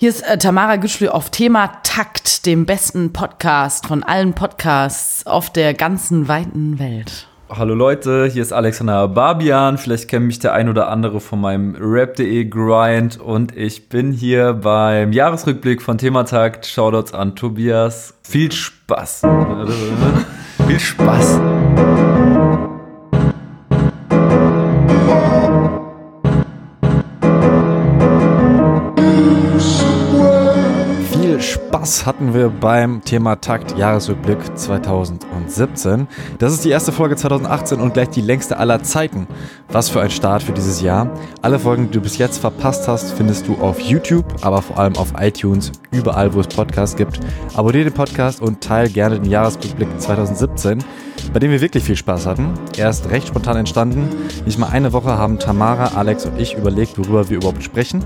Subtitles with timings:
[0.00, 5.52] Hier ist äh, Tamara Gütschlü auf Thema Takt, dem besten Podcast von allen Podcasts auf
[5.52, 7.28] der ganzen weiten Welt.
[7.50, 9.76] Hallo Leute, hier ist Alexander Barbian.
[9.76, 14.54] Vielleicht kennt mich der ein oder andere von meinem Rap.de Grind und ich bin hier
[14.54, 16.64] beim Jahresrückblick von Thematakt.
[16.64, 18.14] Shoutouts an Tobias.
[18.22, 19.20] Viel Spaß.
[20.66, 21.40] Viel Spaß.
[31.70, 36.08] Spaß hatten wir beim Thema Takt Jahresrückblick 2017.
[36.40, 39.28] Das ist die erste Folge 2018 und gleich die längste aller Zeiten.
[39.68, 41.16] Was für ein Start für dieses Jahr.
[41.42, 44.96] Alle Folgen, die du bis jetzt verpasst hast, findest du auf YouTube, aber vor allem
[44.96, 47.20] auf iTunes, überall, wo es Podcasts gibt.
[47.54, 50.82] Abonniere den Podcast und teile gerne den Jahresrückblick 2017
[51.32, 52.54] bei dem wir wirklich viel Spaß hatten.
[52.76, 54.08] Er ist recht spontan entstanden.
[54.44, 58.04] Nicht mal eine Woche haben Tamara, Alex und ich überlegt, worüber wir überhaupt sprechen.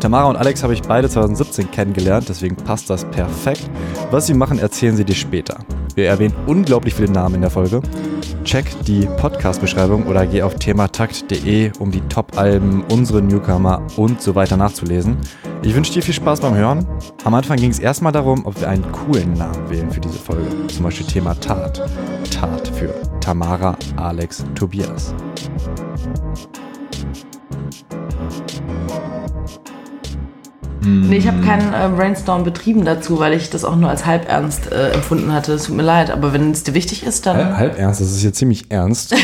[0.00, 3.70] Tamara und Alex habe ich beide 2017 kennengelernt, deswegen passt das perfekt.
[4.10, 5.58] Was sie machen, erzählen sie dir später.
[5.94, 7.80] Wir erwähnen unglaublich viele Namen in der Folge.
[8.44, 14.56] Check die Podcast-Beschreibung oder geh auf thematakt.de, um die Top-Alben, unsere Newcomer und so weiter
[14.56, 15.16] nachzulesen.
[15.62, 16.86] Ich wünsche dir viel Spaß beim Hören.
[17.24, 20.48] Am Anfang ging es erstmal darum, ob wir einen coolen Namen wählen für diese Folge.
[20.68, 21.82] Zum Beispiel Thema Tat.
[22.30, 25.14] Tat für Tamara, Alex, Tobias.
[30.86, 34.70] Nee, ich habe keinen äh, Brainstorm betrieben dazu, weil ich das auch nur als halbernst
[34.70, 35.54] äh, empfunden hatte.
[35.54, 37.36] Es tut mir leid, aber wenn es dir wichtig ist, dann.
[37.36, 39.16] Halb, halb ernst, das ist jetzt ziemlich ernst.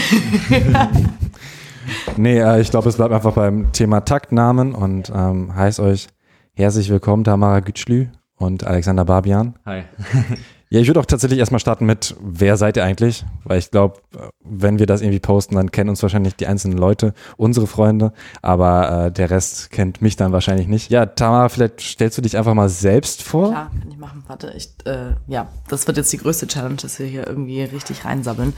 [2.17, 6.09] nee, äh, ich glaube, es bleibt einfach beim Thema Taktnamen und ähm, heißt euch
[6.55, 9.59] herzlich willkommen, Tamara Gütschlü und Alexander Barbian.
[9.65, 9.85] Hi.
[10.73, 13.27] Ja, ich würde auch tatsächlich erstmal starten mit, wer seid ihr eigentlich?
[13.45, 13.99] Weil ich glaube,
[14.43, 19.09] wenn wir das irgendwie posten, dann kennen uns wahrscheinlich die einzelnen Leute, unsere Freunde, aber
[19.09, 20.91] äh, der Rest kennt mich dann wahrscheinlich nicht.
[20.91, 23.51] Ja, Tamara, vielleicht stellst du dich einfach mal selbst vor?
[23.51, 24.25] Klar, kann ich machen.
[24.27, 28.07] Warte, ich, äh, ja, das wird jetzt die größte Challenge, dass wir hier irgendwie richtig
[28.07, 28.55] reinsammeln.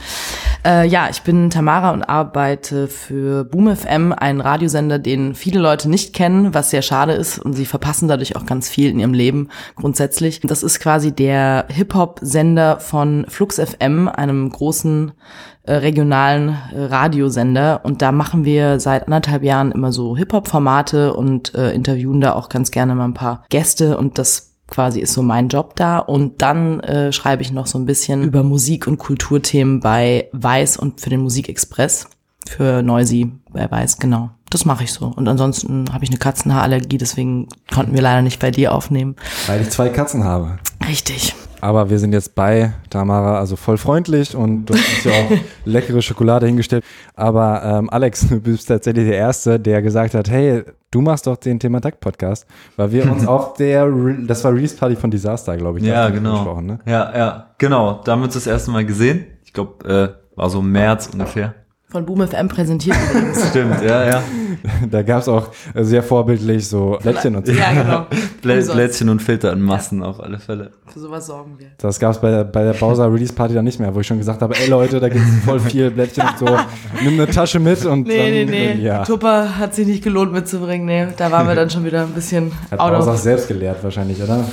[0.63, 5.89] Äh, ja, ich bin Tamara und arbeite für Boom FM, einen Radiosender, den viele Leute
[5.89, 9.13] nicht kennen, was sehr schade ist und sie verpassen dadurch auch ganz viel in ihrem
[9.13, 10.39] Leben grundsätzlich.
[10.39, 15.11] Das ist quasi der Hip-Hop Hip-Hop-Sender von Flux FM, einem großen
[15.63, 17.81] äh, regionalen äh, Radiosender.
[17.83, 22.49] Und da machen wir seit anderthalb Jahren immer so Hip-Hop-Formate und äh, interviewen da auch
[22.49, 23.97] ganz gerne mal ein paar Gäste.
[23.97, 25.97] Und das quasi ist so mein Job da.
[25.97, 30.77] Und dann äh, schreibe ich noch so ein bisschen über Musik- und Kulturthemen bei Weiß
[30.77, 32.07] und für den Musikexpress.
[32.47, 34.29] Für Noisy bei Weiß, genau.
[34.51, 35.07] Das mache ich so.
[35.07, 39.15] Und ansonsten habe ich eine Katzenhaarallergie, deswegen konnten wir leider nicht bei dir aufnehmen.
[39.47, 40.59] Weil ich zwei Katzen habe.
[40.87, 41.33] Richtig.
[41.65, 45.31] Aber wir sind jetzt bei Tamara, also voll freundlich und du hast ja auch
[45.65, 46.85] leckere Schokolade hingestellt.
[47.15, 51.37] Aber ähm, Alex, du bist tatsächlich der Erste, der gesagt hat, hey, du machst doch
[51.37, 52.45] den Thema Duck Podcast,
[52.75, 53.91] weil wir uns auf der,
[54.27, 55.85] das war Release Party von Disaster, glaube ich.
[55.85, 56.61] Ja, genau.
[56.61, 56.77] Ne?
[56.85, 57.99] Ja, ja, genau.
[58.05, 59.25] Da haben wir uns das erste Mal gesehen.
[59.43, 61.55] Ich glaube, äh, war so März ungefähr.
[61.87, 63.47] Von Boom FM präsentiert übrigens.
[63.49, 64.23] Stimmt, ja, ja.
[64.89, 67.53] Da gab es auch sehr vorbildlich so Blättchen und so.
[67.53, 68.07] Ja, genau.
[68.73, 70.07] Blättchen und Filter in Massen ja.
[70.07, 70.71] auf alle Fälle.
[70.87, 71.67] Für sowas sorgen wir.
[71.77, 74.07] Das gab es bei der, bei der Bowser Release Party dann nicht mehr, wo ich
[74.07, 76.57] schon gesagt habe, ey Leute, da gibt es voll viel Blättchen und so.
[77.03, 78.81] Nimm eine Tasche mit und Nee, dann, nee, nee.
[78.81, 79.03] Ja.
[79.03, 80.87] Tupper hat sich nicht gelohnt mitzubringen.
[80.87, 84.43] Nee, da waren wir dann schon wieder ein bisschen Hat Bowser selbst gelehrt wahrscheinlich, oder?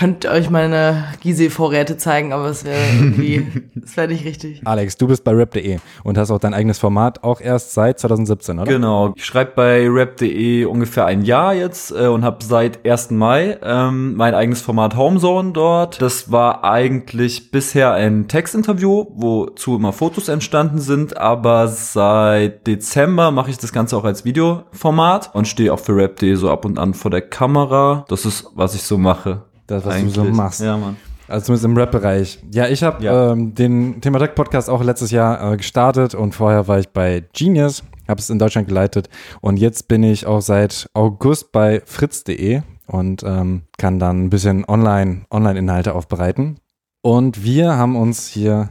[0.00, 3.46] Ich könnte euch meine Gizeh-Vorräte zeigen, aber es wäre irgendwie,
[3.84, 4.62] es wäre nicht richtig.
[4.64, 8.60] Alex, du bist bei rap.de und hast auch dein eigenes Format auch erst seit 2017,
[8.60, 8.72] oder?
[8.72, 9.12] Genau.
[9.14, 13.10] Ich schreibe bei rap.de ungefähr ein Jahr jetzt äh, und habe seit 1.
[13.10, 16.00] Mai ähm, mein eigenes Format Homezone dort.
[16.00, 23.50] Das war eigentlich bisher ein Textinterview, wozu immer Fotos entstanden sind, aber seit Dezember mache
[23.50, 26.94] ich das Ganze auch als Videoformat und stehe auch für rap.de so ab und an
[26.94, 28.06] vor der Kamera.
[28.08, 29.42] Das ist, was ich so mache.
[29.70, 30.14] Das, was eigentlich.
[30.14, 30.60] du so machst.
[30.60, 30.96] Ja, Mann.
[31.28, 32.40] Also zumindest im Rap-Bereich.
[32.52, 33.32] Ja, ich habe Ja.
[33.32, 37.24] ähm, den Thema Tech Podcast auch letztes Jahr äh, gestartet und vorher war ich bei
[37.32, 39.08] Genius, habe es in Deutschland geleitet
[39.40, 44.64] und jetzt bin ich auch seit August bei fritz.de und ähm, kann dann ein bisschen
[44.66, 46.58] online Online-Inhalte aufbereiten.
[47.02, 48.68] Und wir haben uns hier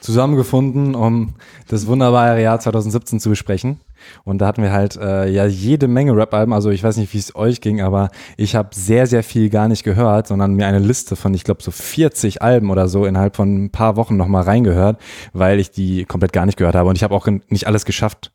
[0.00, 1.34] zusammengefunden, um
[1.68, 3.80] das wunderbare Jahr 2017 zu besprechen.
[4.24, 6.52] Und da hatten wir halt äh, ja jede Menge Rap-Alben.
[6.52, 9.68] Also ich weiß nicht, wie es euch ging, aber ich habe sehr, sehr viel gar
[9.68, 13.36] nicht gehört, sondern mir eine Liste von, ich glaube, so 40 Alben oder so innerhalb
[13.36, 15.00] von ein paar Wochen nochmal reingehört,
[15.32, 16.88] weil ich die komplett gar nicht gehört habe.
[16.88, 18.32] Und ich habe auch nicht alles geschafft.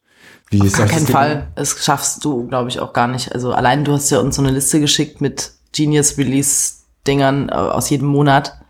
[0.50, 1.48] Wie Auf keinen Fall.
[1.56, 3.34] Das schaffst du, glaube ich, auch gar nicht.
[3.34, 7.54] Also allein du hast ja uns so eine Liste geschickt mit Genius Release Dingern äh,
[7.54, 8.61] aus jedem Monat.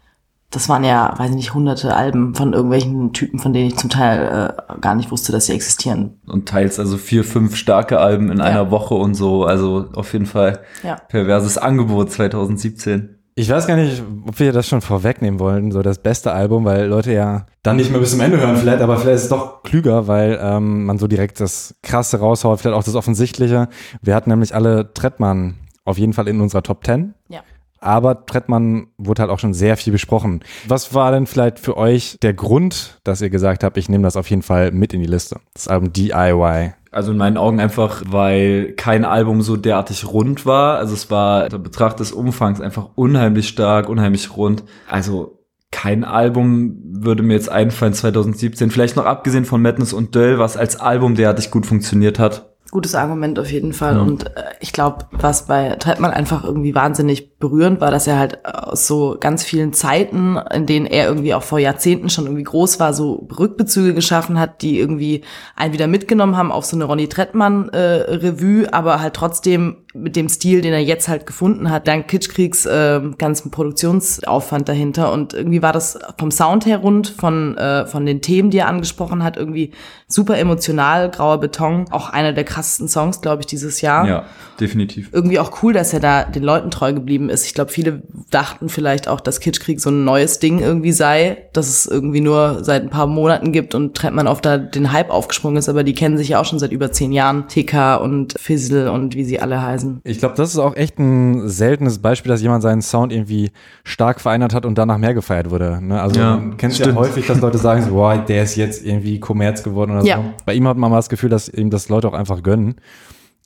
[0.51, 3.89] Das waren ja, weiß ich nicht, hunderte Alben von irgendwelchen Typen, von denen ich zum
[3.89, 6.19] Teil äh, gar nicht wusste, dass sie existieren.
[6.27, 8.43] Und teils also vier, fünf starke Alben in Ja.
[8.43, 9.45] einer Woche und so.
[9.45, 10.95] Also auf jeden Fall Ja.
[11.07, 13.17] perverses Angebot 2017.
[13.35, 16.85] Ich weiß gar nicht, ob wir das schon vorwegnehmen wollen, so das beste Album, weil
[16.87, 19.63] Leute ja dann nicht mehr bis zum Ende hören vielleicht, aber vielleicht ist es doch
[19.63, 23.69] klüger, weil ähm, man so direkt das Krasse raushaut, vielleicht auch das Offensichtliche.
[24.01, 25.55] Wir hatten nämlich alle Trettmann
[25.85, 27.13] auf jeden Fall in unserer Top 10.
[27.29, 27.39] Ja.
[27.81, 30.43] Aber Trettmann wurde halt auch schon sehr viel besprochen.
[30.67, 34.15] Was war denn vielleicht für euch der Grund, dass ihr gesagt habt, ich nehme das
[34.15, 35.39] auf jeden Fall mit in die Liste?
[35.53, 36.73] Das Album DIY.
[36.91, 40.77] Also in meinen Augen einfach, weil kein Album so derartig rund war.
[40.77, 44.63] Also es war der Betracht des Umfangs einfach unheimlich stark, unheimlich rund.
[44.87, 45.39] Also
[45.71, 48.69] kein Album würde mir jetzt einfallen 2017.
[48.69, 52.51] Vielleicht noch abgesehen von Madness und Döll, was als Album derartig gut funktioniert hat.
[52.69, 53.95] Gutes Argument auf jeden Fall.
[53.95, 54.01] Ja.
[54.01, 58.45] Und äh, ich glaube, was bei Trettmann einfach irgendwie wahnsinnig berührend war, dass er halt
[58.45, 62.79] aus so ganz vielen Zeiten, in denen er irgendwie auch vor Jahrzehnten schon irgendwie groß
[62.79, 65.23] war, so Rückbezüge geschaffen hat, die irgendwie
[65.57, 70.15] einen wieder mitgenommen haben auf so eine Ronny Trettmann äh, Revue, aber halt trotzdem mit
[70.15, 75.11] dem Stil, den er jetzt halt gefunden hat, dank Kitschkriegs äh, ganzen Produktionsaufwand dahinter.
[75.11, 78.67] Und irgendwie war das vom Sound her rund, von, äh, von den Themen, die er
[78.67, 79.71] angesprochen hat, irgendwie
[80.07, 84.07] super emotional, grauer Beton, auch einer der krassesten Songs, glaube ich, dieses Jahr.
[84.07, 84.25] Ja,
[84.59, 85.09] definitiv.
[85.11, 87.45] Irgendwie auch cool, dass er da den Leuten treu geblieben ist.
[87.45, 91.67] Ich glaube, viele dachten vielleicht auch, dass Kitschkrieg so ein neues Ding irgendwie sei, dass
[91.67, 95.57] es irgendwie nur seit ein paar Monaten gibt und Trettmann auf da den Hype aufgesprungen
[95.57, 97.47] ist, aber die kennen sich ja auch schon seit über zehn Jahren.
[97.47, 100.01] TK und Fizzle und wie sie alle heißen.
[100.03, 103.51] Ich glaube, das ist auch echt ein seltenes Beispiel, dass jemand seinen Sound irgendwie
[103.83, 105.79] stark verändert hat und danach mehr gefeiert wurde.
[105.81, 106.01] Ne?
[106.01, 109.19] Also Ja, man kennt ja häufig, dass Leute sagen, so, boah, der ist jetzt irgendwie
[109.19, 110.17] Kommerz geworden oder Ja.
[110.17, 110.23] so.
[110.45, 112.75] Bei ihm hat man mal das Gefühl, dass ihm das Leute auch einfach gönnen.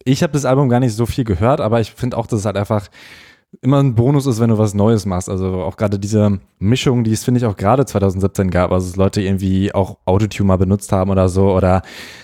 [0.03, 2.45] Ich habe das Album gar nicht so viel gehört, aber ich finde auch, dass es
[2.45, 2.87] halt einfach
[3.61, 5.29] immer ein Bonus ist, wenn du was Neues machst.
[5.29, 8.95] Also auch gerade diese Mischung, die es, finde ich, auch gerade 2017 gab, also dass
[8.95, 11.81] Leute irgendwie auch Autotune mal benutzt haben oder so oder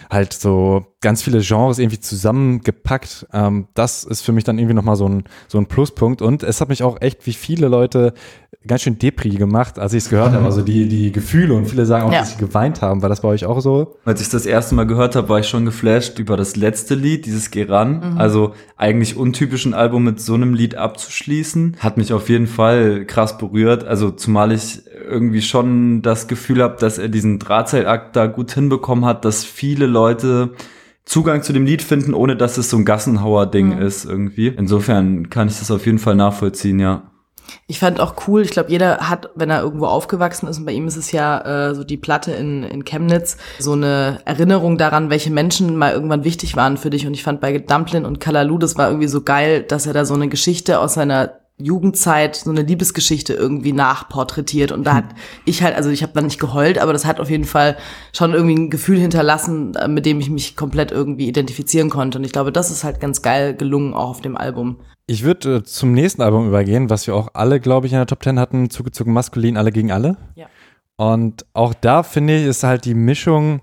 [0.09, 3.27] halt so ganz viele Genres irgendwie zusammengepackt.
[3.33, 6.21] Ähm, das ist für mich dann irgendwie nochmal so ein, so ein Pluspunkt.
[6.21, 8.13] Und es hat mich auch echt wie viele Leute
[8.67, 10.45] ganz schön Depri gemacht, als ich es gehört habe.
[10.45, 12.19] Also die, die Gefühle und viele sagen auch, Ja.
[12.19, 13.01] dass sie geweint haben.
[13.01, 13.95] War das bei euch auch so?
[14.05, 17.25] Als ich das erste Mal gehört habe, war ich schon geflasht über das letzte Lied,
[17.25, 18.17] dieses Geran.
[18.19, 21.77] Also eigentlich untypisch ein Album mit so einem Lied abzuschließen.
[21.79, 23.83] Hat mich auf jeden Fall krass berührt.
[23.83, 29.05] Also zumal ich irgendwie schon das Gefühl habe, dass er diesen Drahtseilakt da gut hinbekommen
[29.05, 30.51] hat, dass viele Leute
[31.11, 34.47] Zugang zu dem Lied finden, ohne dass es so ein Gassenhauer-Ding ist irgendwie.
[34.47, 37.11] Insofern kann ich das auf jeden Fall nachvollziehen, ja.
[37.67, 40.71] Ich fand auch cool, ich glaube, jeder hat, wenn er irgendwo aufgewachsen ist, und bei
[40.71, 45.09] ihm ist es ja äh, so die Platte in, in Chemnitz, so eine Erinnerung daran,
[45.09, 47.05] welche Menschen mal irgendwann wichtig waren für dich.
[47.05, 50.05] Und ich fand bei Dumplin und Kalalu, das war irgendwie so geil, dass er da
[50.05, 54.71] so eine Geschichte aus seiner Jugendzeit, so eine Liebesgeschichte irgendwie nachporträtiert.
[54.71, 55.05] Und da hat
[55.45, 57.77] ich halt, also ich habe dann nicht geheult, aber das hat auf jeden Fall
[58.13, 62.17] schon irgendwie ein Gefühl hinterlassen, äh, mit dem ich mich komplett irgendwie identifizieren konnte.
[62.17, 64.77] Und ich glaube, das ist halt ganz geil gelungen, auch auf dem Album.
[65.07, 68.07] Ich würde äh, zum nächsten Album übergehen, was wir auch alle, glaube ich, in der
[68.07, 70.17] Top 10 hatten, zugezogen maskulin, alle gegen alle.
[70.35, 70.47] Ja.
[70.97, 73.61] Und auch da finde ich, ist halt die Mischung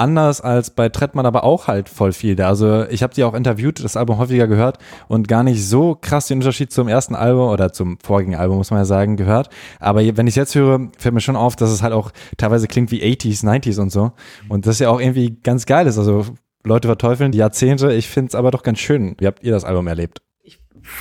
[0.00, 2.48] anders als bei Trettmann, aber auch halt voll viel da.
[2.48, 6.26] Also ich habe die auch interviewt, das Album häufiger gehört und gar nicht so krass
[6.26, 9.50] den Unterschied zum ersten Album oder zum vorigen Album, muss man ja sagen, gehört.
[9.78, 12.66] Aber wenn ich es jetzt höre, fällt mir schon auf, dass es halt auch teilweise
[12.66, 14.12] klingt wie 80s, 90s und so.
[14.48, 15.98] Und das ja auch irgendwie ganz geil ist.
[15.98, 16.24] Also
[16.64, 19.14] Leute verteufeln die Jahrzehnte, ich finde es aber doch ganz schön.
[19.18, 20.22] Wie habt ihr das Album erlebt?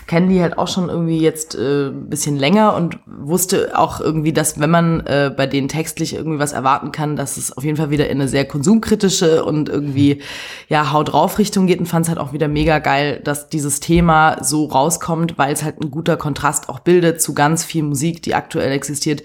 [0.08, 4.60] Kenne die halt auch schon irgendwie jetzt äh, bisschen länger und wusste auch irgendwie, dass
[4.60, 7.90] wenn man äh, bei denen textlich irgendwie was erwarten kann, dass es auf jeden Fall
[7.90, 10.22] wieder in eine sehr konsumkritische und irgendwie
[10.68, 13.80] ja Haut drauf Richtung geht und fand es halt auch wieder mega geil, dass dieses
[13.80, 18.22] Thema so rauskommt, weil es halt ein guter Kontrast auch bildet zu ganz viel Musik,
[18.24, 19.24] die aktuell existiert,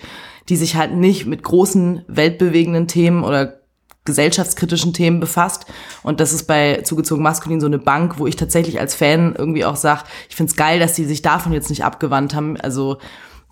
[0.49, 3.64] die sich halt nicht mit großen weltbewegenden Themen oder
[4.05, 5.67] gesellschaftskritischen Themen befasst.
[6.03, 9.65] Und das ist bei Zugezogen Maskulin so eine Bank, wo ich tatsächlich als Fan irgendwie
[9.65, 12.61] auch sage, ich find's geil, dass die sich davon jetzt nicht abgewandt haben.
[12.61, 12.99] Also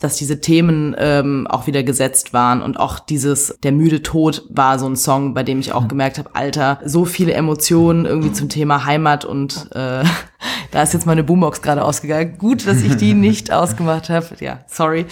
[0.02, 4.78] dass diese Themen ähm, auch wieder gesetzt waren und auch dieses Der müde Tod war
[4.78, 8.48] so ein Song, bei dem ich auch gemerkt habe, Alter, so viele Emotionen irgendwie zum
[8.48, 10.02] Thema Heimat und äh,
[10.72, 12.36] da ist jetzt meine Boombox gerade ausgegangen.
[12.38, 14.26] Gut, dass ich die nicht ausgemacht habe.
[14.40, 15.06] Ja, sorry.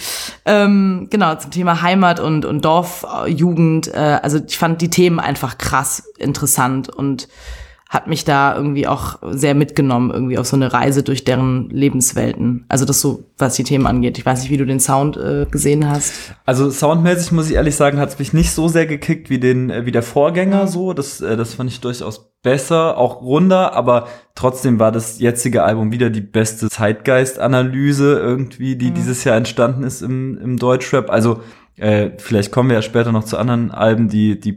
[0.45, 3.93] Ähm, genau, zum Thema Heimat und, und Dorfjugend.
[3.93, 7.29] Äh, also ich fand die Themen einfach krass interessant und
[7.91, 12.63] hat mich da irgendwie auch sehr mitgenommen, irgendwie auf so eine Reise durch deren Lebenswelten.
[12.69, 14.17] Also das so, was die Themen angeht.
[14.17, 16.13] Ich weiß nicht, wie du den Sound äh, gesehen hast.
[16.45, 19.69] Also soundmäßig muss ich ehrlich sagen, hat es mich nicht so sehr gekickt wie den
[19.69, 20.93] äh, wie der Vorgänger so.
[20.93, 25.91] Das äh, das fand ich durchaus besser, auch runder, aber trotzdem war das jetzige Album
[25.91, 31.09] wieder die beste Zeitgeistanalyse irgendwie, die dieses Jahr entstanden ist im im Deutschrap.
[31.09, 31.41] Also
[31.77, 34.53] Äh, vielleicht kommen wir ja später noch zu anderen Alben, die, die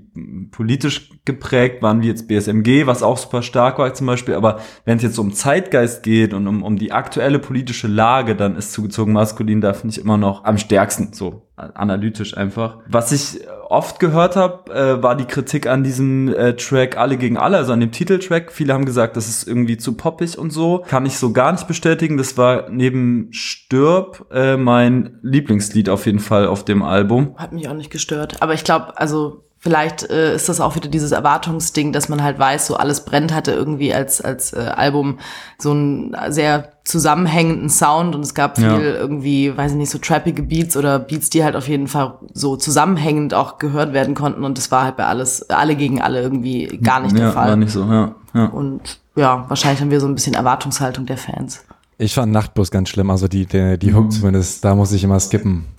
[0.50, 4.34] politisch geprägt waren, wie jetzt BSMG, was auch super stark war zum Beispiel.
[4.34, 8.56] Aber wenn es jetzt um Zeitgeist geht und um, um die aktuelle politische Lage, dann
[8.56, 12.78] ist zugezogen maskulin da finde ich immer noch am stärksten, so analytisch einfach.
[12.88, 17.36] Was ich oft gehört habe, äh, war die Kritik an diesem äh, Track Alle gegen
[17.36, 18.52] Alle, also an dem Titeltrack.
[18.52, 20.84] Viele haben gesagt, das ist irgendwie zu poppig und so.
[20.88, 22.16] Kann ich so gar nicht bestätigen.
[22.16, 27.34] Das war neben Stirb äh, mein Lieblingslied auf jeden Fall auf dem Album.
[27.36, 28.36] Hat mich auch nicht gestört.
[28.40, 32.38] Aber ich glaube, also Vielleicht äh, ist das auch wieder dieses Erwartungsding, dass man halt
[32.38, 35.20] weiß, so alles brennt hatte irgendwie als als äh, Album
[35.56, 38.78] so einen sehr zusammenhängenden Sound und es gab viel ja.
[38.78, 42.56] irgendwie, weiß ich nicht, so trappige Beats oder Beats, die halt auf jeden Fall so
[42.56, 46.66] zusammenhängend auch gehört werden konnten und das war halt bei alles alle gegen alle irgendwie
[46.82, 47.48] gar nicht ja, der Fall.
[47.48, 48.44] War nicht so, ja, ja.
[48.44, 51.64] Und ja, wahrscheinlich haben wir so ein bisschen Erwartungshaltung der Fans.
[51.96, 54.10] Ich fand Nachtbus ganz schlimm, also die die, die Hook mhm.
[54.10, 55.64] zumindest, da muss ich immer skippen.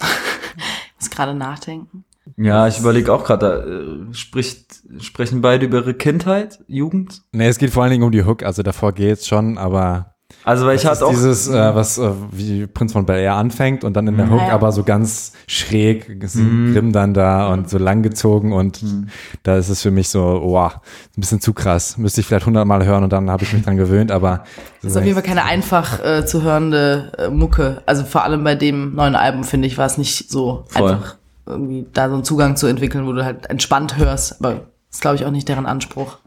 [0.58, 2.04] ich muss gerade nachdenken.
[2.38, 7.22] Ja, ich überlege auch gerade, äh, spricht, sprechen beide über ihre Kindheit, Jugend?
[7.32, 10.67] Nee, es geht vor allen Dingen um die Hook, also davor geht's schon, aber also
[10.67, 13.96] weil ich hatte auch dieses, äh, was äh, wie Prinz von Bel Air anfängt und
[13.96, 14.34] dann in der mhm.
[14.34, 14.53] Hook ja.
[14.53, 16.74] aber so ganz schräg, mhm.
[16.74, 19.08] Grimm dann da und so langgezogen und mhm.
[19.44, 20.74] da ist es für mich so, wow,
[21.17, 21.98] ein bisschen zu krass.
[21.98, 24.44] Müsste ich vielleicht hundertmal hören und dann habe ich mich dran gewöhnt, aber
[24.82, 27.82] das ist auf jeden Fall keine einfach äh, zu hörende äh, Mucke.
[27.86, 30.91] Also vor allem bei dem neuen Album finde ich war es nicht so Voll.
[30.91, 34.44] einfach irgendwie da so einen Zugang zu entwickeln, wo du halt entspannt hörst.
[34.44, 36.18] Aber das ist, glaube ich, auch nicht deren Anspruch.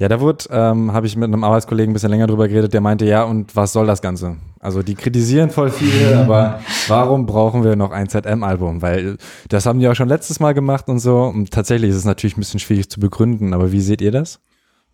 [0.00, 2.80] Ja, da wurde, ähm, habe ich mit einem Arbeitskollegen ein bisschen länger drüber geredet, der
[2.80, 4.36] meinte, ja, und was soll das Ganze?
[4.58, 8.80] Also die kritisieren voll viel, aber warum brauchen wir noch ein ZM-Album?
[8.80, 9.18] Weil
[9.50, 11.24] das haben die auch schon letztes Mal gemacht und so.
[11.24, 14.40] Und tatsächlich ist es natürlich ein bisschen schwierig zu begründen, aber wie seht ihr das?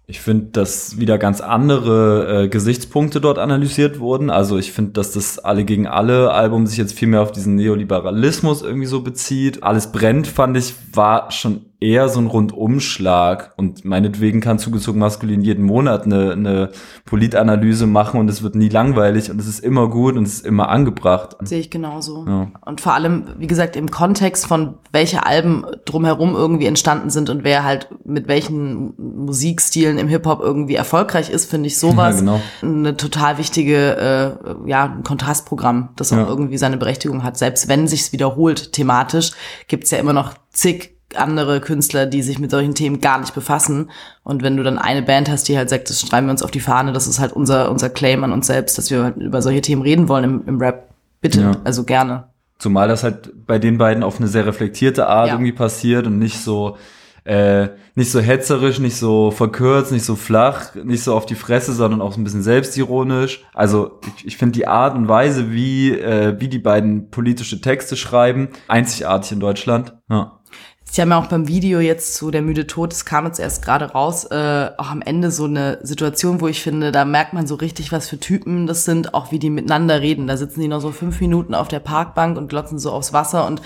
[0.09, 4.31] Ich finde, dass wieder ganz andere äh, Gesichtspunkte dort analysiert wurden.
[4.31, 7.57] Also ich finde, dass das Alle gegen alle Album sich jetzt viel mehr auf diesen
[7.57, 9.65] Neoliberalismus irgendwie so bezieht.
[9.65, 15.43] Alles brennt, fand ich, war schon eher so ein Rundumschlag und meinetwegen kann zugezogen maskulin
[15.43, 16.71] jeden Monat eine, eine
[17.05, 20.47] Politanalyse machen und es wird nie langweilig und es ist immer gut und es ist
[20.47, 21.37] immer angebracht.
[21.41, 22.25] Sehe ich genauso.
[22.27, 22.51] Ja.
[22.65, 27.45] Und vor allem, wie gesagt, im Kontext von welche Alben drumherum irgendwie entstanden sind und
[27.45, 32.41] wer halt mit welchen Musikstilen im Hip-Hop irgendwie erfolgreich ist, finde ich sowas ja, genau.
[32.63, 36.27] eine total wichtige, äh, ja, ein Kontrastprogramm, das auch ja.
[36.27, 37.37] irgendwie seine Berechtigung hat.
[37.37, 39.33] Selbst wenn sich's wiederholt thematisch,
[39.69, 43.91] gibt's ja immer noch zig andere Künstler, die sich mit solchen Themen gar nicht befassen.
[44.25, 46.51] Und wenn du dann eine Band hast, die halt sagt, das schreiben wir uns auf
[46.51, 49.61] die Fahne, das ist halt unser, unser Claim an uns selbst, dass wir über solche
[49.61, 50.89] Themen reden wollen im, im Rap,
[51.21, 51.53] bitte, ja.
[51.65, 52.29] also gerne.
[52.59, 55.35] Zumal das halt bei den beiden auf eine sehr reflektierte Art ja.
[55.35, 56.77] irgendwie passiert und nicht so,
[57.25, 61.73] äh, nicht so hetzerisch, nicht so verkürzt, nicht so flach, nicht so auf die Fresse,
[61.73, 63.45] sondern auch so ein bisschen selbstironisch.
[63.53, 67.97] Also ich, ich finde die Art und Weise, wie, äh, wie die beiden politische Texte
[67.97, 69.95] schreiben, einzigartig in Deutschland.
[70.09, 70.41] Ja.
[70.89, 73.63] Sie haben ja auch beim Video jetzt zu Der müde Tod, das kam jetzt erst
[73.63, 77.47] gerade raus, äh, auch am Ende so eine Situation, wo ich finde, da merkt man
[77.47, 80.27] so richtig, was für Typen das sind, auch wie die miteinander reden.
[80.27, 83.47] Da sitzen die noch so fünf Minuten auf der Parkbank und glotzen so aufs Wasser
[83.47, 83.61] und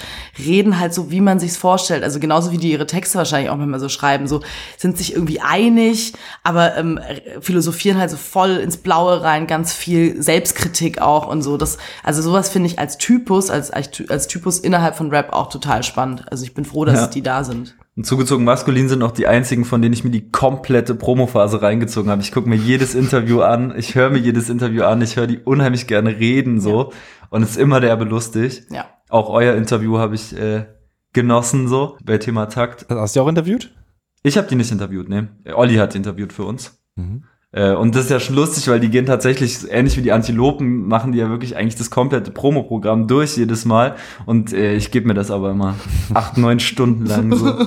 [0.45, 2.03] reden halt so, wie man sich's vorstellt.
[2.03, 4.41] Also genauso wie die ihre Texte wahrscheinlich auch manchmal so schreiben, so
[4.77, 6.99] sind sich irgendwie einig, aber ähm,
[7.41, 11.59] philosophieren halt so voll ins Blaue rein, ganz viel Selbstkritik auch und so.
[11.59, 15.85] Das, also sowas finde ich als Typus, als, als Typus innerhalb von Rap auch total
[15.85, 16.25] spannend.
[16.31, 17.77] Also ich bin froh, dass ja die da sind.
[17.97, 22.11] Und zugezogen maskulin sind auch die einzigen, von denen ich mir die komplette Promophase reingezogen
[22.11, 22.23] habe.
[22.23, 25.39] Ich gucke mir jedes Interview an, ich höre mir jedes Interview an, ich höre die
[25.39, 26.91] unheimlich gerne reden so.
[26.91, 26.97] Ja.
[27.31, 28.65] Und es ist immer derbe lustig.
[28.71, 28.87] Ja.
[29.09, 30.67] Auch euer Interview habe ich äh,
[31.13, 32.87] genossen so bei Thema Takt.
[32.89, 33.75] Hast du auch interviewt?
[34.23, 35.29] Ich habe die nicht interviewt, ne.
[35.55, 36.81] Olli hat interviewt für uns.
[36.97, 37.25] Mhm.
[37.53, 40.87] Äh, und das ist ja schon lustig, weil die gehen tatsächlich, ähnlich wie die Antilopen,
[40.87, 43.97] machen die ja wirklich eigentlich das komplette Promoprogramm durch jedes Mal.
[44.25, 45.75] Und äh, ich gebe mir das aber immer
[46.15, 47.55] acht, neun Stunden lang so.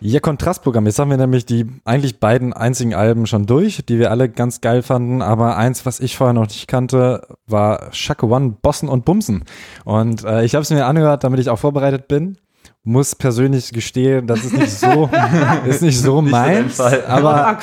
[0.00, 0.86] Ja, Kontrastprogramm.
[0.86, 4.60] Jetzt haben wir nämlich die eigentlich beiden einzigen Alben schon durch, die wir alle ganz
[4.60, 5.22] geil fanden.
[5.22, 9.42] Aber eins, was ich vorher noch nicht kannte, war Shaka One, Bossen und Bumsen.
[9.84, 12.38] Und äh, ich habe es mir angehört, damit ich auch vorbereitet bin
[12.88, 15.10] muss persönlich gestehen, das ist nicht so,
[15.66, 16.80] ist nicht so nicht meins.
[16.80, 17.58] Aber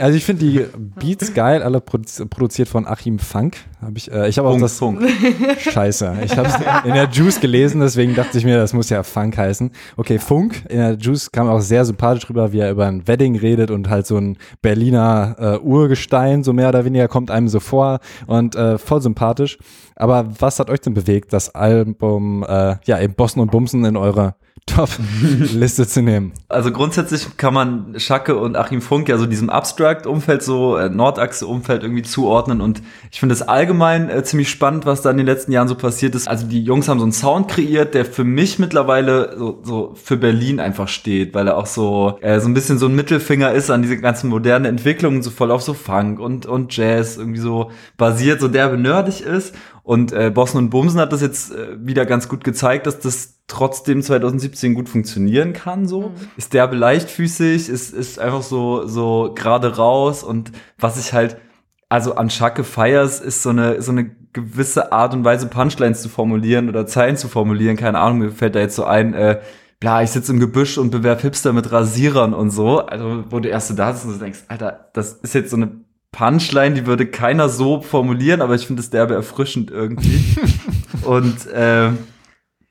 [0.00, 0.66] also ich finde die
[1.00, 3.56] Beats geil, alle produziert von Achim Funk.
[3.80, 5.00] Hab ich äh, ich habe auch das Funk.
[5.58, 6.16] Scheiße.
[6.24, 6.54] Ich habe es
[6.84, 9.70] in der Juice gelesen, deswegen dachte ich mir, das muss ja Funk heißen.
[9.96, 10.64] Okay, Funk.
[10.68, 13.88] In der Juice kam auch sehr sympathisch drüber, wie er über ein Wedding redet und
[13.88, 18.56] halt so ein Berliner äh, Urgestein, so mehr oder weniger kommt einem so vor und
[18.56, 19.58] äh, voll sympathisch.
[19.94, 23.96] Aber was hat euch denn bewegt, das Album, äh, ja, eben Bossen und Bumsen in
[23.96, 24.34] eure
[24.66, 26.32] Top-Liste zu nehmen?
[26.48, 31.82] Also grundsätzlich kann man Schacke und Achim Funk ja so diesem Abstract-Umfeld, so äh, Nordachse-Umfeld
[31.82, 35.52] irgendwie zuordnen und ich finde es allgemein äh, ziemlich spannend, was da in den letzten
[35.52, 36.28] Jahren so passiert ist.
[36.28, 40.16] Also die Jungs haben so einen Sound kreiert, der für mich mittlerweile so, so für
[40.16, 43.70] Berlin einfach steht, weil er auch so äh, so ein bisschen so ein Mittelfinger ist
[43.70, 47.70] an diese ganzen modernen Entwicklungen, so voll auf so Funk und, und Jazz irgendwie so
[47.96, 49.54] basiert, so derbe nerdig ist
[49.88, 53.38] und äh, Bossen und Bumsen hat das jetzt äh, wieder ganz gut gezeigt, dass das
[53.46, 55.88] trotzdem 2017 gut funktionieren kann.
[55.88, 56.14] So mhm.
[56.36, 61.38] ist derbe leichtfüßig, ist ist einfach so so gerade raus und was ich halt
[61.88, 66.08] also an Schacke feiers ist so eine so eine gewisse Art und Weise Punchlines zu
[66.08, 67.76] formulieren oder Zeilen zu formulieren.
[67.76, 69.14] Keine Ahnung, mir fällt da jetzt so ein.
[69.14, 69.40] Äh,
[69.80, 72.80] bla, ich sitze im Gebüsch und bewerb Hipster mit Rasierern und so.
[72.80, 75.56] Also, wo du erst so da sitzt und du denkst, Alter, das ist jetzt so
[75.56, 75.70] eine
[76.12, 80.36] Punchline, die würde keiner so formulieren, aber ich finde es derbe erfrischend irgendwie.
[81.04, 81.90] und äh,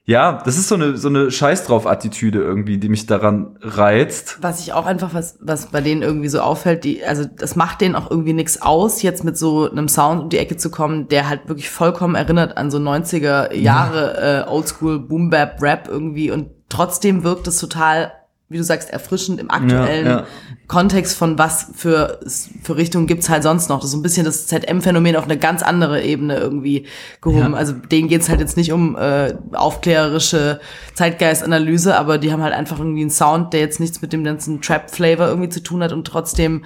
[0.10, 4.38] ja, das ist so eine so eine Scheiß drauf Attitüde irgendwie, die mich daran reizt.
[4.40, 7.82] Was ich auch einfach was was bei denen irgendwie so auffällt, die also das macht
[7.82, 11.10] denen auch irgendwie nichts aus, jetzt mit so einem Sound um die Ecke zu kommen,
[11.10, 16.32] der halt wirklich vollkommen erinnert an so 90er Jahre äh, Oldschool Boom Bap Rap irgendwie
[16.32, 18.14] und trotzdem wirkt es total
[18.50, 20.28] wie du sagst, erfrischend im aktuellen ja, ja.
[20.68, 22.20] Kontext von was für,
[22.64, 23.80] für Richtungen gibt's halt sonst noch.
[23.80, 26.88] Das ist so ein bisschen das ZM-Phänomen auf eine ganz andere Ebene irgendwie
[27.20, 27.52] gehoben.
[27.52, 27.58] Ja.
[27.58, 30.62] Also denen geht's halt jetzt nicht um äh, aufklärerische
[30.94, 34.62] Zeitgeistanalyse, aber die haben halt einfach irgendwie einen Sound, der jetzt nichts mit dem ganzen
[34.62, 36.64] Trap-Flavor irgendwie zu tun hat und trotzdem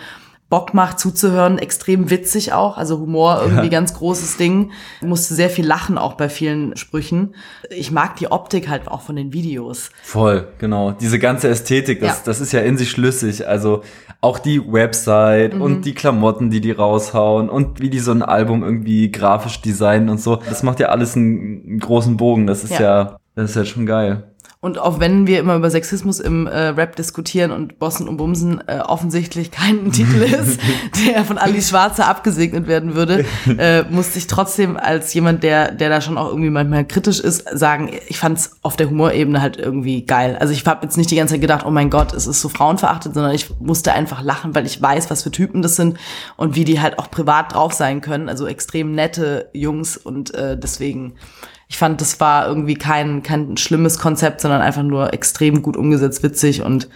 [0.51, 3.69] Bock macht zuzuhören, extrem witzig auch, also Humor irgendwie ja.
[3.69, 4.71] ganz großes Ding.
[4.99, 7.35] Ich musste sehr viel lachen auch bei vielen Sprüchen.
[7.69, 9.91] Ich mag die Optik halt auch von den Videos.
[10.03, 10.91] Voll, genau.
[10.91, 12.21] Diese ganze Ästhetik, das, ja.
[12.25, 13.47] das ist ja in sich schlüssig.
[13.47, 13.83] Also
[14.19, 15.61] auch die Website mhm.
[15.61, 20.09] und die Klamotten, die die raushauen und wie die so ein Album irgendwie grafisch designen
[20.09, 20.35] und so.
[20.35, 22.45] Das macht ja alles einen, einen großen Bogen.
[22.45, 24.30] Das ist ja, ja das ist ja schon geil.
[24.63, 28.61] Und auch wenn wir immer über Sexismus im äh, Rap diskutieren und Bossen und Bumsen
[28.67, 30.61] äh, offensichtlich kein Titel ist,
[31.07, 33.25] der von Ali Schwarzer abgesegnet werden würde,
[33.57, 37.43] äh, musste ich trotzdem als jemand, der, der da schon auch irgendwie manchmal kritisch ist,
[37.57, 40.37] sagen, ich fand es auf der Humorebene halt irgendwie geil.
[40.39, 42.47] Also ich habe jetzt nicht die ganze Zeit gedacht, oh mein Gott, es ist so
[42.47, 45.97] frauenverachtet, sondern ich musste einfach lachen, weil ich weiß, was für Typen das sind
[46.37, 48.29] und wie die halt auch privat drauf sein können.
[48.29, 51.15] Also extrem nette Jungs und äh, deswegen
[51.71, 56.21] ich fand, das war irgendwie kein, kein schlimmes Konzept, sondern einfach nur extrem gut umgesetzt,
[56.21, 56.89] witzig und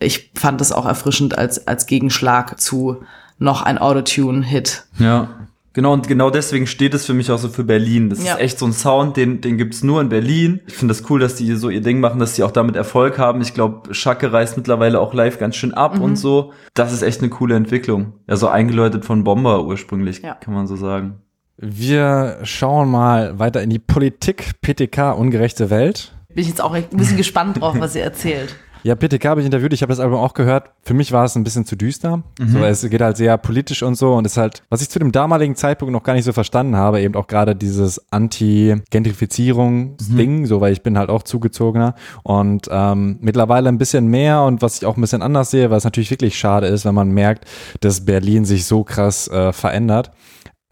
[0.00, 3.02] ich fand das auch erfrischend als, als Gegenschlag zu
[3.38, 4.86] noch ein Autotune-Hit.
[4.98, 5.28] Ja.
[5.74, 8.08] Genau, und genau deswegen steht es für mich auch so für Berlin.
[8.08, 8.34] Das ja.
[8.34, 10.60] ist echt so ein Sound, den, den gibt's nur in Berlin.
[10.68, 13.18] Ich finde das cool, dass die so ihr Ding machen, dass sie auch damit Erfolg
[13.18, 13.42] haben.
[13.42, 16.02] Ich glaube, Schacke reißt mittlerweile auch live ganz schön ab mhm.
[16.02, 16.52] und so.
[16.72, 18.14] Das ist echt eine coole Entwicklung.
[18.26, 20.34] Ja, so eingeläutet von Bomber ursprünglich, ja.
[20.34, 21.18] kann man so sagen.
[21.56, 26.12] Wir schauen mal weiter in die Politik, PTK, ungerechte Welt.
[26.28, 28.56] Bin ich jetzt auch ein bisschen gespannt drauf, was ihr erzählt.
[28.86, 30.68] Ja, PTK habe ich interviewt, ich habe das Album auch gehört.
[30.82, 32.18] Für mich war es ein bisschen zu düster.
[32.38, 32.48] Mhm.
[32.48, 35.10] So, es geht halt sehr politisch und so und ist halt, was ich zu dem
[35.10, 40.46] damaligen Zeitpunkt noch gar nicht so verstanden habe, eben auch gerade dieses Anti-Gentrifizierungsding, mhm.
[40.46, 44.76] so weil ich bin halt auch zugezogener und ähm, mittlerweile ein bisschen mehr und was
[44.76, 47.48] ich auch ein bisschen anders sehe, weil es natürlich wirklich schade ist, wenn man merkt,
[47.80, 50.10] dass Berlin sich so krass äh, verändert.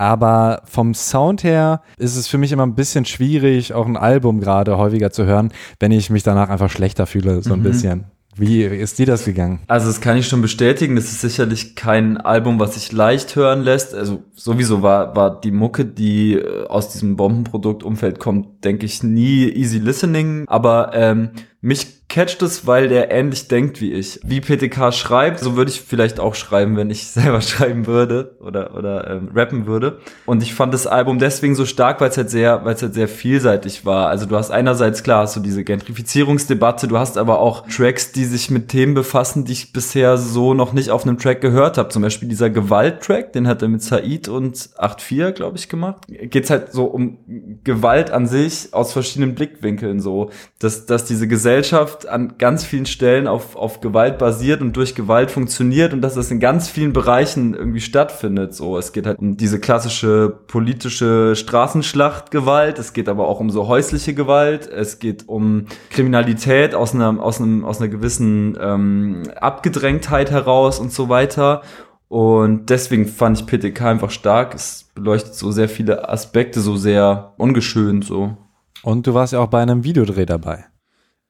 [0.02, 4.40] Aber vom Sound her ist es für mich immer ein bisschen schwierig, auch ein Album
[4.40, 7.62] gerade häufiger zu hören, wenn ich mich danach einfach schlechter fühle, so ein mhm.
[7.62, 8.04] bisschen.
[8.34, 9.60] Wie ist dir das gegangen?
[9.68, 10.96] Also das kann ich schon bestätigen.
[10.96, 13.94] Das ist sicherlich kein Album, was sich leicht hören lässt.
[13.94, 19.44] Also sowieso war, war die Mucke, die äh, aus diesem Bombenproduktumfeld kommt, denke ich, nie
[19.50, 20.46] easy listening.
[20.48, 24.20] Aber ähm, mich catcht es, weil der ähnlich denkt wie ich.
[24.22, 28.76] Wie PTK schreibt, so würde ich vielleicht auch schreiben, wenn ich selber schreiben würde oder
[28.76, 29.98] oder ähm, rappen würde.
[30.26, 32.92] Und ich fand das Album deswegen so stark, weil es halt sehr, weil es halt
[32.92, 34.08] sehr vielseitig war.
[34.08, 38.26] Also du hast einerseits klar hast du diese Gentrifizierungsdebatte, du hast aber auch Tracks, die
[38.26, 41.88] sich mit Themen befassen, die ich bisher so noch nicht auf einem Track gehört habe.
[41.88, 46.02] Zum Beispiel dieser Gewalt-Track, den hat er mit Said und 8.4, glaube ich, gemacht.
[46.08, 47.16] Geht's halt so um
[47.64, 53.26] Gewalt an sich aus verschiedenen Blickwinkeln so, dass dass diese Gesellschaft an ganz vielen Stellen
[53.26, 57.54] auf, auf Gewalt basiert und durch Gewalt funktioniert und dass das in ganz vielen Bereichen
[57.54, 58.54] irgendwie stattfindet.
[58.54, 63.68] So, es geht halt um diese klassische politische Straßenschlachtgewalt, es geht aber auch um so
[63.68, 70.30] häusliche Gewalt, es geht um Kriminalität aus einer, aus einem, aus einer gewissen ähm, Abgedrängtheit
[70.30, 71.62] heraus und so weiter.
[72.08, 74.54] Und deswegen fand ich PTK einfach stark.
[74.54, 78.36] Es beleuchtet so sehr viele Aspekte, so sehr ungeschönt so.
[78.82, 80.66] Und du warst ja auch bei einem Videodreh dabei.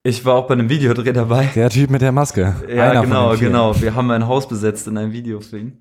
[0.04, 1.48] Ich war auch bei einem Videodreh dabei.
[1.54, 2.56] Der Typ mit der Maske.
[2.68, 3.80] Ja, Einer genau, genau.
[3.80, 5.74] Wir haben ein Haus besetzt in einem Videofilm.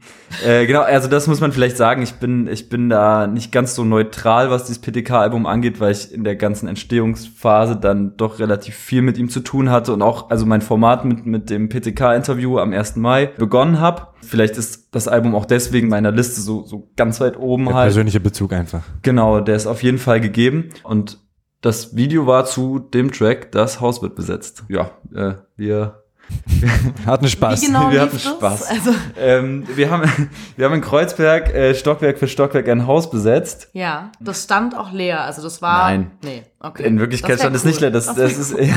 [0.46, 2.04] äh, genau, also das muss man vielleicht sagen.
[2.04, 6.14] Ich bin, ich bin da nicht ganz so neutral, was dieses PTK-Album angeht, weil ich
[6.14, 10.30] in der ganzen Entstehungsphase dann doch relativ viel mit ihm zu tun hatte und auch,
[10.30, 12.98] also mein Format mit, mit dem PTK-Interview am 1.
[12.98, 14.10] Mai begonnen habe.
[14.22, 17.86] Vielleicht ist das Album auch deswegen meiner Liste so, so ganz weit oben Der halt.
[17.88, 18.84] persönliche Bezug einfach.
[19.02, 20.70] Genau, der ist auf jeden Fall gegeben.
[20.84, 21.18] Und
[21.62, 24.64] das Video war zu dem Track, das Haus wird besetzt.
[24.68, 26.02] Ja, äh, wir,
[27.06, 27.62] Hatten Spaß.
[27.62, 28.20] Wie genau wir hatten?
[28.20, 28.70] Spaß.
[28.70, 33.70] Also, ähm, wir, haben, wir haben in Kreuzberg äh, Stockwerk für Stockwerk ein Haus besetzt.
[33.74, 35.22] ja, das stand auch leer.
[35.22, 35.90] Also das war.
[35.90, 36.12] Nein.
[36.24, 36.86] Nee, okay.
[36.86, 37.82] In Wirklichkeit stand es nicht cool.
[37.82, 37.92] leer.
[37.92, 38.76] Das, das ist, ja.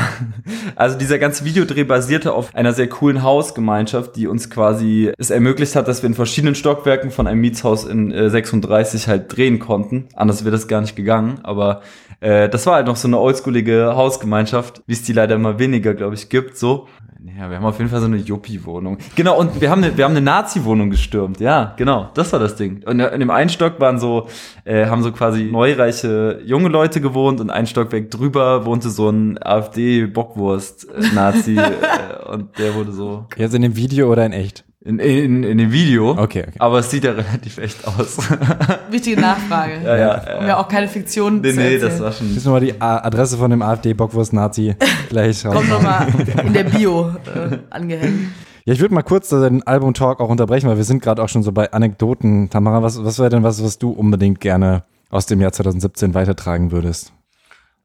[0.76, 5.76] Also dieser ganze Videodreh basierte auf einer sehr coolen Hausgemeinschaft, die uns quasi es ermöglicht
[5.76, 10.08] hat, dass wir in verschiedenen Stockwerken von einem Mietshaus in äh, 36 halt drehen konnten.
[10.14, 11.40] Anders wäre das gar nicht gegangen.
[11.42, 11.82] Aber
[12.20, 15.94] äh, das war halt noch so eine oldschoolige Hausgemeinschaft, wie es die leider immer weniger,
[15.94, 16.56] glaube ich, gibt.
[16.56, 16.88] So.
[17.38, 18.98] Ja, wir haben auf jeden Fall so eine Yuppie-Wohnung.
[19.16, 21.40] Genau, und wir haben eine, wir haben eine Nazi-Wohnung gestürmt.
[21.40, 22.82] Ja, genau, das war das Ding.
[22.84, 24.28] Und in dem einen Stock waren so,
[24.64, 29.36] äh, haben so quasi neureiche junge Leute gewohnt und ein Stockwerk drüber wohnte so ein
[30.34, 34.64] AfD-Bockwurst-Nazi äh, und der wurde so Jetzt in dem Video oder in echt?
[34.80, 36.10] in, in, in dem Video.
[36.10, 36.58] Okay, okay.
[36.58, 38.18] Aber es sieht ja relativ echt aus.
[38.90, 39.80] Wichtige Nachfrage.
[39.82, 41.80] ja, ja, Um ja auch keine Fiktion Nee, zu nee, erzählen.
[41.90, 42.34] das war schon.
[42.34, 44.76] Müssen wir mal die Adresse von dem AfD-Bockwurst-Nazi
[45.08, 45.68] gleich Kommt raus.
[45.68, 46.08] nochmal
[46.44, 48.32] in der Bio äh, angehängt.
[48.66, 51.42] Ja, ich würde mal kurz den Album-Talk auch unterbrechen, weil wir sind gerade auch schon
[51.42, 52.50] so bei Anekdoten.
[52.50, 56.72] Tamara, was, was wäre denn was, was du unbedingt gerne aus dem Jahr 2017 weitertragen
[56.72, 57.12] würdest?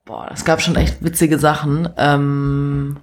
[0.10, 1.88] Boah, es gab schon echt witzige Sachen.
[1.98, 2.98] Ähm,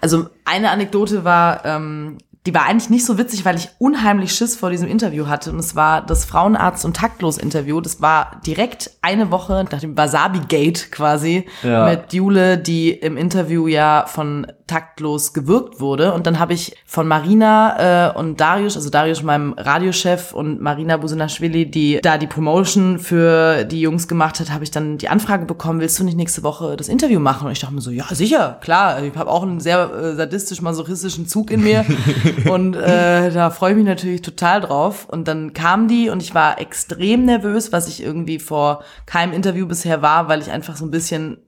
[0.00, 2.16] also eine Anekdote war, ähm,
[2.46, 5.50] die war eigentlich nicht so witzig, weil ich unheimlich Schiss vor diesem Interview hatte.
[5.52, 7.80] Und es war das Frauenarzt- und Taktlos-Interview.
[7.82, 11.84] Das war direkt eine Woche nach dem Wasabi-Gate quasi Ja.
[11.90, 16.12] mit Jule, die im Interview ja von Taktlos gewirkt wurde.
[16.12, 20.96] Und dann habe ich von Marina äh, und Darius, also Darius meinem Radiochef und Marina
[20.96, 25.46] Businashvili, die da die Promotion für die Jungs gemacht hat, habe ich dann die Anfrage
[25.46, 27.46] bekommen, willst du nicht nächste Woche das Interview machen?
[27.46, 29.02] Und ich dachte mir so, ja sicher, klar.
[29.02, 31.84] Ich habe auch einen sehr äh, sadistisch-masochistischen Zug in mir
[32.50, 35.06] und äh, da freue ich mich natürlich total drauf.
[35.08, 39.66] Und dann kam die und ich war extrem nervös, was ich irgendwie vor keinem Interview
[39.66, 41.38] bisher war, weil ich einfach so ein bisschen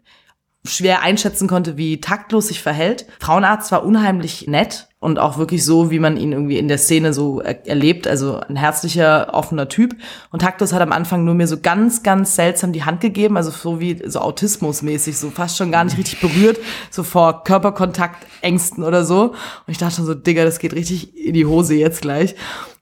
[0.64, 3.06] schwer einschätzen konnte, wie taktlos sich verhält.
[3.20, 7.12] Frauenarzt war unheimlich nett und auch wirklich so, wie man ihn irgendwie in der Szene
[7.12, 9.94] so er erlebt, also ein herzlicher, offener Typ.
[10.30, 13.50] Und Taktlos hat am Anfang nur mir so ganz, ganz seltsam die Hand gegeben, also
[13.50, 16.58] so wie so Autismusmäßig, so fast schon gar nicht richtig berührt,
[16.90, 19.28] so vor Körperkontaktängsten oder so.
[19.30, 19.34] Und
[19.68, 22.34] ich dachte schon so, Digga, das geht richtig in die Hose jetzt gleich.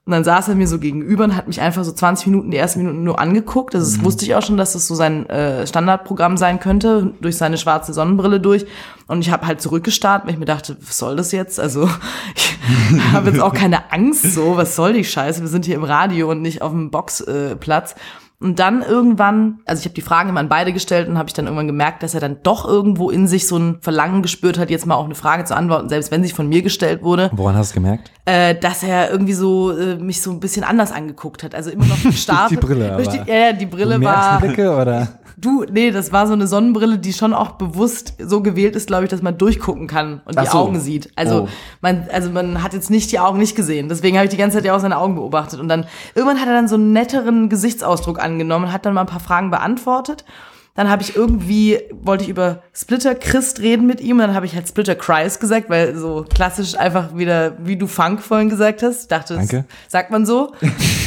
[0.07, 2.55] Und dann saß er mir so gegenüber und hat mich einfach so 20 Minuten, die
[2.55, 3.75] ersten Minuten nur angeguckt.
[3.75, 7.35] Also das wusste ich auch schon, dass das so sein äh, Standardprogramm sein könnte, durch
[7.35, 8.65] seine schwarze Sonnenbrille durch.
[9.07, 11.59] Und ich habe halt zurückgestarrt, weil ich mir dachte, was soll das jetzt?
[11.59, 11.89] Also
[12.35, 12.57] ich
[13.11, 15.41] habe jetzt auch keine Angst so, was soll die Scheiße?
[15.41, 17.91] Wir sind hier im Radio und nicht auf dem Boxplatz.
[17.91, 17.95] Äh.
[18.39, 21.33] Und dann irgendwann, also ich habe die Fragen immer an beide gestellt und habe ich
[21.33, 24.69] dann irgendwann gemerkt, dass er dann doch irgendwo in sich so ein Verlangen gespürt hat,
[24.69, 27.55] jetzt mal auch eine Frage zu antworten, selbst wenn sie von mir gestellt wurde Woran
[27.55, 28.11] hast du es gemerkt?
[28.25, 31.55] äh, dass er irgendwie so äh, mich so ein bisschen anders angeguckt hat.
[31.55, 32.51] Also immer noch gestarrt.
[32.51, 33.03] die Brille aber.
[33.03, 34.39] die, ja, die Brille war.
[34.39, 35.07] Blicke oder?
[35.39, 39.03] Du, nee, das war so eine Sonnenbrille, die schon auch bewusst so gewählt ist, glaube
[39.03, 40.57] ich, dass man durchgucken kann und Ach die so.
[40.57, 41.11] Augen sieht.
[41.15, 41.47] Also Oh.
[41.79, 43.87] man, also man hat jetzt nicht die Augen nicht gesehen.
[43.87, 45.59] Deswegen habe ich die ganze Zeit ja auch seine Augen beobachtet.
[45.59, 49.07] Und dann irgendwann hat er dann so einen netteren Gesichtsausdruck angenommen, hat dann mal ein
[49.07, 50.25] paar Fragen beantwortet.
[50.73, 54.53] Dann habe ich irgendwie, wollte ich über Splitter Christ reden mit ihm, dann habe ich
[54.55, 59.01] halt Splitter Christ gesagt, weil so klassisch einfach wieder, wie du Funk vorhin gesagt hast.
[59.03, 59.65] Ich dachte, Danke.
[59.85, 60.51] das sagt man so.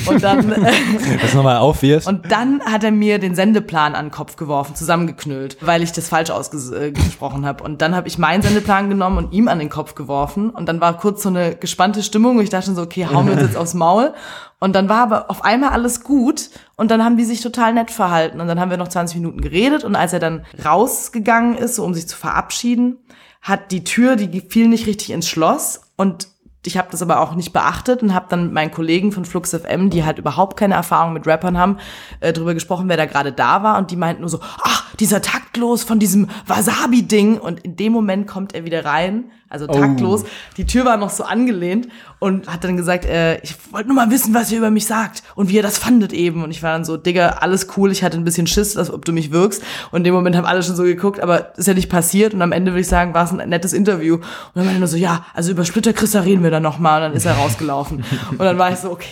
[0.07, 0.73] Und dann, äh,
[1.21, 2.09] Das nochmal aufwirfst?
[2.09, 6.09] und dann hat er mir den Sendeplan an den Kopf geworfen, zusammengeknüllt, weil ich das
[6.09, 7.63] falsch ausgesprochen habe.
[7.65, 10.51] Und dann habe ich meinen Sendeplan genommen und ihm an den Kopf geworfen.
[10.51, 12.39] Und dann war kurz so eine gespannte Stimmung.
[12.39, 14.15] Und ich dachte schon so, okay, hauen wir uns jetzt aufs Maul.
[14.59, 16.51] Und dann war aber auf einmal alles gut.
[16.77, 18.41] Und dann haben die sich total nett verhalten.
[18.41, 19.85] Und dann haben wir noch 20 Minuten geredet.
[19.85, 22.99] Und als er dann rausgegangen ist, so um sich zu verabschieden,
[23.43, 25.81] hat die Tür, die fiel nicht richtig ins Schloss.
[25.97, 26.29] Und
[26.67, 29.55] ich habe das aber auch nicht beachtet und habe dann mit meinen Kollegen von Flux
[29.55, 31.79] FM, die halt überhaupt keine Erfahrung mit Rappern haben,
[32.21, 33.79] äh, drüber gesprochen, wer da gerade da war.
[33.79, 38.27] Und die meinten nur so, ach, dieser taktlos von diesem Wasabi-Ding und in dem Moment
[38.27, 40.25] kommt er wieder rein, also taktlos.
[40.59, 41.89] Die Tür war noch so angelehnt
[42.21, 45.25] und hat dann gesagt, äh, ich wollte nur mal wissen, was ihr über mich sagt
[45.35, 48.05] und wie ihr das fandet eben und ich war dann so, Digga, alles cool, ich
[48.05, 50.63] hatte ein bisschen Schiss, dass, ob du mich wirkst und in dem Moment haben alle
[50.63, 53.25] schon so geguckt, aber ist ja nicht passiert und am Ende würde ich sagen, war
[53.25, 56.21] es ein nettes Interview und dann meinte er nur so, ja, also über Splitter Christa
[56.21, 59.09] reden wir dann nochmal und dann ist er rausgelaufen und dann war ich so, okay.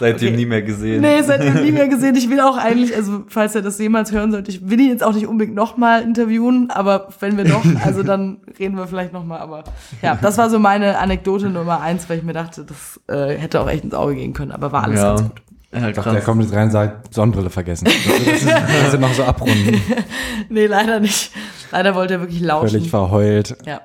[0.00, 0.36] Seitdem Okay.
[0.36, 1.02] nie mehr gesehen.
[1.02, 2.14] Nee, seitdem nie mehr gesehen.
[2.16, 5.02] Ich will auch eigentlich, also falls er das jemals hören sollte, ich will ihn jetzt
[5.04, 8.86] auch nicht unbedingt nochmal noch mal interviewen, aber wenn wir doch, also dann reden wir
[8.86, 9.38] vielleicht noch mal.
[9.38, 9.64] Aber
[10.02, 13.60] ja, das war so meine Anekdote Nummer eins, weil ich mir dachte, das äh, hätte
[13.60, 15.08] auch echt ins Auge gehen können, aber war alles Ja.
[15.16, 15.42] ganz gut.
[15.72, 17.86] Ja, Ich dachte, der kommt jetzt rein und sagt, Sonnenbrille vergessen.
[18.06, 19.80] Das, ist, das sind noch so abrunden.
[20.48, 21.32] Nee, leider nicht.
[21.72, 22.68] Leider wollte er wirklich lauschen.
[22.70, 23.56] Völlig verheult.
[23.66, 23.80] ja.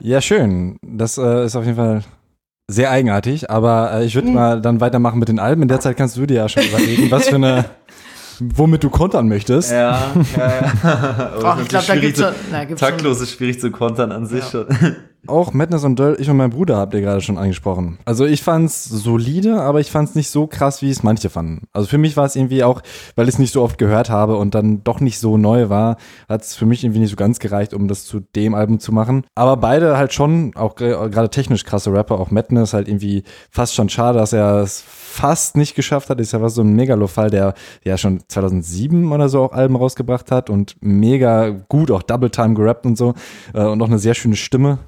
[0.00, 0.76] Ja, schön.
[0.82, 2.02] Das äh, ist auf jeden Fall
[2.68, 4.18] sehr eigenartig, aber äh, ich Mhm.
[4.18, 5.62] würde mal dann weitermachen mit den Alben.
[5.62, 7.64] In der Zeit kannst du dir ja schon überlegen, was für eine,
[8.40, 9.70] womit du kontern möchtest.
[9.70, 11.32] Ja, ja, ja.
[11.44, 11.94] Ach, ich glaube, da
[12.50, 14.66] na, gibt's schon Taktlos ist schwierig zu kontern an sich schon.
[15.28, 17.98] Auch Madness und Döll, ich und mein Bruder habt ihr gerade schon angesprochen.
[18.04, 21.68] Also ich fand's solide, aber ich fand's nicht so krass, wie es manche fanden.
[21.72, 22.82] Also für mich war es irgendwie auch,
[23.14, 25.96] weil ich es nicht so oft gehört habe und dann doch nicht so neu war,
[26.28, 29.24] hat's für mich irgendwie nicht so ganz gereicht, um das zu dem Album zu machen.
[29.36, 33.88] Aber beide halt schon, auch gerade technisch krasse Rapper, auch Madness halt irgendwie fast schon
[33.88, 34.82] schade, dass er es
[35.12, 36.20] fast nicht geschafft hat.
[36.20, 37.54] Ist ja was so ein Megalo-Fall, der
[37.84, 42.54] ja schon 2007 oder so auch Alben rausgebracht hat und mega gut, auch Double Time
[42.54, 43.14] gerappt und so
[43.54, 44.78] äh, und auch eine sehr schöne Stimme.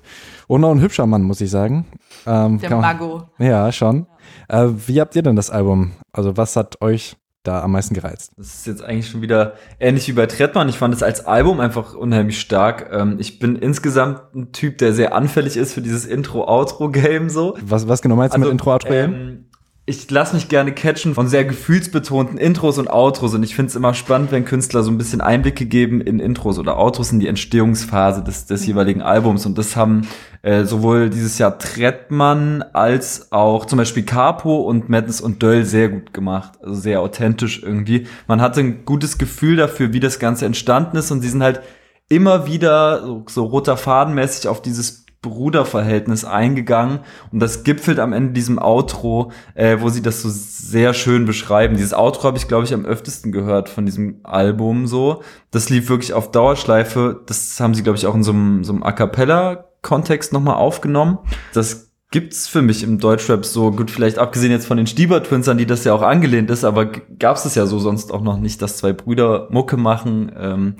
[0.46, 1.86] Und noch ein hübscher Mann, muss ich sagen.
[2.26, 3.24] Ähm, Der Mago.
[3.38, 4.06] Ja, schon.
[4.48, 5.92] Äh, wie habt ihr denn das Album?
[6.12, 8.32] Also was hat euch da am meisten gereizt?
[8.36, 10.68] Das ist jetzt eigentlich schon wieder ähnlich wie bei Trettmann.
[10.68, 12.90] Ich fand es als Album einfach unheimlich stark.
[12.92, 17.56] Ähm, ich bin insgesamt ein Typ, der sehr anfällig ist für dieses Intro-Outro-Game so.
[17.60, 18.92] Was, was genau meinst du mit Intro, Outro?
[18.92, 19.46] ähm,
[19.86, 23.76] ich lasse mich gerne catchen von sehr gefühlsbetonten Intros und Outros und ich finde es
[23.76, 27.28] immer spannend, wenn Künstler so ein bisschen Einblicke geben in Intros oder Outros in die
[27.28, 29.44] Entstehungsphase des, des jeweiligen Albums.
[29.44, 30.08] Und das haben
[30.40, 35.90] äh, sowohl dieses Jahr Trettmann als auch zum Beispiel Capo und Madness und Döll sehr
[35.90, 38.06] gut gemacht, also sehr authentisch irgendwie.
[38.26, 41.10] Man hatte ein gutes Gefühl dafür, wie das Ganze entstanden ist.
[41.10, 41.60] Und sie sind halt
[42.08, 47.00] immer wieder so, so roter Fadenmäßig auf dieses Bruderverhältnis eingegangen
[47.32, 51.76] und das gipfelt am Ende diesem Outro, äh, wo sie das so sehr schön beschreiben.
[51.76, 55.22] Dieses Outro habe ich, glaube ich, am öftesten gehört von diesem Album so.
[55.50, 57.22] Das lief wirklich auf Dauerschleife.
[57.26, 61.18] Das haben sie, glaube ich, auch in so einem, so einem A Cappella-Kontext nochmal aufgenommen.
[61.52, 65.48] Das gibt's für mich im Deutschrap so gut, vielleicht abgesehen jetzt von den Stieber Twins,
[65.48, 68.38] an die das ja auch angelehnt ist, aber gab's es ja so sonst auch noch
[68.38, 70.76] nicht, dass zwei Brüder Mucke machen, ähm,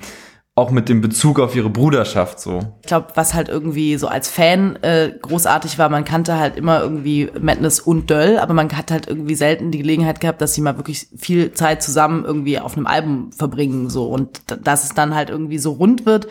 [0.57, 2.59] auch mit dem Bezug auf ihre Bruderschaft so.
[2.81, 6.79] Ich glaube, was halt irgendwie so als Fan äh, großartig war, man kannte halt immer
[6.79, 10.61] irgendwie Madness und Döll, aber man hat halt irgendwie selten die Gelegenheit gehabt, dass sie
[10.61, 15.13] mal wirklich viel Zeit zusammen irgendwie auf einem Album verbringen so und dass es dann
[15.13, 16.27] halt irgendwie so rund wird.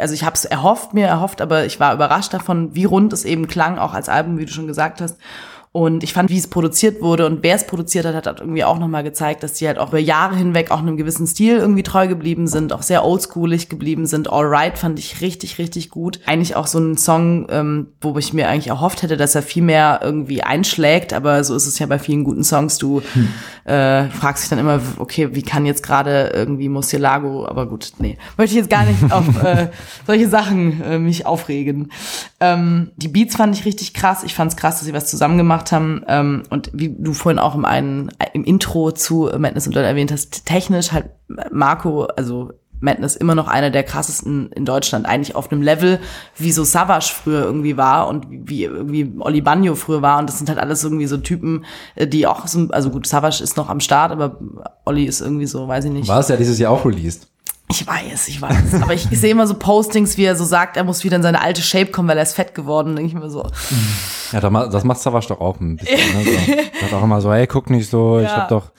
[0.00, 3.24] Also ich habe es erhofft, mir erhofft, aber ich war überrascht davon, wie rund es
[3.24, 5.18] eben klang, auch als Album, wie du schon gesagt hast.
[5.78, 8.64] Und ich fand, wie es produziert wurde und wer es produziert hat, hat, hat irgendwie
[8.64, 11.84] auch nochmal gezeigt, dass die halt auch über Jahre hinweg auch einem gewissen Stil irgendwie
[11.84, 14.28] treu geblieben sind, auch sehr oldschoolig geblieben sind.
[14.28, 16.18] All Right fand ich richtig, richtig gut.
[16.26, 19.62] Eigentlich auch so ein Song, ähm, wo ich mir eigentlich erhofft hätte, dass er viel
[19.62, 22.78] mehr irgendwie einschlägt, aber so ist es ja bei vielen guten Songs.
[22.78, 23.00] Du
[23.64, 28.18] äh, fragst dich dann immer, okay, wie kann jetzt gerade irgendwie Murcielago, aber gut, nee,
[28.36, 29.68] möchte ich jetzt gar nicht auf äh,
[30.08, 31.92] solche Sachen äh, mich aufregen.
[32.40, 34.24] Ähm, die Beats fand ich richtig krass.
[34.24, 36.04] Ich fand es krass, dass sie was zusammen gemacht haben.
[36.08, 40.12] Ähm, und wie du vorhin auch im einen im Intro zu Madness und Döll erwähnt
[40.12, 41.10] hast, technisch halt
[41.50, 45.98] Marco, also Madness immer noch einer der krassesten in Deutschland, eigentlich auf einem Level,
[46.36, 50.18] wie so Savage früher irgendwie war und wie irgendwie Oli Bagno früher war.
[50.18, 51.64] Und das sind halt alles irgendwie so Typen,
[51.96, 54.38] äh, die auch so, also gut, Savage ist noch am Start, aber
[54.84, 56.08] Olli ist irgendwie so, weiß ich nicht.
[56.08, 57.28] War es ja dieses Jahr auch released.
[57.70, 58.80] Ich weiß, ich weiß.
[58.82, 61.22] Aber ich, ich sehe immer so Postings, wie er so sagt, er muss wieder in
[61.22, 62.96] seine alte Shape kommen, weil er ist fett geworden.
[62.96, 63.46] Denke ich mir so.
[64.32, 65.98] Ja, das macht- Savage doch auch ein bisschen.
[65.98, 66.24] Ne?
[66.24, 66.52] So.
[66.80, 68.36] Sagt auch immer so, hey, guck nicht so, ich Ja.
[68.38, 68.70] hab doch.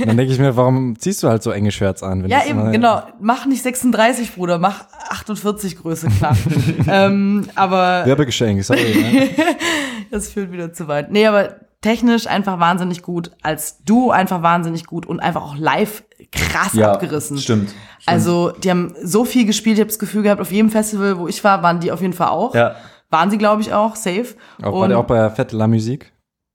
[0.00, 2.24] Und dann denke ich mir, warum ziehst du halt so enge Shirts an?
[2.24, 3.02] Wenn Ja, eben, immer- genau.
[3.20, 6.36] Mach nicht 36, Bruder, mach 48 Größe, klar.
[6.88, 8.80] ähm, aber Werbegeschenk, sorry.
[9.12, 9.28] Ne?
[10.10, 11.12] das führt wieder zu weit.
[11.12, 16.04] Nee, aber technisch einfach wahnsinnig gut, als Duo einfach wahnsinnig gut und einfach auch live
[16.30, 17.36] krass abgerissen.
[17.38, 17.70] Stimmt.
[17.70, 17.82] stimmt.
[18.06, 21.28] Also, die haben so viel gespielt, ich habe das Gefühl gehabt, auf jedem Festival, wo
[21.28, 22.54] ich war, waren die auf jeden Fall auch.
[22.54, 22.76] Ja.
[23.10, 24.28] Waren sie, glaube ich, auch, safe.
[24.62, 26.11] Auch, war der auch bei Fette La Musique?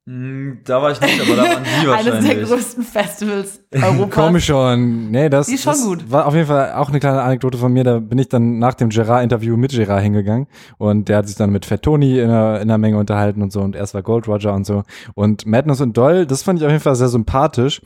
[0.08, 2.48] Hm, Da war ich nicht, aber da waren die Eines der wahrscheinlich.
[2.50, 4.16] größten Festivals Europas.
[4.16, 5.12] Komisch schon.
[5.12, 6.10] Nee, das, Die ist schon das gut.
[6.12, 7.84] war auf jeden Fall auch eine kleine Anekdote von mir.
[7.84, 11.50] Da bin ich dann nach dem Gerard-Interview mit Gerard hingegangen und der hat sich dann
[11.50, 14.30] mit Fat Tony in einer, in einer Menge unterhalten und so und erst war Gold
[14.30, 14.84] Roger und so.
[15.14, 17.82] Und Madness und Doll, das fand ich auf jeden Fall sehr sympathisch.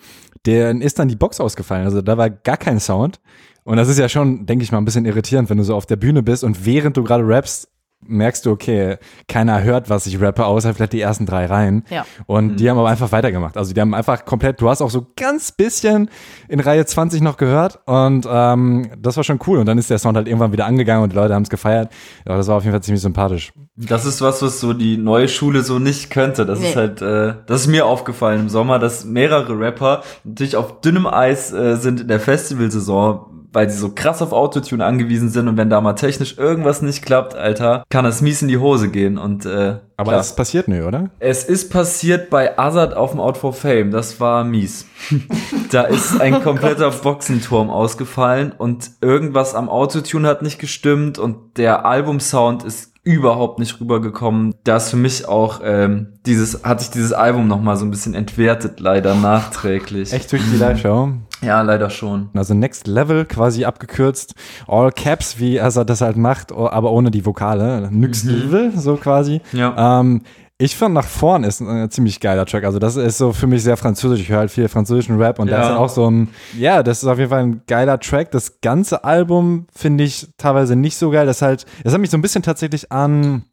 [0.45, 1.86] Der ist dann die Box ausgefallen.
[1.86, 3.19] Also da war gar kein Sound.
[3.63, 5.86] Und das ist ja schon, denke ich mal, ein bisschen irritierend, wenn du so auf
[5.88, 7.67] der Bühne bist und während du gerade rappst,
[8.07, 11.85] merkst du, okay, keiner hört, was ich rappe, außer vielleicht die ersten drei Reihen.
[11.89, 12.05] Ja.
[12.25, 13.57] Und die haben aber einfach weitergemacht.
[13.57, 16.09] Also die haben einfach komplett, du hast auch so ganz bisschen
[16.47, 19.59] in Reihe 20 noch gehört und ähm, das war schon cool.
[19.59, 21.91] Und dann ist der Sound halt irgendwann wieder angegangen und die Leute haben es gefeiert.
[22.27, 23.53] Ja, das war auf jeden Fall ziemlich sympathisch.
[23.75, 26.45] Das ist was, was so die neue Schule so nicht könnte.
[26.45, 26.69] Das Nee.
[26.69, 31.07] ist halt, äh, das ist mir aufgefallen im Sommer, dass mehrere Rapper natürlich auf dünnem
[31.07, 33.27] Eis äh, sind in der Festivalsaison.
[33.53, 37.03] Weil sie so krass auf Autotune angewiesen sind und wenn da mal technisch irgendwas nicht
[37.03, 40.85] klappt, Alter, kann es mies in die Hose gehen und äh, Aber es passiert nö,
[40.87, 41.09] oder?
[41.19, 43.91] Es ist passiert bei Azad auf dem Out for Fame.
[43.91, 44.85] Das war mies.
[45.71, 51.85] da ist ein kompletter Boxenturm ausgefallen und irgendwas am Autotune hat nicht gestimmt und der
[51.85, 54.53] Albumsound ist überhaupt nicht rübergekommen.
[54.63, 57.91] Da ist für mich auch ähm, dieses, hatte ich dieses Album noch mal so ein
[57.91, 60.13] bisschen entwertet, leider nachträglich.
[60.13, 61.13] Echt durch die Live-Show?
[61.41, 62.29] Ja, leider schon.
[62.35, 64.35] Also Next Level quasi abgekürzt,
[64.67, 67.89] All Caps, wie er das halt macht, aber ohne die Vokale.
[67.91, 69.41] Next Level, so quasi.
[69.51, 69.99] Ja.
[69.99, 70.21] Ähm,
[70.63, 72.63] ich fand nach vorn ist ein äh, ziemlich geiler Track.
[72.63, 74.21] Also das ist so für mich sehr französisch.
[74.21, 75.69] Ich höre halt viel französischen Rap und da Ja.
[75.71, 78.32] ist auch so ein, ja, das ist auf jeden Fall ein geiler Track.
[78.32, 81.26] Das ganze Album finde ich teilweise nicht so geil.
[81.26, 83.43] Das halt, das hat mich so ein bisschen tatsächlich an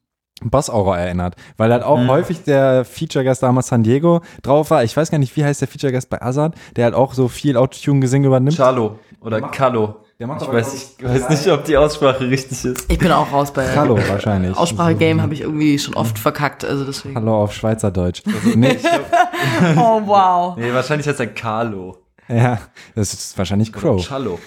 [0.43, 2.09] Boss Aura erinnert, weil halt auch Mhm.
[2.11, 4.85] häufig der Feature-Gast damals San Diego drauf war.
[4.85, 7.57] Ich weiß gar nicht, wie heißt der Feature-Gast bei Azad, der halt auch so viel
[7.57, 8.57] Autotune-Gesing übernimmt.
[8.57, 9.97] Chalo oder Kalo.
[10.19, 12.91] Der macht Ich aber, weiß, ich weiß nicht, ob die Aussprache richtig ist.
[12.91, 14.57] Ich bin auch raus bei Hallo wahrscheinlich.
[14.57, 17.15] Aussprache-Game habe ich irgendwie schon oft verkackt, also deswegen.
[17.15, 18.23] Hallo auf Schweizerdeutsch.
[18.27, 18.77] Also, nee,
[19.77, 20.57] Oh, wow.
[20.57, 21.99] Nee, wahrscheinlich heißt er Carlo.
[22.27, 22.59] ja,
[22.97, 24.05] das ist wahrscheinlich Crow.
[24.05, 24.41] Chalo.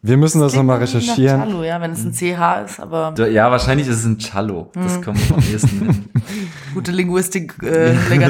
[0.00, 1.42] Wir müssen das nochmal Klingt nach recherchieren.
[1.42, 4.70] Cello, ja, wenn es ein CH ist, aber Ja, wahrscheinlich ist es ein Cello.
[4.74, 5.02] Das Hm.
[5.04, 6.04] kommt am ehesten hin.
[6.74, 8.28] gute Linguistik, äh, hier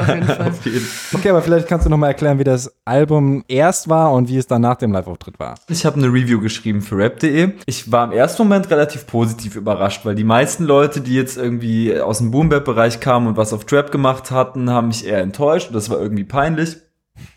[0.00, 0.48] auf jeden Fall.
[0.48, 4.28] Auf jeden Okay, aber vielleicht kannst du nochmal erklären, wie das Album erst war und
[4.28, 5.56] wie es dann nach dem Live-Auftritt war.
[5.68, 7.52] Ich habe eine Review geschrieben für rap.de.
[7.66, 12.00] Ich war im ersten Moment relativ positiv überrascht, weil die meisten Leute, die jetzt irgendwie
[12.00, 15.68] aus dem Boom-Bap-Bereich kamen und was auf Trap gemacht hatten, haben mich eher enttäuscht.
[15.74, 16.76] Das war irgendwie peinlich.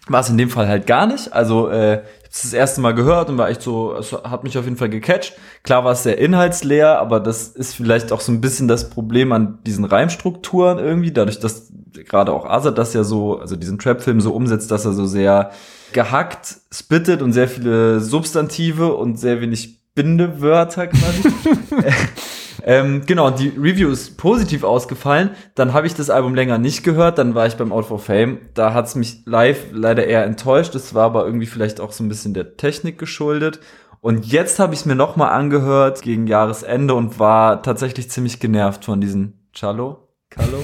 [0.08, 1.34] War es in dem Fall halt gar nicht.
[1.34, 2.02] Also äh,
[2.43, 5.34] das erste Mal gehört und war echt so, es hat mich auf jeden Fall gecatcht.
[5.63, 9.32] Klar war es sehr inhaltsleer, aber das ist vielleicht auch so ein bisschen das Problem
[9.32, 14.19] an diesen Reimstrukturen irgendwie, dadurch, dass gerade auch Azad das ja so, also diesen Trap-Film
[14.21, 15.52] so umsetzt, dass er so sehr
[15.93, 21.24] gehackt spittet und sehr viele Substantive und sehr wenig Bindewörter quasi.
[22.67, 25.30] ähm, genau, die Review ist positiv ausgefallen.
[25.54, 27.19] Dann habe ich das Album länger nicht gehört.
[27.19, 28.39] Dann war ich beim Out for Fame.
[28.56, 30.73] Da hat es mich live leider eher enttäuscht.
[30.73, 33.60] Das war aber irgendwie vielleicht auch so ein bisschen der Technik geschuldet.
[34.01, 38.39] Und jetzt habe ich es mir noch mal angehört gegen Jahresende und war tatsächlich ziemlich
[38.39, 40.63] genervt von diesen Cello, Callo,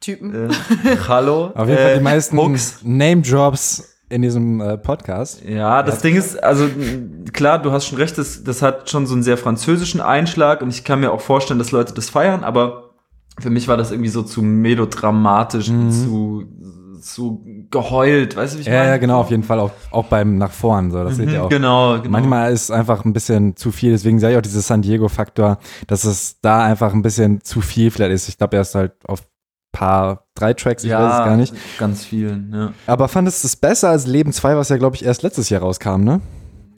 [0.00, 0.50] Typen.
[0.50, 0.54] äh,
[1.08, 1.52] Hallo.
[1.54, 2.36] Auf jeden Fall die äh, meisten.
[2.82, 5.42] Name-Drops in diesem äh, Podcast.
[5.44, 6.68] Ja, das Ding ist, also
[7.32, 10.68] klar, du hast schon recht, das, das hat schon so einen sehr französischen Einschlag und
[10.70, 12.90] ich kann mir auch vorstellen, dass Leute das feiern, aber
[13.40, 15.90] für mich war das irgendwie so zu melodramatisch, Mhm.
[15.90, 16.44] zu,
[17.02, 18.88] zu geheult, weißt du, wie ich Ja, meine?
[18.90, 20.90] ja, genau, auf jeden Fall auch, auch beim nach vorn.
[20.90, 21.48] So, das seht ihr Mhm, auch.
[21.50, 22.08] Genau, genau.
[22.10, 26.04] Manchmal ist einfach ein bisschen zu viel, deswegen sage ich auch dieser San Diego-Faktor, dass
[26.04, 28.28] es da einfach ein bisschen zu viel vielleicht ist.
[28.28, 29.22] Ich glaube, er ist halt auf
[29.76, 31.54] paar, drei Tracks, ich weiß es gar nicht.
[31.78, 32.72] ganz vielen, ja.
[32.86, 35.60] Aber fandest du es besser als Leben 2, was ja, glaube ich, erst letztes Jahr
[35.60, 36.20] rauskam, ne?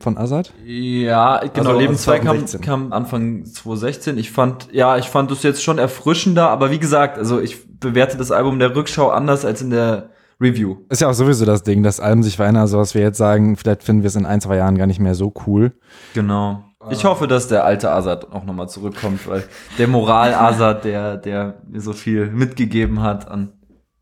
[0.01, 0.53] Von Azad?
[0.65, 2.61] Ja, genau, Also Leben aus 2 kam, 2016.
[2.61, 4.19] kam Anfang 2016.
[4.19, 8.17] Ich fand, ja, ich fand es jetzt schon erfrischender, aber wie gesagt, also ich bewerte
[8.17, 10.77] das Album in der Rückschau anders als in der Review.
[10.89, 13.57] Ist ja auch sowieso das Ding, dass Alben sich verändern, also was wir jetzt sagen,
[13.57, 15.73] vielleicht finden wir es in ein, zwei Jahren gar nicht mehr so cool.
[16.15, 16.65] Genau.
[16.91, 21.61] Ich hoffe, dass der alte Azad auch nochmal zurückkommt, weil der Moral Azad, der, der
[21.67, 23.53] mir so viel mitgegeben hat an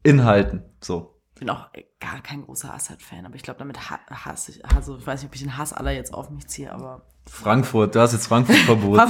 [0.02, 0.62] Inhalten.
[0.80, 1.18] So.
[1.34, 4.96] Ich bin auch gar kein großer Assad-Fan, aber ich glaube, damit ha hasse ich, also
[4.96, 7.06] ich weiß nicht, ob ich den Hass aller jetzt auf mich ziehe, aber.
[7.28, 9.02] Frankfurt, du hast jetzt Frankfurt verboten.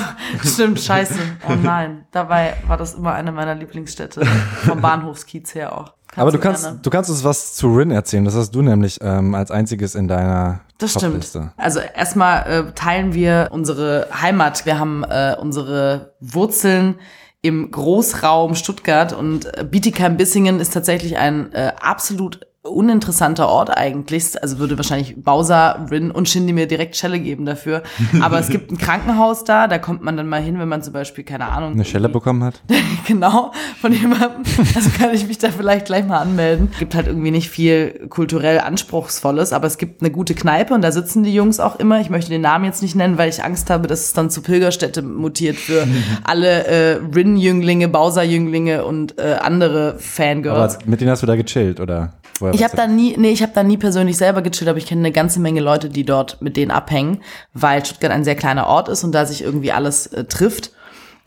[0.42, 1.14] Stimmt, scheiße.
[1.48, 2.07] Oh nein.
[2.11, 4.24] Dabei war das immer eine meiner Lieblingsstädte.
[4.64, 5.92] Vom Bahnhofskiez her auch.
[6.16, 6.57] Aber du gerne.
[6.57, 8.24] kannst, du kannst uns was zu Rin erzählen.
[8.24, 11.12] Das hast du nämlich ähm, als einziges in deiner Das stimmt.
[11.12, 11.52] Topliste.
[11.57, 14.64] Also erstmal äh, teilen wir unsere Heimat.
[14.64, 16.96] Wir haben äh, unsere Wurzeln
[17.42, 24.40] im Großraum Stuttgart und äh, Bietigheim-Bissingen ist tatsächlich ein äh, absolut uninteressanter Ort eigentlich.
[24.40, 27.83] Also würde wahrscheinlich Bowser, Rin und Shindy mir direkt Schelle geben dafür.
[28.20, 30.92] Aber es gibt ein Krankenhaus da, da kommt man dann mal hin, wenn man zum
[30.92, 31.72] Beispiel, keine Ahnung.
[31.72, 32.62] Eine Schelle bekommen hat?
[33.07, 34.42] genau, von jemandem.
[34.74, 36.70] Also kann ich mich da vielleicht gleich mal anmelden.
[36.79, 40.92] Gibt halt irgendwie nicht viel kulturell Anspruchsvolles, aber es gibt eine gute Kneipe und da
[40.92, 42.00] sitzen die Jungs auch immer.
[42.00, 44.42] Ich möchte den Namen jetzt nicht nennen, weil ich Angst habe, dass es dann zu
[44.42, 45.87] Pilgerstätte mutiert für
[46.24, 50.76] alle äh, Rin-Jünglinge, Bowser-Jünglinge und äh, andere Fangirls.
[50.76, 52.12] Aber mit denen hast du da gechillt, oder?
[52.40, 54.87] Woher Ich habe da nie, nee, ich habe da nie persönlich selber gechillt, aber ich
[54.87, 57.22] kenne eine ganze Menge Leute, die dort mit denen abhängen,
[57.55, 60.72] weil Stuttgart ein sehr kleiner Ort ist und da sich irgendwie alles äh, trifft.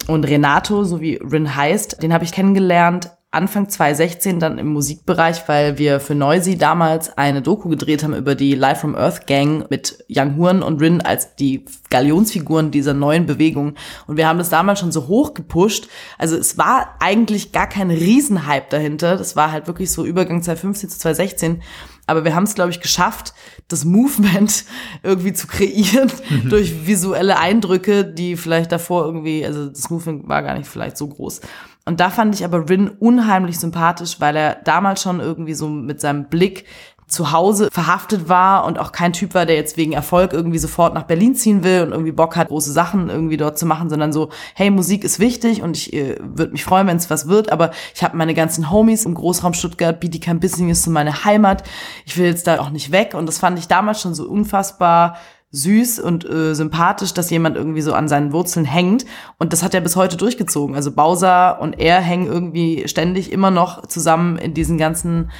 [0.07, 5.47] Und Renato, so wie Rin heißt, den habe ich kennengelernt Anfang 2016 dann im Musikbereich,
[5.47, 9.69] weil wir für Noisy damals eine Doku gedreht haben über die Live from Earth Gang
[9.69, 13.75] mit Young Horn und Rin als die Galionsfiguren dieser neuen Bewegung.
[14.07, 15.89] Und wir haben das damals schon so hoch gepusht.
[16.17, 19.15] Also es war eigentlich gar kein Riesenhype dahinter.
[19.15, 21.61] Das war halt wirklich so Übergang 2015 zu 2016.
[22.07, 23.35] aber wir haben es, glaube ich, geschafft,
[23.67, 24.65] das Movement
[25.03, 26.49] irgendwie zu kreieren mhm.
[26.49, 31.07] durch visuelle Eindrücke, die vielleicht davor irgendwie, also das Movement war gar nicht vielleicht so
[31.07, 31.41] groß.
[31.89, 35.99] Und da fand ich aber Rin unheimlich sympathisch, weil er damals schon irgendwie so mit
[35.99, 36.65] seinem Blick
[37.07, 40.93] zu Hause verhaftet war und auch kein Typ war, der jetzt wegen Erfolg irgendwie sofort
[40.93, 44.13] nach Berlin ziehen will und irgendwie Bock hat, große Sachen irgendwie dort zu machen, sondern
[44.13, 47.51] so, hey, Musik ist wichtig und ich äh, würde mich freuen, wenn es was wird,
[47.51, 51.63] aber ich habe meine ganzen Homies im Großraum Stuttgart, Bietigheim Bissing ist so meine Heimat,
[52.05, 53.15] ich will jetzt da auch nicht weg.
[53.15, 55.17] Und das fand ich damals schon so unfassbar
[55.51, 59.05] süß und äh, sympathisch, dass jemand irgendwie so an seinen Wurzeln hängt.
[59.37, 60.75] Und das hat er bis heute durchgezogen.
[60.75, 65.31] Also Bowser und er hängen irgendwie ständig immer noch zusammen in diesen ganzen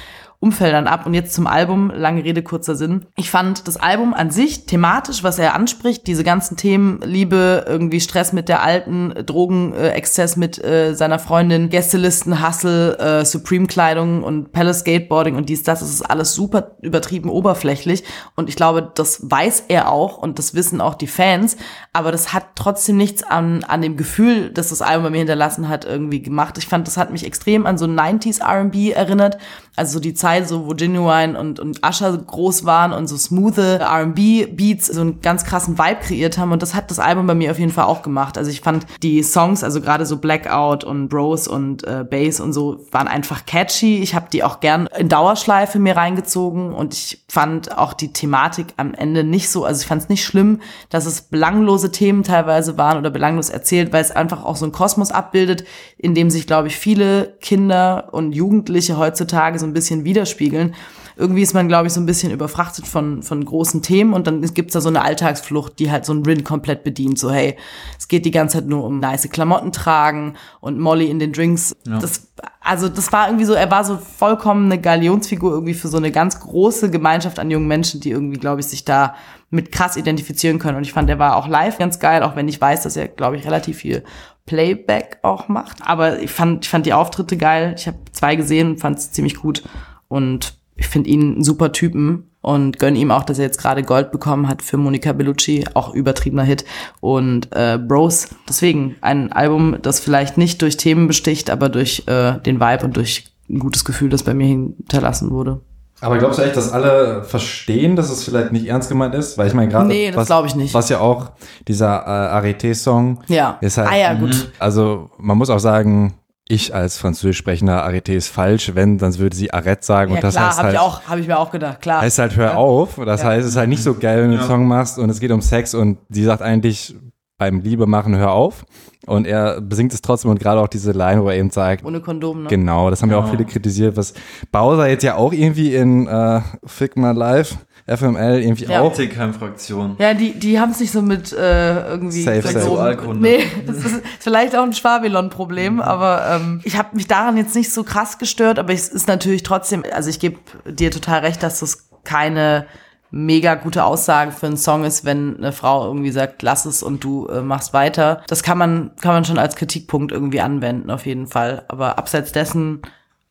[0.42, 1.04] Umfeldern ab.
[1.04, 3.04] Und jetzt zum Album, lange Rede, kurzer Sinn.
[3.16, 8.00] Ich fand das Album an sich thematisch, was er anspricht, diese ganzen Themen, Liebe, irgendwie
[8.00, 14.80] Stress mit der alten, Drogenexzess mit äh, seiner Freundin, Gästelisten, Hustle, äh, Supreme-Kleidung und Palace
[14.80, 18.02] Skateboarding und dies, das, das ist alles super übertrieben oberflächlich.
[18.34, 21.58] Und ich glaube, das weiß er auch und das wissen auch die Fans.
[21.92, 25.68] Aber das hat trotzdem nichts an, an dem Gefühl, dass das Album bei mir hinterlassen
[25.68, 26.56] hat, irgendwie gemacht.
[26.56, 29.36] Ich fand, das hat mich extrem an so 90s R&B erinnert
[29.76, 33.56] also so die Zeit, so wo Genuine und, und Usher groß waren und so smooth
[33.58, 36.52] R&B-Beats so einen ganz krassen Vibe kreiert haben.
[36.52, 38.36] Und das hat das Album bei mir auf jeden Fall auch gemacht.
[38.36, 42.52] Also ich fand die Songs, also gerade so Blackout und Bros und äh, Bass und
[42.52, 43.98] so, waren einfach catchy.
[43.98, 48.74] Ich habe die auch gern in Dauerschleife mir reingezogen und ich fand auch die Thematik
[48.76, 52.76] am Ende nicht so, also ich fand es nicht schlimm, dass es belanglose Themen teilweise
[52.76, 55.64] waren oder belanglos erzählt, weil es einfach auch so einen Kosmos abbildet,
[55.96, 60.74] in dem sich, glaube ich, viele Kinder und Jugendliche heutzutage so ein bisschen widerspiegeln.
[61.16, 64.40] Irgendwie ist man, glaube ich, so ein bisschen überfrachtet von, von großen Themen und dann
[64.54, 67.18] gibt's da so eine Alltagsflucht, die halt so ein Rin komplett bedient.
[67.18, 67.56] So, hey,
[67.98, 71.76] es geht die ganze Zeit nur um nice Klamotten tragen und Molly in den Drinks.
[71.86, 71.98] Ja.
[71.98, 72.28] Das,
[72.60, 76.10] also das war irgendwie so, er war so vollkommen eine Galionsfigur irgendwie für so eine
[76.10, 79.14] ganz große Gemeinschaft an jungen Menschen, die irgendwie, glaube ich, sich da
[79.50, 80.78] mit krass identifizieren können.
[80.78, 83.08] Und ich fand, der war auch live ganz geil, auch wenn ich weiß, dass er,
[83.08, 84.04] glaube ich, relativ viel
[84.50, 85.76] Playback auch macht.
[85.80, 87.72] Aber ich fand, ich fand die Auftritte geil.
[87.78, 89.62] Ich habe zwei gesehen fand es ziemlich gut.
[90.08, 93.84] Und ich finde ihn einen super Typen und gönn ihm auch, dass er jetzt gerade
[93.84, 96.64] Gold bekommen hat für Monica Bellucci, auch übertriebener Hit.
[96.98, 102.40] Und äh, Bros, deswegen ein Album, das vielleicht nicht durch Themen besticht, aber durch äh,
[102.40, 105.60] den Vibe und durch ein gutes Gefühl, das bei mir hinterlassen wurde.
[106.00, 109.36] Aber glaubst du echt, dass alle verstehen, dass es vielleicht nicht ernst gemeint ist?
[109.36, 110.74] Weil ich meine gerade, nee, das was, ich nicht.
[110.74, 111.30] was ja auch
[111.68, 113.58] dieser äh, Arete-Song ja.
[113.60, 113.88] ist halt.
[113.90, 114.52] Ah ja, gut.
[114.58, 116.14] Also man muss auch sagen,
[116.50, 120.24] ich als französisch sprechender Arete ist falsch, wenn, dann würde sie Arrête sagen ja, und
[120.24, 120.74] das klar, heißt hab halt.
[120.74, 122.00] Ich auch, habe ich mir auch gedacht, klar.
[122.00, 122.54] Heißt halt hör ja.
[122.56, 122.98] auf.
[123.04, 123.28] Das ja.
[123.28, 125.30] heißt, es ist halt nicht so geil, wenn du einen Song machst und es geht
[125.30, 126.96] um Sex und sie sagt eigentlich
[127.40, 128.64] beim Liebe machen hör auf.
[129.06, 131.84] Und er besingt es trotzdem und gerade auch diese Line, wo er eben sagt.
[131.84, 132.48] Ohne Kondom, ne?
[132.48, 134.12] Genau, das haben ja auch viele kritisiert, was
[134.52, 138.82] Bowser jetzt ja auch irgendwie in äh, Figma Live FML irgendwie ja.
[138.82, 138.94] auch.
[138.94, 139.96] Fraktion.
[139.98, 142.60] Ja, die, die haben es nicht so mit äh, irgendwie safe, safe.
[142.60, 145.80] So nee, das ist vielleicht auch ein Schwabilon-Problem, mhm.
[145.80, 149.42] aber ähm, ich habe mich daran jetzt nicht so krass gestört, aber es ist natürlich
[149.42, 152.66] trotzdem, also ich gebe dir total recht, dass das keine
[153.10, 157.02] mega gute Aussage für einen Song ist, wenn eine Frau irgendwie sagt, lass es und
[157.02, 158.22] du äh, machst weiter.
[158.28, 161.64] Das kann man, kann man schon als Kritikpunkt irgendwie anwenden, auf jeden Fall.
[161.68, 162.82] Aber abseits dessen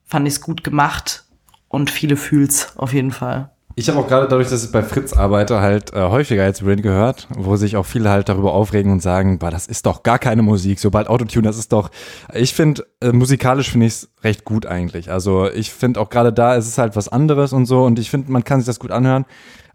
[0.05, 1.25] fand ich es gut gemacht
[1.67, 3.51] und viele fühlt's auf jeden Fall.
[3.75, 6.81] Ich habe auch gerade dadurch, dass ich bei Fritz arbeite, halt äh, häufiger jetzt Rin
[6.81, 10.19] gehört, wo sich auch viele halt darüber aufregen und sagen, bah, das ist doch gar
[10.19, 11.89] keine Musik, sobald Autotune, das ist doch.
[12.33, 15.11] Ich finde, äh, musikalisch finde ich es recht gut eigentlich.
[15.11, 18.09] Also ich finde auch gerade da ist es halt was anderes und so und ich
[18.09, 19.25] finde, man kann sich das gut anhören.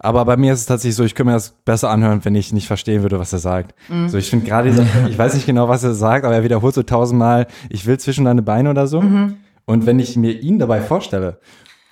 [0.05, 2.53] Aber bei mir ist es tatsächlich so, ich könnte mir das besser anhören, wenn ich
[2.53, 3.75] nicht verstehen würde, was er sagt.
[3.89, 4.11] Mhm.
[4.11, 4.69] So, ich finde gerade,
[5.09, 8.27] ich weiß nicht genau, was er sagt, aber er wiederholt so tausendmal, ich will zwischen
[8.27, 9.01] deine Beine oder so.
[9.01, 9.37] Mhm.
[9.65, 11.39] Und wenn ich mir ihn dabei vorstelle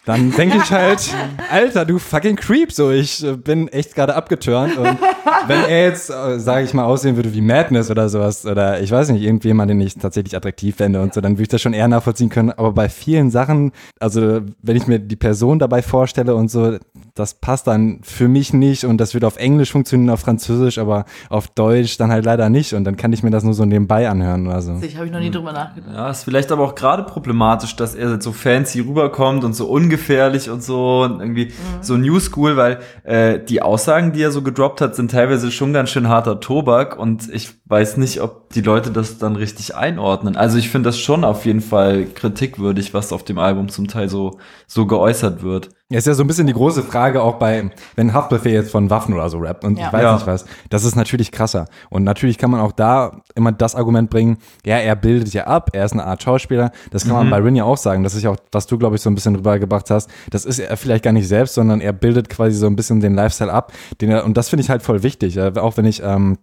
[0.05, 1.14] dann denke ich halt,
[1.50, 4.98] Alter, du fucking Creep, so ich äh, bin echt gerade abgeturnt und
[5.46, 8.90] wenn er jetzt, äh, sage ich mal, aussehen würde wie Madness oder sowas oder ich
[8.90, 11.72] weiß nicht, irgendjemand, den ich tatsächlich attraktiv fände und so, dann würde ich das schon
[11.72, 16.34] eher nachvollziehen können, aber bei vielen Sachen, also wenn ich mir die Person dabei vorstelle
[16.34, 16.78] und so,
[17.14, 21.05] das passt dann für mich nicht und das würde auf Englisch funktionieren, auf Französisch, aber
[21.28, 24.09] auf Deutsch dann halt leider nicht und dann kann ich mir das nur so nebenbei
[24.09, 24.78] anhören oder so.
[24.82, 25.92] Ich habe ich noch nie drüber nachgedacht.
[25.94, 30.49] Ja, ist vielleicht aber auch gerade problematisch, dass er so fancy rüberkommt und so ungefährlich
[30.49, 31.82] und so und irgendwie mhm.
[31.82, 35.74] so New School, weil äh, die Aussagen, die er so gedroppt hat, sind teilweise schon
[35.74, 40.36] ganz schön harter Tobak und ich weiß nicht, ob die Leute das dann richtig einordnen.
[40.36, 44.09] Also ich finde das schon auf jeden Fall kritikwürdig, was auf dem Album zum Teil
[44.09, 45.70] so so geäußert wird.
[45.93, 48.88] Ja, ist ja so ein bisschen die große Frage auch bei, wenn Haftbefehl jetzt von
[48.90, 49.86] Waffen oder so rappt und Ja.
[49.88, 50.14] ich weiß Ja.
[50.14, 51.66] nicht was, das ist natürlich krasser.
[51.90, 55.70] Und natürlich kann man auch da immer das Argument bringen, ja, er bildet ja ab,
[55.74, 56.72] er ist eine Art Schauspieler.
[56.90, 58.03] Das kann man bei Rin ja auch sagen.
[58.03, 60.09] Das ist ja auch, was du, glaube ich, so ein bisschen rübergebracht hast.
[60.30, 63.14] Das ist er vielleicht gar nicht selbst, sondern er bildet quasi so ein bisschen den
[63.14, 63.72] Lifestyle ab.
[64.01, 65.36] Den er, und das finde ich halt voll wichtig.
[65.36, 66.38] Äh, Auch wenn ich ähm,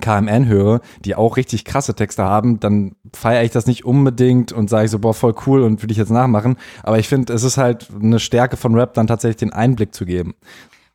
[0.00, 4.70] KMN höre, die auch richtig krasse Texte haben, dann feiere ich das nicht unbedingt und
[4.70, 6.56] sage so, boah, voll cool und will ich jetzt nachmachen.
[6.82, 10.04] Aber ich finde, es ist halt eine Stärke von Rap, dann tatsächlich den Einblick zu
[10.04, 10.34] geben.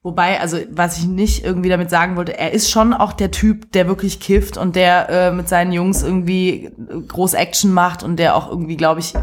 [0.03, 3.71] Wobei, also was ich nicht irgendwie damit sagen wollte, er ist schon auch der Typ,
[3.71, 6.71] der wirklich kifft und der äh, mit seinen Jungs irgendwie
[7.07, 9.13] groß Action macht und der auch irgendwie, glaube ich,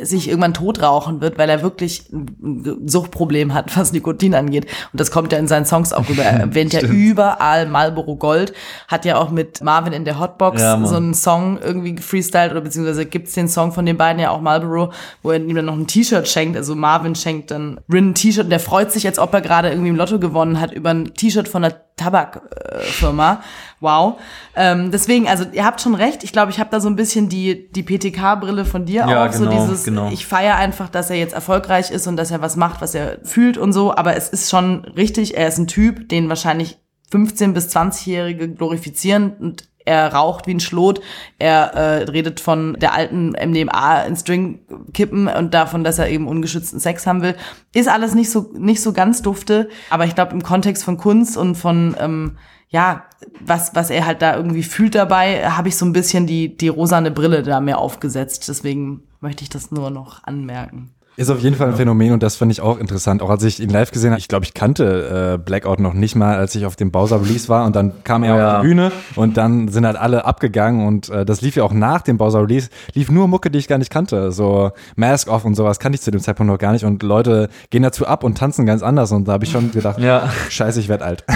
[0.00, 4.66] sich irgendwann totrauchen wird, weil er wirklich ein Suchtproblem hat, was Nikotin angeht.
[4.92, 6.22] Und das kommt ja in seinen Songs auch rüber.
[6.22, 8.52] Er erwähnt ja überall Marlboro Gold,
[8.88, 12.60] hat ja auch mit Marvin in der Hotbox Ja, so einen Song irgendwie gefreestylt oder
[12.60, 15.76] beziehungsweise gibt's den Song von den beiden ja auch Marlboro, wo er ihm dann noch
[15.76, 16.56] ein T-Shirt schenkt.
[16.56, 19.70] Also Marvin schenkt dann Rin ein T-Shirt und der freut sich, als ob er gerade
[19.70, 23.42] irgendwie im Lotto gewonnen hat über ein T-Shirt von einer Tabakfirma.
[23.80, 24.18] wow.
[24.54, 26.24] Ähm, deswegen, also ihr habt schon recht.
[26.24, 29.32] Ich glaube, ich habe da so ein bisschen die, die PTK-Brille von dir Ja, auch.
[29.32, 30.10] so genau, dieses, genau.
[30.12, 33.18] ich feiere einfach, dass er jetzt erfolgreich ist und dass er was macht, was er
[33.24, 33.94] fühlt und so.
[33.94, 36.78] Aber es ist schon richtig, er ist ein Typ, den wahrscheinlich
[37.12, 41.00] 15- bis 20-Jährige glorifizieren und er raucht wie ein Schlot,
[41.38, 44.60] er äh, redet von der alten MDMA in String
[44.92, 47.36] kippen und davon, dass er eben ungeschützten Sex haben will.
[47.74, 51.36] Ist alles nicht so nicht so ganz dufte, aber ich glaube im Kontext von Kunst
[51.36, 52.36] und von ähm,
[52.68, 53.04] ja,
[53.40, 56.68] was was er halt da irgendwie fühlt dabei, habe ich so ein bisschen die die
[56.68, 60.90] rosane Brille da mir aufgesetzt, deswegen möchte ich das nur noch anmerken.
[61.14, 63.20] Ist auf jeden Fall ein Phänomen und das fand ich auch interessant.
[63.20, 66.16] Auch als ich ihn live gesehen habe, ich glaube, ich kannte äh, Blackout noch nicht
[66.16, 68.56] mal, als ich auf dem Bowser Release war und dann kam er Ja.
[68.56, 71.74] auf die Bühne und dann sind halt alle abgegangen und äh, das lief ja auch
[71.74, 74.32] nach dem Bowser Release, lief nur Mucke, die ich gar nicht kannte.
[74.32, 77.50] So Mask Off und sowas kannte ich zu dem Zeitpunkt noch gar nicht und Leute
[77.68, 80.30] gehen dazu ab und tanzen ganz anders und da habe ich schon gedacht, Ja.
[80.48, 81.24] scheiße, ich werd alt.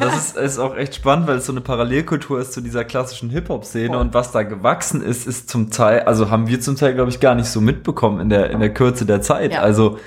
[0.00, 3.30] Das ist, ist auch echt spannend, weil es so eine Parallelkultur ist zu dieser klassischen
[3.30, 7.10] Hip-Hop-Szene und was da gewachsen ist, ist zum Teil, also haben wir zum Teil, glaube
[7.10, 9.52] ich, gar nicht so mitbekommen in der, in der Kürze der Zeit.
[9.52, 9.60] Ja.
[9.60, 9.98] Also,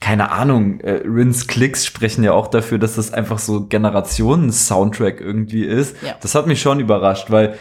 [0.00, 5.64] keine Ahnung, äh, Rins Klicks sprechen ja auch dafür, dass das einfach so Generationen-Soundtrack irgendwie
[5.64, 5.96] ist.
[6.02, 6.14] Ja.
[6.20, 7.56] Das hat mich schon überrascht, weil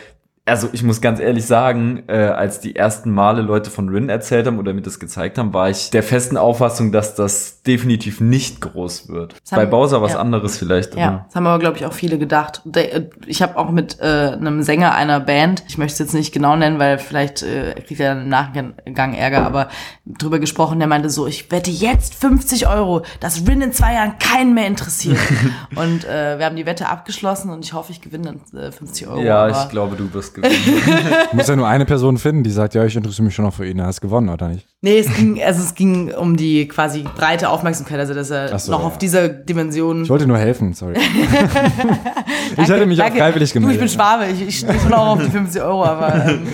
[0.47, 4.45] also ich muss ganz ehrlich sagen, äh, als die ersten Male Leute von Rin erzählt
[4.45, 8.61] haben oder mir das gezeigt haben, war ich der festen Auffassung, dass das definitiv nicht
[8.61, 9.33] groß wird.
[9.41, 10.19] Das haben- Bei Bowser was ja.
[10.19, 10.93] anderes vielleicht.
[10.95, 12.61] Ja, aber- das haben aber, glaube ich, auch viele gedacht.
[12.75, 16.31] Äh, Ich habe auch mit äh, einem Sänger einer Band, ich möchte es jetzt nicht
[16.31, 19.69] genau nennen, weil vielleicht äh, kriegt er dann im Nachgang Ärger, aber
[20.05, 24.19] drüber gesprochen, der meinte so, ich wette jetzt 50 Euro, dass Rin in zwei Jahren
[24.19, 25.17] keinen mehr interessiert.
[25.75, 29.07] und äh, wir haben die Wette abgeschlossen und ich hoffe, ich gewinne dann äh, 50
[29.07, 29.21] Euro.
[29.21, 30.55] Ja, ich glaube, du wirst gewinnen.
[31.31, 33.53] Du musst ja nur eine Person finden, die sagt, ja, ich interessiere mich schon noch
[33.53, 34.67] für ihn, er hast gewonnen, oder nicht?
[34.81, 38.71] Nee, es ging, also es ging um die quasi breite Aufmerksamkeit, also dass er so,
[38.71, 38.86] noch ja.
[38.86, 40.03] auf dieser Dimension.
[40.03, 40.95] Ich wollte nur helfen, sorry.
[42.57, 43.19] ich hätte mich auch Danke.
[43.19, 43.91] freiwillig Du, ich bin gemeldet.
[43.91, 46.47] Schwabe, ich, ich stehe schon auch auf die 50 Euro, aber ähm,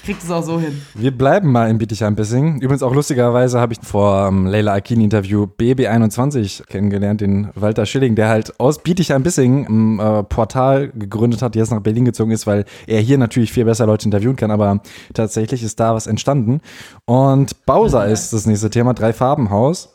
[0.00, 0.80] ich krieg das auch so hin.
[0.94, 2.60] Wir bleiben mal in Bietigheim-Bissing.
[2.62, 8.28] Übrigens auch lustigerweise habe ich vor ähm, Leila Akin-Interview BB21 kennengelernt, den Walter Schilling, der
[8.28, 12.64] halt aus Bietigheim-Bissing ein äh, Portal gegründet hat, die jetzt nach Berlin gezogen ist, weil
[12.86, 14.80] er hier natürlich viel besser Leute interviewen kann, aber
[15.12, 16.60] tatsächlich ist da was entstanden.
[17.04, 19.90] Und Bowser ist das nächste Thema, Drei-Farben-Haus.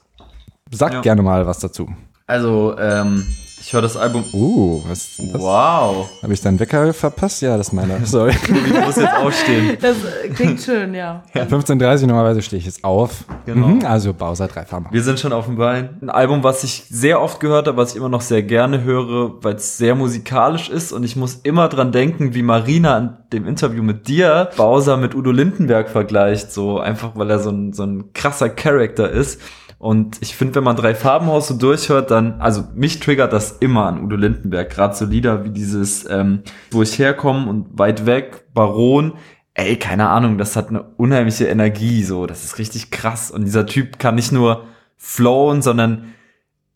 [0.71, 1.01] Sag Ja.
[1.01, 1.89] gerne mal was dazu.
[2.27, 3.23] Also, ähm,
[3.65, 4.23] ich höre das Album.
[4.31, 5.41] Uh, was ist denn das?
[5.41, 6.07] Wow.
[6.21, 7.41] Habe ich deinen Wecker verpasst?
[7.41, 7.99] Ja, das ist meiner.
[8.05, 8.33] Sorry.
[8.45, 9.77] Ich muss jetzt aufstehen.
[9.81, 11.23] Das äh, klingt schön, ja.
[11.33, 13.25] 15.30 Uhr normalerweise stehe ich jetzt auf.
[13.45, 13.67] Genau.
[13.67, 14.93] Mhm, also Bowser Drei-Farben-Haus.
[14.93, 15.97] Wir sind schon auf dem Bein.
[16.01, 19.43] Ein Album, was ich sehr oft gehört habe, was ich immer noch sehr gerne höre,
[19.43, 23.47] weil es sehr musikalisch ist und ich muss immer dran denken, wie Marina an dem
[23.47, 27.83] Interview mit dir Bowser mit Udo Lindenberg vergleicht, so einfach, weil er so ein, so
[27.83, 29.41] ein krasser Charakter ist.
[29.77, 33.85] Und ich finde, wenn man drei Farbenhaus so durchhört, dann, also mich triggert das immer
[33.85, 34.69] an Udo Lindenberg.
[34.69, 39.13] Gerade so Lieder wie dieses, ähm, wo ich herkomme und weit weg, Baron.
[39.53, 42.25] Ey, keine Ahnung, das hat eine unheimliche Energie, so.
[42.25, 43.31] Das ist richtig krass.
[43.31, 44.65] Und dieser Typ kann nicht nur
[44.97, 46.15] flowen, sondern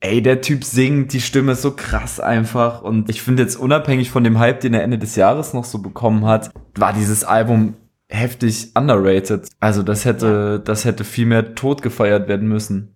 [0.01, 2.81] ey, der Typ singt, die Stimme ist so krass einfach.
[2.81, 5.79] Und ich finde jetzt unabhängig von dem Hype, den er Ende des Jahres noch so
[5.79, 7.75] bekommen hat, war dieses Album
[8.09, 9.47] heftig underrated.
[9.59, 12.95] Also das hätte, das hätte viel mehr tot gefeiert werden müssen.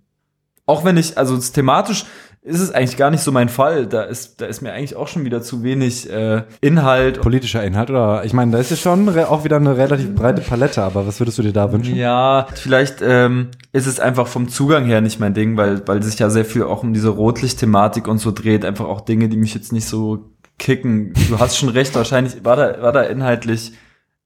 [0.66, 2.06] Auch wenn ich, also thematisch
[2.42, 3.88] ist es eigentlich gar nicht so mein Fall.
[3.88, 7.22] Da ist, da ist mir eigentlich auch schon wieder zu wenig äh, Inhalt.
[7.22, 8.26] Politischer Inhalt, oder?
[8.26, 11.38] Ich meine, da ist ja schon auch wieder eine relativ breite Palette, aber was würdest
[11.38, 11.96] du dir da wünschen?
[11.96, 16.20] Ja, vielleicht ähm, ist es einfach vom Zugang her nicht mein Ding, weil, weil sich
[16.20, 18.66] ja sehr viel auch um diese Rotlicht-Thematik und so dreht.
[18.66, 21.14] Einfach auch Dinge, die mich jetzt nicht so kicken.
[21.30, 23.74] Du hast schon recht, wahrscheinlich war da, war da inhaltlich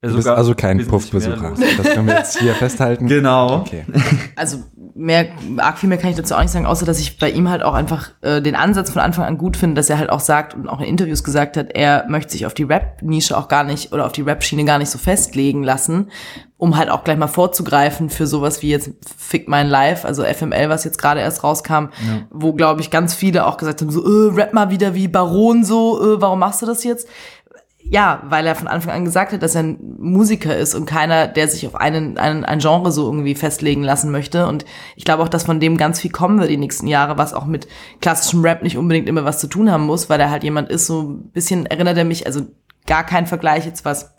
[0.02, 1.54] Du bist also kein Puffbesucher.
[1.78, 3.08] Das können wir jetzt hier festhalten.
[3.08, 3.62] Genau.
[3.62, 3.86] Okay.
[4.36, 4.60] Also
[4.94, 7.50] mehr, arg viel mehr kann ich dazu auch nicht sagen, außer dass ich bei ihm
[7.50, 10.20] halt auch einfach äh, den Ansatz von Anfang an gut finde, dass er halt auch
[10.20, 13.64] sagt und auch in Interviews gesagt hat, er möchte sich auf die Rap-Nische auch gar
[13.64, 16.12] nicht oder auf die Rap-Schiene gar nicht so festlegen lassen,
[16.58, 20.70] um halt auch gleich mal vorzugreifen für sowas wie jetzt Fick Mein Life, also FML,
[20.70, 22.28] was jetzt gerade erst rauskam, ja.
[22.30, 25.64] wo glaube ich ganz viele auch gesagt haben, so, äh, rap mal wieder wie Baron
[25.64, 27.08] so, äh, warum machst du das jetzt?
[27.90, 31.28] Ja, weil er von Anfang an gesagt hat, dass er ein Musiker ist und keiner,
[31.28, 34.48] der sich auf einen, einen, ein Genre so irgendwie festlegen lassen möchte.
[34.48, 34.66] Und
[34.96, 37.46] ich glaube auch, dass von dem ganz viel kommen wird die nächsten Jahre, was auch
[37.46, 37.68] mit
[38.02, 40.88] klassischem Rap nicht unbedingt immer was zu tun haben muss, weil er halt jemand ist,
[40.88, 42.42] so ein bisschen erinnert er mich, also
[42.86, 44.18] gar kein Vergleich jetzt was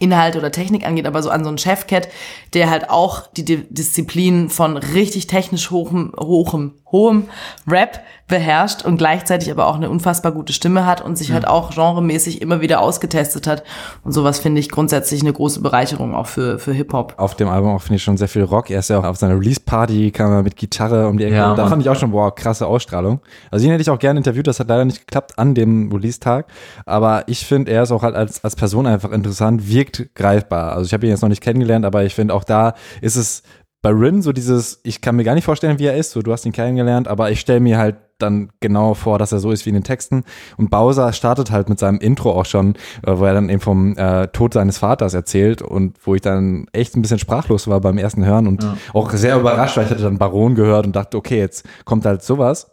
[0.00, 2.08] Inhalt oder Technik angeht, aber so an so einen Chefcat,
[2.54, 7.28] der halt auch die Disziplin von richtig technisch hohem, hohem, hohem
[7.66, 11.34] Rap beherrscht und gleichzeitig aber auch eine unfassbar gute Stimme hat und sich ja.
[11.34, 13.64] halt auch genremäßig immer wieder ausgetestet hat.
[14.04, 17.14] Und sowas finde ich grundsätzlich eine große Bereicherung auch für, für Hip-Hop.
[17.16, 18.70] Auf dem Album auch finde ich schon sehr viel Rock.
[18.70, 21.36] Er ist ja auch auf seiner Release-Party, kam er mit Gitarre um die Ecke.
[21.36, 23.20] Ja, da fand ich auch schon, boah, krasse Ausstrahlung.
[23.50, 26.46] Also ihn hätte ich auch gerne interviewt, das hat leider nicht geklappt an dem Release-Tag.
[26.84, 30.72] Aber ich finde, er ist auch halt als, als Person einfach interessant, wirkt greifbar.
[30.72, 33.42] Also ich habe ihn jetzt noch nicht kennengelernt, aber ich finde auch da ist es
[33.82, 36.32] bei Rin so dieses, ich kann mir gar nicht vorstellen, wie er ist, so du
[36.32, 39.64] hast ihn kennengelernt, aber ich stelle mir halt dann genau vor, dass er so ist
[39.64, 40.24] wie in den Texten.
[40.56, 42.74] Und Bowser startet halt mit seinem Intro auch schon,
[43.06, 46.66] äh, wo er dann eben vom äh, Tod seines Vaters erzählt und wo ich dann
[46.72, 48.76] echt ein bisschen sprachlos war beim ersten Hören und ja.
[48.92, 52.22] auch sehr überrascht, weil ich hatte dann Baron gehört und dachte, okay, jetzt kommt halt
[52.22, 52.72] sowas.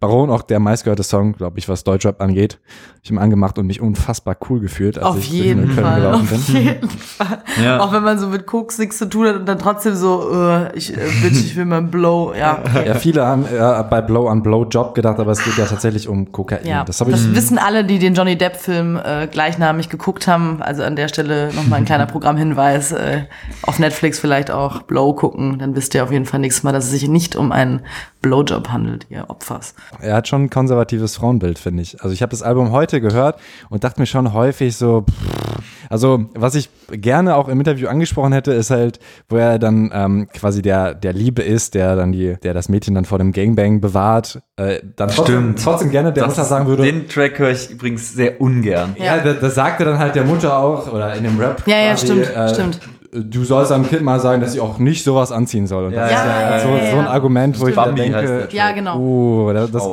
[0.00, 2.58] Baron auch der meistgehörte Song, glaube ich, was Deutschrap angeht.
[3.02, 6.28] Ich habe angemacht und mich unfassbar cool gefühlt, als auf ich jeden Köln Fall, gelaufen
[6.28, 6.38] bin.
[6.38, 7.38] Auf jeden Fall.
[7.62, 7.80] Ja.
[7.80, 10.76] Auch wenn man so mit Koks nichts zu tun hat und dann trotzdem so, äh,
[10.76, 12.58] ich, äh, bitch, ich will mal Blow, ja.
[12.84, 16.08] Ja, viele haben äh, bei Blow an Blow Job gedacht, aber es geht ja tatsächlich
[16.08, 16.66] um Kokain.
[16.66, 20.60] Ja, das, das wissen alle, die den Johnny Depp Film äh, gleichnamig geguckt haben.
[20.60, 22.92] Also an der Stelle nochmal ein kleiner Programmhinweis.
[22.92, 23.24] Äh,
[23.62, 26.84] auf Netflix vielleicht auch Blow gucken, dann wisst ihr auf jeden Fall nächstes Mal, dass
[26.84, 27.82] es sich nicht um einen
[28.22, 29.74] Blowjob handelt, ihr Opfers.
[30.00, 32.00] Er hat schon ein konservatives Frauenbild, finde ich.
[32.02, 33.38] Also ich habe das Album heute gehört
[33.70, 35.46] und dachte mir schon häufig so, pff,
[35.90, 40.28] also was ich gerne auch im Interview angesprochen hätte, ist halt, wo er dann ähm,
[40.32, 43.80] quasi der der Liebe ist, der dann die, der das Mädchen dann vor dem Gangbang
[43.80, 46.82] bewahrt, äh, dann trotzdem, trotzdem gerne der das Mutter sagen würde.
[46.82, 48.96] Den Track höre ich übrigens sehr ungern.
[48.98, 51.62] Ja, ja das, das sagte dann halt der Mutter auch oder in dem Rap.
[51.66, 52.80] Ja, ja, quasi, stimmt, äh, stimmt
[53.12, 55.86] du sollst einem Kind mal sagen, dass sie auch nicht sowas anziehen soll.
[55.86, 58.48] Und das ja, ist ja, ja, so, ja, so, ein Argument, wo ich dann denke,
[58.50, 58.98] ja, genau.
[58.98, 59.88] Uh, das, das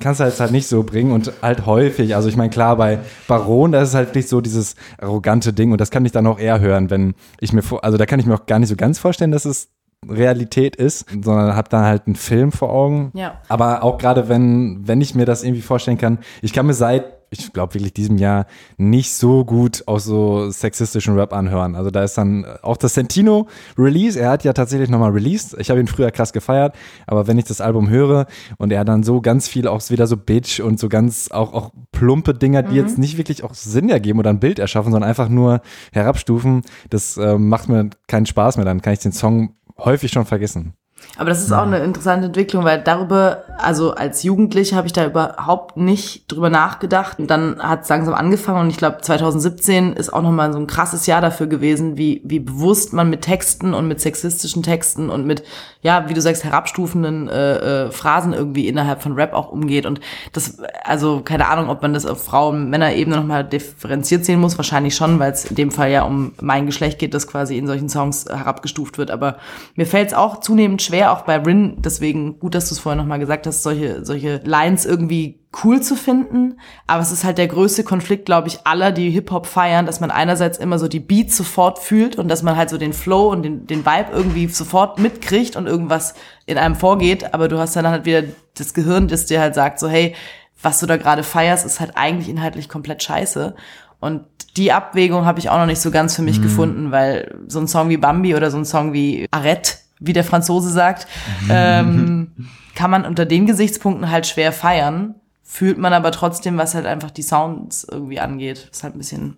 [0.00, 2.14] kannst du halt nicht so bringen und halt häufig.
[2.14, 5.80] Also ich meine, klar, bei Baron, da ist halt nicht so dieses arrogante Ding und
[5.80, 8.26] das kann ich dann auch eher hören, wenn ich mir vor, also da kann ich
[8.26, 9.68] mir auch gar nicht so ganz vorstellen, dass es
[10.08, 13.12] Realität ist, sondern habe dann halt einen Film vor Augen.
[13.14, 13.40] Ja.
[13.48, 17.21] Aber auch gerade wenn, wenn ich mir das irgendwie vorstellen kann, ich kann mir seit
[17.32, 21.74] ich glaube wirklich diesem Jahr nicht so gut aus so sexistischen Rap anhören.
[21.74, 25.56] Also da ist dann auch das Sentino Release, er hat ja tatsächlich nochmal released.
[25.58, 26.74] Ich habe ihn früher krass gefeiert,
[27.06, 28.26] aber wenn ich das Album höre
[28.58, 31.72] und er dann so ganz viel auch wieder so Bitch und so ganz auch, auch
[31.90, 32.86] plumpe Dinger, die mhm.
[32.86, 35.62] jetzt nicht wirklich auch Sinn ergeben oder ein Bild erschaffen, sondern einfach nur
[35.92, 38.66] herabstufen, das äh, macht mir keinen Spaß mehr.
[38.66, 40.74] Dann kann ich den Song häufig schon vergessen.
[41.18, 45.04] Aber das ist auch eine interessante Entwicklung, weil darüber, also als Jugendliche habe ich da
[45.04, 47.18] überhaupt nicht drüber nachgedacht.
[47.18, 50.66] Und dann hat es langsam angefangen und ich glaube 2017 ist auch nochmal so ein
[50.66, 55.26] krasses Jahr dafür gewesen, wie, wie bewusst man mit Texten und mit sexistischen Texten und
[55.26, 55.44] mit,
[55.82, 59.84] ja, wie du sagst, herabstufenden äh, äh, Phrasen irgendwie innerhalb von Rap auch umgeht.
[59.84, 60.00] Und
[60.32, 65.18] das, also keine Ahnung, ob man das auf Frauen-Männer-Ebene nochmal differenziert sehen muss, wahrscheinlich schon,
[65.18, 68.24] weil es in dem Fall ja um mein Geschlecht geht, das quasi in solchen Songs
[68.26, 69.10] herabgestuft wird.
[69.10, 69.36] Aber
[69.76, 72.80] mir fällt es auch zunehmend schwer, schwer, auch bei Rin, deswegen gut, dass du es
[72.80, 76.58] vorher nochmal gesagt hast, solche, solche Lines irgendwie cool zu finden.
[76.86, 80.10] Aber es ist halt der größte Konflikt, glaube ich, aller, die Hip-Hop feiern, dass man
[80.10, 83.42] einerseits immer so die Beats sofort fühlt und dass man halt so den Flow und
[83.42, 86.14] den, den Vibe irgendwie sofort mitkriegt und irgendwas
[86.44, 87.32] in einem vorgeht.
[87.32, 88.24] Aber du hast dann halt wieder
[88.58, 90.14] das Gehirn, das dir halt sagt, so, hey,
[90.60, 93.54] was du da gerade feierst, ist halt eigentlich inhaltlich komplett scheiße.
[93.98, 94.24] Und
[94.58, 96.42] die Abwägung habe ich auch noch nicht so ganz für mich mhm.
[96.42, 100.24] gefunden, weil so ein Song wie Bambi oder so ein Song wie Arrête wie der
[100.24, 101.06] Franzose sagt,
[101.48, 102.32] ähm,
[102.74, 105.14] kann man unter den Gesichtspunkten halt schwer feiern.
[105.42, 108.68] Fühlt man aber trotzdem, was halt einfach die Sounds irgendwie angeht.
[108.70, 109.36] Ist halt ein bisschen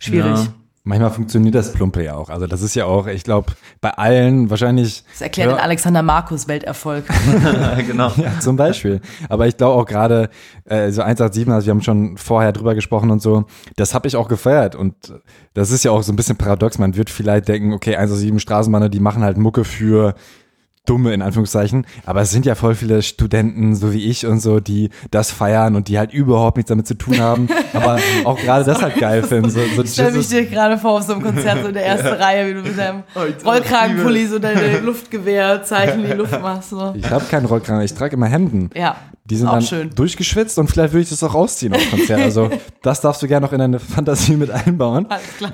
[0.00, 0.38] schwierig.
[0.38, 0.54] Ja.
[0.84, 2.28] Manchmal funktioniert das Plumpe ja auch.
[2.28, 5.04] Also das ist ja auch, ich glaube, bei allen wahrscheinlich.
[5.12, 7.04] Das erklärt ja, den Alexander Markus Welterfolg.
[7.86, 8.10] genau.
[8.22, 9.00] Ja, zum Beispiel.
[9.28, 10.28] Aber ich glaube auch gerade
[10.64, 13.44] äh, so 187, also wir haben schon vorher drüber gesprochen und so,
[13.76, 14.74] das habe ich auch gefeiert.
[14.74, 14.94] Und
[15.54, 16.78] das ist ja auch so ein bisschen paradox.
[16.78, 20.14] Man wird vielleicht denken, okay, 187 Straßenbahner, die machen halt Mucke für
[20.84, 24.58] dumme in Anführungszeichen, aber es sind ja voll viele Studenten, so wie ich und so,
[24.58, 28.64] die das feiern und die halt überhaupt nichts damit zu tun haben, aber auch gerade
[28.64, 29.48] das halt geil finden.
[29.50, 31.86] So, so Ich stelle mich dir gerade vor auf so einem Konzert so in der
[31.86, 33.04] ersten Reihe, wie du mit deinem
[33.44, 36.70] Rollkragenpulli so deine Luftgewehrzeichen in die Luft machst.
[36.70, 36.92] So.
[36.96, 38.70] ich habe keinen Rollkragen, ich trage immer Hemden.
[38.74, 39.90] Ja, Die sind auch dann schön.
[39.94, 42.20] durchgeschwitzt und vielleicht würde ich das auch rausziehen auf Konzert.
[42.22, 42.50] Also
[42.82, 45.06] das darfst du gerne noch in deine Fantasie mit einbauen.
[45.08, 45.52] Alles klar.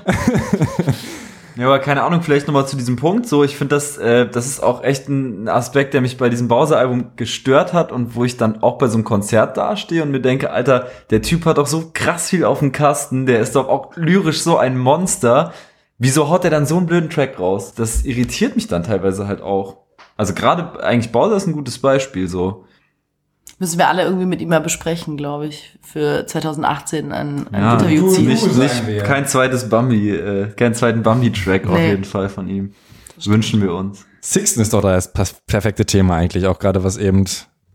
[1.59, 3.27] Ja, aber keine Ahnung, vielleicht nochmal zu diesem Punkt.
[3.27, 6.47] So, ich finde, das, äh, das ist auch echt ein Aspekt, der mich bei diesem
[6.47, 10.21] Bowser-Album gestört hat und wo ich dann auch bei so einem Konzert dastehe und mir
[10.21, 13.67] denke, Alter, der Typ hat doch so krass viel auf dem Kasten, der ist doch
[13.67, 15.51] auch lyrisch so ein Monster.
[15.97, 17.73] Wieso haut er dann so einen blöden Track raus?
[17.75, 19.79] Das irritiert mich dann teilweise halt auch.
[20.15, 22.63] Also gerade eigentlich Bowser ist ein gutes Beispiel so.
[23.59, 27.73] Müssen wir alle irgendwie mit ihm mal besprechen, glaube ich, für 2018 ein, ein Ja,
[27.73, 28.27] Interview ziehen.
[28.27, 31.89] Nicht, nicht kein zweites Bambi, äh, keinen zweiten Bambi-Track auf Nee.
[31.89, 32.73] jeden Fall von ihm.
[33.25, 34.05] Wünschen wir uns.
[34.21, 37.25] Sixten ist doch das perf- perfekte Thema eigentlich, auch gerade was eben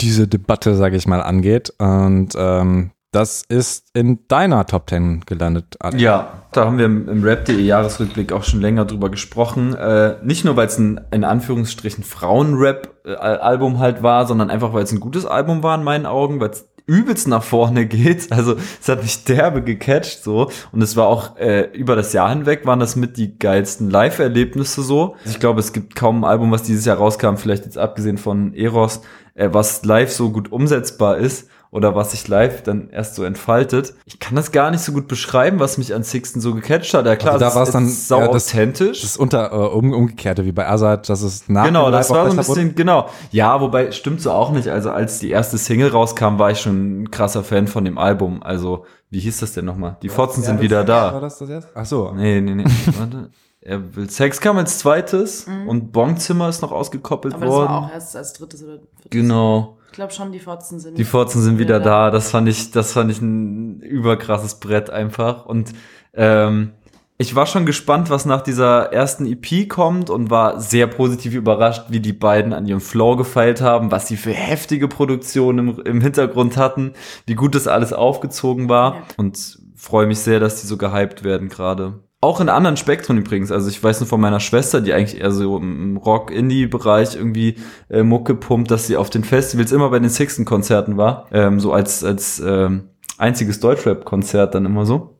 [0.00, 1.72] diese Debatte, sage ich mal, angeht.
[1.78, 5.76] Und ähm, das ist in deiner Top 10 gelandet.
[5.78, 5.98] Adi.
[5.98, 9.74] Ja, da haben wir im, im Rap.de Jahresrückblick auch schon länger drüber gesprochen.
[9.74, 14.90] Äh, nicht nur, weil es ein in Anführungsstrichen Frauen-Rap-Album halt war, sondern einfach, weil es
[14.90, 18.32] ein gutes Album war in meinen Augen, weil es übelst nach vorne geht.
[18.32, 20.50] Also es hat mich derbe gecatcht so.
[20.72, 24.82] Und es war auch äh, über das Jahr hinweg waren das mit die geilsten Live-Erlebnisse
[24.82, 25.14] so.
[25.20, 28.18] Also ich glaube, es gibt kaum ein Album, was dieses Jahr rauskam, vielleicht jetzt abgesehen
[28.18, 29.02] von Eros,
[29.34, 33.94] äh, was live so gut umsetzbar ist oder was sich live dann erst so entfaltet.
[34.06, 37.04] Ich kann das gar nicht so gut beschreiben, was mich an Sixten so gecatcht hat.
[37.04, 39.00] Ja klar, Also da es ist- dann- es ist sau ja, das- authentisch.
[39.02, 42.26] Das ist unter äh, um, umgekehrte wie bei Azad, dass es nach Genau, das war
[42.26, 42.60] so ein besser wurde.
[42.60, 43.08] bisschen, genau.
[43.32, 44.68] Ja, wobei stimmt so auch nicht.
[44.68, 48.42] Also als die erste Single rauskam, war ich schon ein krasser Fan von dem Album.
[48.44, 49.96] Also, wie hieß das denn nochmal?
[50.02, 51.20] Die Fotzen sind wieder War da.
[51.20, 51.68] das das jetzt?
[51.74, 52.12] Ach so.
[52.14, 52.64] Nee, nee, nee.
[52.98, 53.30] Warte.
[53.66, 57.42] Er will Sex kam als zweites und Bonzimmer ist noch ausgekoppelt Mhm.
[57.42, 57.84] Aber das war worden.
[57.86, 59.10] auch erst als drittes oder viertes.
[59.10, 59.78] Genau.
[59.94, 60.98] Ich glaube schon, die Fotzen sind.
[60.98, 62.10] Die Fotzen sind wieder da.
[62.10, 65.46] Das fand ich, das fand ich ein überkrasses Brett einfach.
[65.46, 65.72] Und
[66.14, 66.72] ähm,
[67.16, 71.84] ich war schon gespannt, was nach dieser ersten EP kommt und war sehr positiv überrascht,
[71.90, 76.00] wie die beiden an ihrem Flow gefeilt haben, was sie für heftige Produktionen im, im
[76.00, 76.94] Hintergrund hatten,
[77.26, 78.96] wie gut das alles aufgezogen war.
[78.96, 79.02] Ja.
[79.16, 82.00] Und freue mich sehr, dass die so gehypt werden gerade.
[82.24, 83.52] Auch in anderen Spektren übrigens.
[83.52, 87.56] Also ich weiß nur von meiner Schwester, die eigentlich eher so im Rock-Indie-Bereich irgendwie
[87.90, 91.26] äh, Mucke pumpt, dass sie auf den Festivals immer bei den Sixten-Konzerten war.
[91.32, 92.84] Ähm, so als, als ähm,
[93.18, 95.13] einziges Deutschrap-Konzert dann immer so.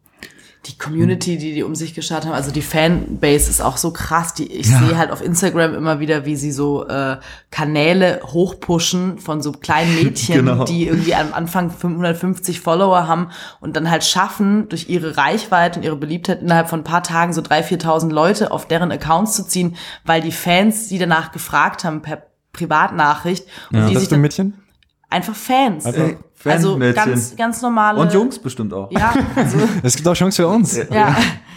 [0.66, 4.34] Die Community, die die um sich geschaut haben, also die Fanbase ist auch so krass.
[4.34, 7.18] Die, ich sehe halt auf Instagram immer wieder, wie sie so äh,
[7.50, 10.64] Kanäle hochpushen von so kleinen Mädchen, Genau.
[10.64, 15.84] die irgendwie am Anfang 550 Follower haben und dann halt schaffen, durch ihre Reichweite und
[15.84, 19.46] ihre Beliebtheit innerhalb von ein paar Tagen so 3.000, 4.000 Leute auf deren Accounts zu
[19.46, 23.86] ziehen, weil die Fans sie danach gefragt haben per Privatnachricht und Ja.
[23.88, 24.54] die Das sich dann Mädchen?
[25.10, 25.84] einfach Fans.
[25.84, 26.10] Einfach
[26.44, 28.00] also ganz, ganz normale.
[28.00, 28.90] Und Jungs bestimmt auch.
[28.90, 30.76] Ja, also Es gibt auch Chance für uns.
[30.90, 31.16] ja,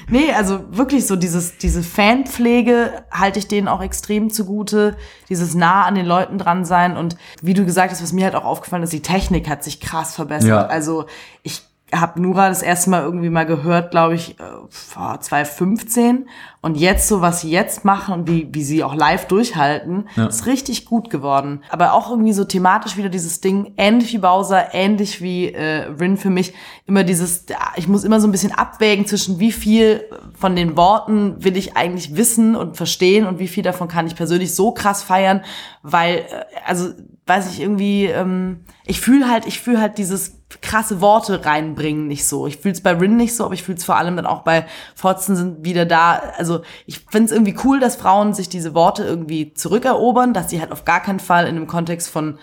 [0.10, 4.96] nee, also wirklich so dieses, diese Fanpflege halte ich denen auch extrem zugute.
[5.30, 8.36] Dieses nah an den Leuten dran sein und wie du gesagt hast, was mir halt
[8.36, 10.50] auch aufgefallen ist, die Technik hat sich krass verbessert.
[10.50, 10.66] Ja.
[10.68, 11.06] Also
[11.44, 11.64] ich
[11.94, 16.28] habe Nura das erste Mal irgendwie mal gehört, glaube ich, äh, vor 2015
[16.62, 20.46] und jetzt so, was sie jetzt machen und wie, wie sie auch live durchhalten, ist
[20.48, 21.64] richtig gut geworden.
[21.70, 26.18] Aber auch irgendwie so thematisch wieder dieses Ding, ähnlich wie Bowser, ähnlich wie äh, Rin
[26.18, 26.54] für mich,
[26.86, 30.04] immer dieses, ja, ich muss immer so ein bisschen abwägen zwischen wie viel
[30.34, 34.16] von den Worten will ich eigentlich wissen und verstehen und wie viel davon kann ich
[34.16, 35.44] persönlich so krass feiern,
[35.84, 36.90] weil, äh, also
[37.28, 42.26] weiß ich irgendwie, ähm, ich fühle halt, ich fühle halt dieses krasse Worte reinbringen nicht
[42.26, 42.48] so.
[42.48, 44.44] Ich fühle es bei Rin nicht so, aber ich fühle es vor allem dann auch
[44.44, 46.22] bei Fotzen sind wieder da.
[46.38, 46.47] Also
[46.86, 50.72] ich finde es irgendwie cool, dass Frauen sich diese Worte irgendwie zurückerobern, dass sie halt
[50.72, 52.40] auf gar keinen Fall in dem Kontext von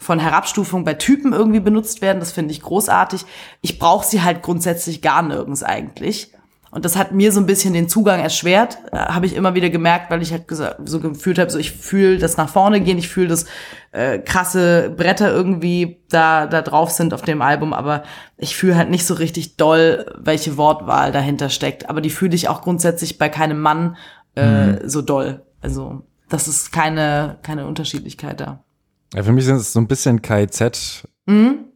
[0.00, 2.20] von Herabstufung bei Typen irgendwie benutzt werden.
[2.20, 3.26] Das finde ich großartig.
[3.62, 6.32] Ich brauche sie halt grundsätzlich gar nirgends eigentlich.
[6.70, 9.70] Und das hat mir so ein bisschen den Zugang erschwert, äh, habe ich immer wieder
[9.70, 10.44] gemerkt, weil ich halt
[10.84, 13.46] so gefühlt habe, so ich fühle das nach vorne gehen, ich fühle, dass
[13.92, 18.02] äh, krasse Bretter irgendwie da da drauf sind auf dem Album, aber
[18.36, 21.88] ich fühle halt nicht so richtig doll, welche Wortwahl dahinter steckt.
[21.88, 23.96] Aber die fühle ich auch grundsätzlich bei keinem Mann
[24.34, 25.46] äh, so doll.
[25.62, 28.62] Also das ist keine keine Unterschiedlichkeit da.
[29.14, 31.08] Ja, für mich sind es so ein bisschen KZ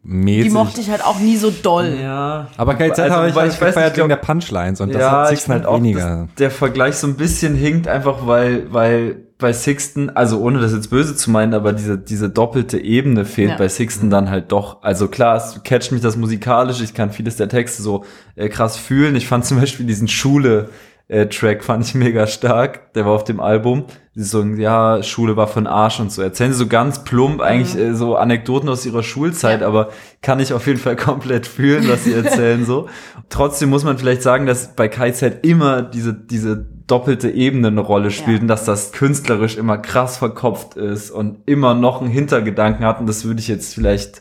[0.02, 0.42] mäßig.
[0.44, 1.98] Die mochte ich halt auch nie so doll.
[2.00, 2.48] Ja.
[2.56, 4.92] Aber KZ Also, habe ich, weil halt ich weiß gefeiert nicht, wegen der Punchlines und
[4.94, 6.28] das ja, hat Sixten halt auch, weniger.
[6.38, 10.88] der Vergleich so ein bisschen hinkt, einfach weil, weil bei Sixten, also ohne das jetzt
[10.90, 13.56] böse zu meinen, aber diese, diese doppelte Ebene fehlt Ja.
[13.56, 14.82] bei Sixten dann halt doch.
[14.82, 18.04] Also klar, es catcht mich das musikalisch, ich kann vieles der Texte so
[18.36, 19.16] äh, krass fühlen.
[19.16, 20.68] Ich fand zum Beispiel diesen Schule,
[21.08, 22.92] äh, Track fand ich mega stark.
[22.94, 23.84] Der war auf dem Album.
[24.14, 26.20] So, ja, Schule war von Arsch und so.
[26.20, 29.66] Erzählen sie so ganz plump eigentlich äh, so Anekdoten aus ihrer Schulzeit, Ja.
[29.66, 29.88] aber
[30.20, 32.88] kann ich auf jeden Fall komplett fühlen, was sie erzählen so.
[33.30, 36.56] Trotzdem muss man vielleicht sagen, dass bei KZ immer diese, diese
[36.86, 38.42] doppelte Ebene eine Rolle spielt Ja.
[38.42, 43.06] und dass das künstlerisch immer krass verkopft ist und immer noch einen Hintergedanken hat und
[43.08, 44.20] das würde ich jetzt vielleicht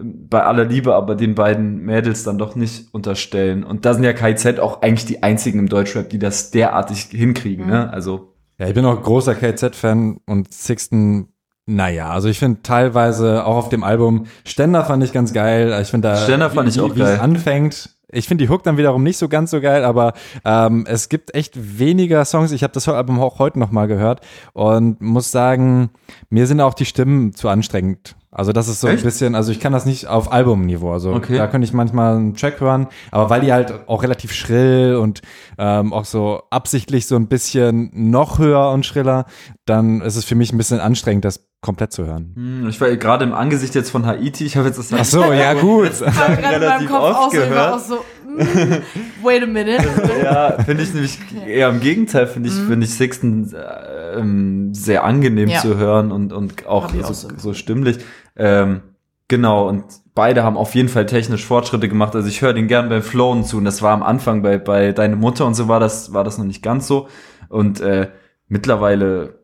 [0.00, 3.64] bei aller Liebe aber den beiden Mädels dann doch nicht unterstellen.
[3.64, 7.66] Und da sind ja KZ auch eigentlich die einzigen im Deutschrap, die das derartig hinkriegen,
[7.66, 7.92] ne?
[7.92, 11.28] Also, Ja, ich bin auch großer KZ-Fan und Sixten,
[11.66, 15.78] naja, also ich finde teilweise auch auf dem Album Ständer fand ich ganz geil.
[15.82, 17.14] Ich finde da, Ständer fand wie, ich auch wie, geil.
[17.14, 17.90] es anfängt.
[18.10, 21.34] Ich finde die Hook dann wiederum nicht so ganz so geil, aber ähm, es gibt
[21.34, 22.52] echt weniger Songs.
[22.52, 24.22] Ich habe das Album auch heute noch mal gehört
[24.54, 25.90] und muss sagen,
[26.30, 28.16] mir sind auch die Stimmen zu anstrengend.
[28.30, 28.98] Also das ist so Echt?
[28.98, 30.92] ein bisschen, also ich kann das nicht auf Albumniveau.
[30.92, 31.38] Also Okay.
[31.38, 35.22] da könnte ich manchmal einen Track hören, aber weil die halt auch relativ schrill und
[35.56, 39.24] ähm, auch so absichtlich so ein bisschen noch höher und schriller,
[39.64, 42.32] dann ist es für mich ein bisschen anstrengend, das komplett zu hören.
[42.36, 45.24] hm, ich war gerade im Angesicht jetzt von Haiti, ich habe jetzt das Ach so,
[45.32, 45.90] ja gut.
[45.90, 47.94] Ich war gerade in meinem Kopf auch so, auch so,
[48.28, 49.82] mm, wait a minute.
[50.22, 55.02] Ja, finde ich nämlich eher im Gegenteil, finde ich, finde ich Sixten äh, ähm, sehr
[55.04, 55.50] angenehm Mhm.
[55.54, 55.60] Ja.
[55.60, 57.98] zu hören und, und auch auch so, so so stimmlich.
[58.38, 58.80] Ähm,
[59.26, 59.84] genau, und
[60.14, 62.14] beide haben auf jeden Fall technisch Fortschritte gemacht.
[62.14, 64.92] Also ich höre den gern beim Flowen zu und das war am Anfang bei, bei
[64.92, 67.08] Deine Mutter und so war das, war das noch nicht ganz so.
[67.48, 68.08] Und äh,
[68.48, 69.40] mittlerweile,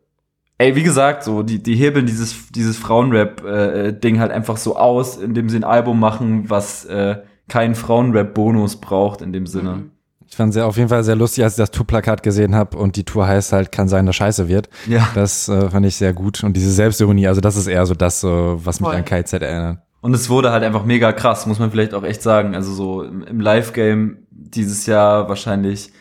[0.57, 5.49] ey, wie gesagt, so, die, die hebeln dieses, dieses Frauenrap-Ding halt einfach so aus, indem
[5.49, 7.17] sie ein Album machen, was äh,
[7.47, 9.71] keinen Frauenrap-Bonus braucht in dem Sinne.
[9.71, 9.91] Mhm.
[10.27, 12.77] Ich fand es sehr, auf jeden Fall sehr lustig, als ich das Tour-Plakat gesehen habe
[12.77, 14.69] und die Tour heißt halt, kann sein, dass scheiße wird.
[14.87, 15.07] Ja.
[15.13, 16.43] Das äh, fand ich sehr gut.
[16.43, 18.95] Und diese Selbstironie, also das ist eher so das, so, was mich Voll.
[18.95, 19.79] an KZ erinnert.
[20.01, 22.55] Und es wurde halt einfach mega krass, muss man vielleicht auch echt sagen.
[22.55, 25.91] Also so im, Live-Game dieses Jahr wahrscheinlich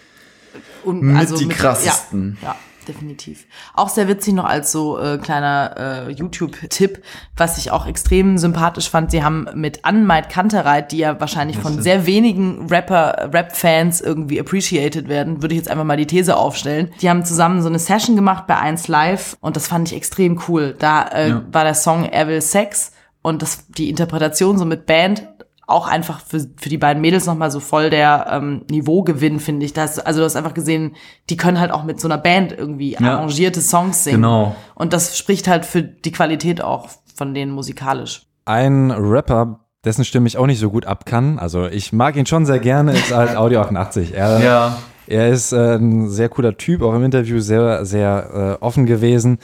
[0.85, 2.37] Und mit die krassesten.
[2.43, 3.47] Ja, ja, definitiv.
[3.75, 7.03] Auch sehr witzig noch als so äh, kleiner äh, YouTube-Tipp,
[7.37, 9.11] was ich auch extrem sympathisch fand.
[9.11, 15.09] Sie haben mit Anmait Kantereit, die ja wahrscheinlich von sehr wenigen Rapper, Rap-Fans irgendwie appreciated
[15.09, 16.91] werden, würde ich jetzt einfach mal die These aufstellen.
[17.01, 20.41] Die haben zusammen so eine Session gemacht bei 1 Live und das fand ich extrem
[20.49, 20.75] cool.
[20.79, 21.43] Da äh, Ja.
[21.53, 25.27] war der Song Er will Sex und das, die Interpretation so mit Band
[25.67, 29.73] auch einfach für, für die beiden Mädels nochmal so voll der ähm, Niveaugewinn, finde ich.
[29.73, 30.95] Das, also du hast einfach gesehen,
[31.31, 33.17] die können halt auch mit so einer Band irgendwie Ja.
[33.17, 34.23] arrangierte Songs singen.
[34.23, 34.57] Genau.
[34.75, 38.27] Und das spricht halt für die Qualität auch von denen musikalisch.
[38.45, 42.27] Ein Rapper, dessen Stimme ich auch nicht so gut ab kann, also ich mag ihn
[42.27, 44.15] schon sehr gerne, ist halt Audio 88.
[44.15, 44.77] Er, Ja.
[45.07, 49.39] Er ist äh, ein sehr cooler Typ, auch im Interview sehr, sehr äh, offen gewesen.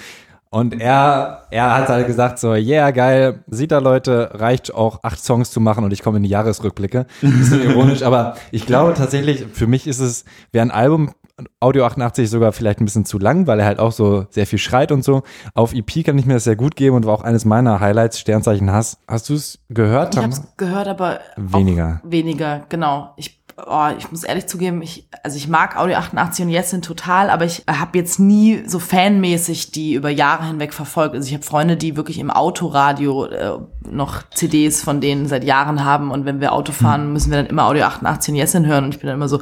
[0.53, 5.23] Und er, er hat halt gesagt so, yeah, geil, sieht da Leute, reicht auch acht
[5.23, 7.07] Songs zu machen und ich komme in die Jahresrückblicke.
[7.21, 11.13] Bisschen ironisch, aber ich glaube tatsächlich, für mich ist es, wäre ein Album
[11.61, 14.59] Audio 88 sogar vielleicht ein bisschen zu lang, weil er halt auch so sehr viel
[14.59, 15.23] schreit und so.
[15.55, 18.19] Auf EP kann ich mir das sehr gut geben und war auch eines meiner Highlights,
[18.19, 18.99] Sternzeichen Hass.
[19.09, 20.17] Hast du es gehört?
[20.17, 22.01] Ich es gehört, aber Weniger.
[22.05, 23.13] Weniger, genau.
[23.17, 26.85] Ich, oh, ich muss ehrlich zugeben, ich, also ich mag Audio 88 und Yes sind
[26.85, 31.15] total, aber ich habe jetzt nie so fanmäßig die über Jahre hinweg verfolgt.
[31.15, 33.59] Also ich habe Freunde, die wirklich im Autoradio äh,
[33.89, 37.47] noch CDs von denen seit Jahren haben und wenn wir Auto fahren, müssen wir dann
[37.47, 39.41] immer Audio 88 und Yes hören und ich bin dann immer so,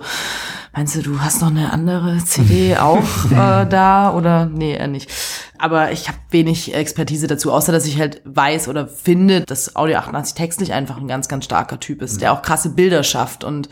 [0.75, 2.99] meinst du, du hast noch eine andere CD auch
[3.31, 5.11] äh, da oder nee, eher nicht.
[5.59, 9.97] Aber ich habe wenig Expertise dazu, außer dass ich halt weiß oder finde, dass Audio
[9.97, 13.69] 88 textlich einfach ein ganz, ganz starker Typ ist, der auch krasse Bilder schafft und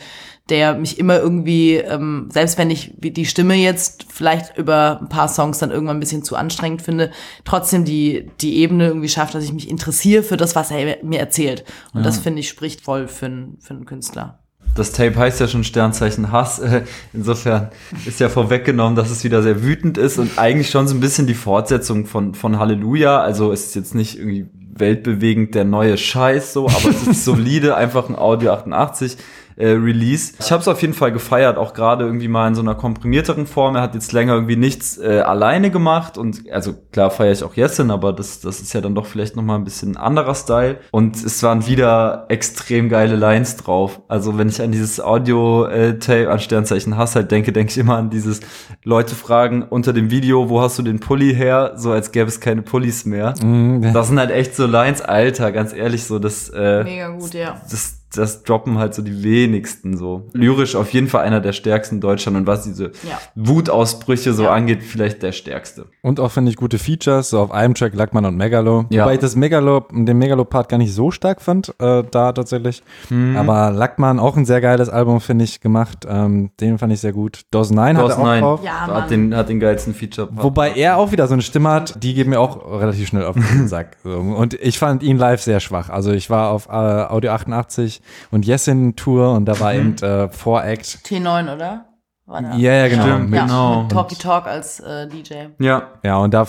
[0.49, 5.09] der mich immer irgendwie, ähm, selbst wenn ich wie die Stimme jetzt vielleicht über ein
[5.09, 7.11] paar Songs dann irgendwann ein bisschen zu anstrengend finde,
[7.45, 11.19] trotzdem die, die Ebene irgendwie schafft, dass ich mich interessiere für das, was er mir
[11.19, 11.65] erzählt.
[11.93, 14.39] Und das finde ich spricht voll für einen, für einen Künstler.
[14.77, 16.61] Das Tape heißt ja schon Sternzeichen Hass.
[17.13, 17.71] Insofern
[18.05, 21.27] ist ja vorweggenommen, dass es wieder sehr wütend ist und eigentlich schon so ein bisschen
[21.27, 23.21] die Fortsetzung von, von Halleluja.
[23.21, 24.47] Also es ist jetzt nicht irgendwie
[24.79, 29.17] weltbewegend der neue Scheiß so, aber es ist solide, einfach ein Audio 88
[29.57, 30.35] äh, Release.
[30.39, 33.47] Ich habe es auf jeden Fall gefeiert, auch gerade irgendwie mal in so einer komprimierteren
[33.47, 33.77] Form.
[33.77, 37.55] Er hat jetzt länger irgendwie nichts äh, alleine gemacht und also klar feiere ich auch
[37.55, 40.79] Jessen, aber das, das ist ja dann doch vielleicht noch mal ein bisschen anderer Style.
[40.91, 44.03] Und es waren wieder extrem geile Lines drauf.
[44.09, 48.11] Also wenn ich an dieses Audio-Tape an Sternzeichen Hass halt denke, denke ich immer an
[48.11, 48.41] dieses
[48.85, 51.73] Leute fragen unter dem Video, wo hast du den Pulli her?
[51.77, 53.35] So als gäbe es keine Pullis mehr.
[53.43, 53.93] Mhm.
[53.93, 57.61] Das sind halt echt so Lines, Alter, ganz ehrlich, so das, äh, Mega gut, ja.
[57.71, 60.29] das das droppen halt so die wenigsten so.
[60.33, 63.19] Lyrisch auf jeden Fall einer der stärksten in Deutschland und was diese Ja.
[63.35, 64.51] Wutausbrüche so Ja.
[64.53, 65.87] angeht, vielleicht der stärkste.
[66.03, 68.85] Und auch finde ich gute Features, so auf einem Track Lackmann und Megalo.
[68.91, 69.05] Ja.
[69.05, 72.83] Wobei ich das Megalo, den Megalo-Part gar nicht so stark fand, äh, da tatsächlich.
[73.11, 73.37] Mhm.
[73.37, 76.07] Aber Lackmann auch ein sehr geiles Album, finde ich, gemacht.
[76.09, 77.43] Ähm, den fand ich sehr gut.
[77.51, 78.61] Dawes 9 hat er auch Nine drauf.
[78.63, 80.29] Ja, hat den, hat den geilsten Feature.
[80.33, 83.35] Wobei er auch wieder so eine Stimme hat, die geht mir auch relativ schnell auf
[83.37, 83.97] den Sack.
[84.05, 85.89] Und ich fand ihn live sehr schwach.
[85.91, 87.96] Also ich war auf äh, Audio 88
[88.31, 89.79] und Yesin Tour und da war Mhm.
[89.81, 90.99] eben äh, Voract.
[91.05, 91.87] T9, oder?
[92.29, 93.03] Ja, ja, genau.
[93.05, 93.83] Stimmt, Mit- Ja, Genau.
[93.83, 95.35] mit Talky Talk als äh, DJ.
[95.61, 96.45] Ja, Ja, und da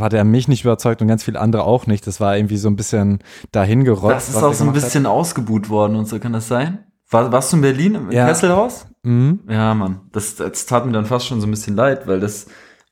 [0.00, 2.06] hat er mich nicht überzeugt und ganz viele andere auch nicht.
[2.06, 3.18] Das war irgendwie so ein bisschen
[3.52, 4.14] dahin gerotzt.
[4.14, 6.78] das ist auch so ein bisschen ausgebuht worden und so, kann das sein?
[7.10, 8.26] War, warst du in Berlin im Ja.
[8.26, 8.84] Kesselhaus?
[8.84, 8.90] Hat.
[9.02, 9.40] Mhm.
[9.50, 10.00] Ja, Mann.
[10.12, 12.46] Das, das tat mir dann fast schon so ein bisschen leid, weil das.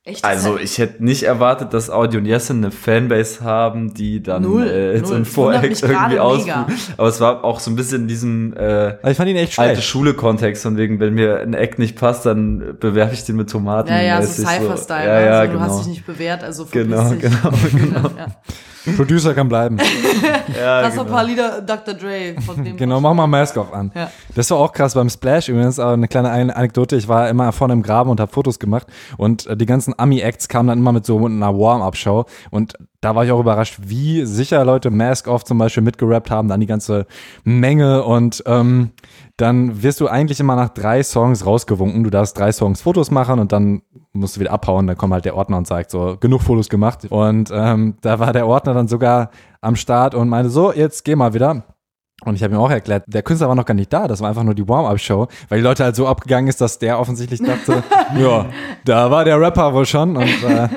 [0.07, 0.23] Echt?
[0.23, 4.65] Also, ich hätte nicht erwartet, dass Audio und Yesin eine Fanbase haben, die dann Null,
[4.65, 5.05] äh, null.
[5.05, 6.65] so ein mich irgendwie mega.
[6.95, 8.61] Aber es war auch so ein bisschen in diesem äh,
[9.01, 9.81] Also ich fand ihn echt alte.
[9.81, 13.89] Schule-Kontext, von wegen, wenn mir ein Eck nicht passt, dann bewerfe ich den mit Tomaten.
[13.89, 15.05] ja, ja, so Cypher-Style.
[15.05, 15.65] Ja, ja, also, genau.
[15.65, 17.41] Du hast dich nicht bewährt, also Genau, verpiss dich.
[17.73, 18.09] genau, genau.
[18.17, 18.27] Ja.
[18.95, 19.77] Producer kann bleiben.
[20.57, 21.03] ja, Lass genau.
[21.05, 21.93] ein paar Lieder Dr.
[21.93, 22.77] Dre von dem.
[22.77, 23.91] genau, mach mal Mask Off an.
[23.95, 24.09] Ja.
[24.35, 26.95] Das war auch krass beim Splash übrigens, aber eine kleine An- Anekdote.
[26.95, 30.47] Ich war immer vorne im Graben und habe Fotos gemacht und äh, die ganzen Ami-Acts
[30.47, 34.65] kamen dann immer mit so einer Warm-Up-Show und da war ich auch überrascht, wie sicher
[34.65, 37.05] Leute Mask Off zum Beispiel mitgerappt haben, dann die ganze
[37.43, 38.91] Menge und ähm,
[39.37, 42.03] dann wirst du eigentlich immer nach drei Songs rausgewunken.
[42.03, 43.83] Du darfst drei Songs Fotos machen und dann
[44.19, 44.87] musst du wieder abhauen.
[44.87, 47.07] Dann kommt halt der Ordner und sagt so, genug Fotos gemacht.
[47.09, 51.15] Und ähm, da war der Ordner dann sogar am Start und meinte so, jetzt geh
[51.15, 51.63] mal wieder.
[52.25, 54.29] Und ich habe ihm auch erklärt, der Künstler war noch gar nicht da, das war
[54.29, 57.83] einfach nur die Warm-Up-Show, weil die Leute halt so abgegangen ist, dass der offensichtlich dachte,
[58.19, 58.47] ja,
[58.85, 60.67] da war der Rapper wohl schon und äh,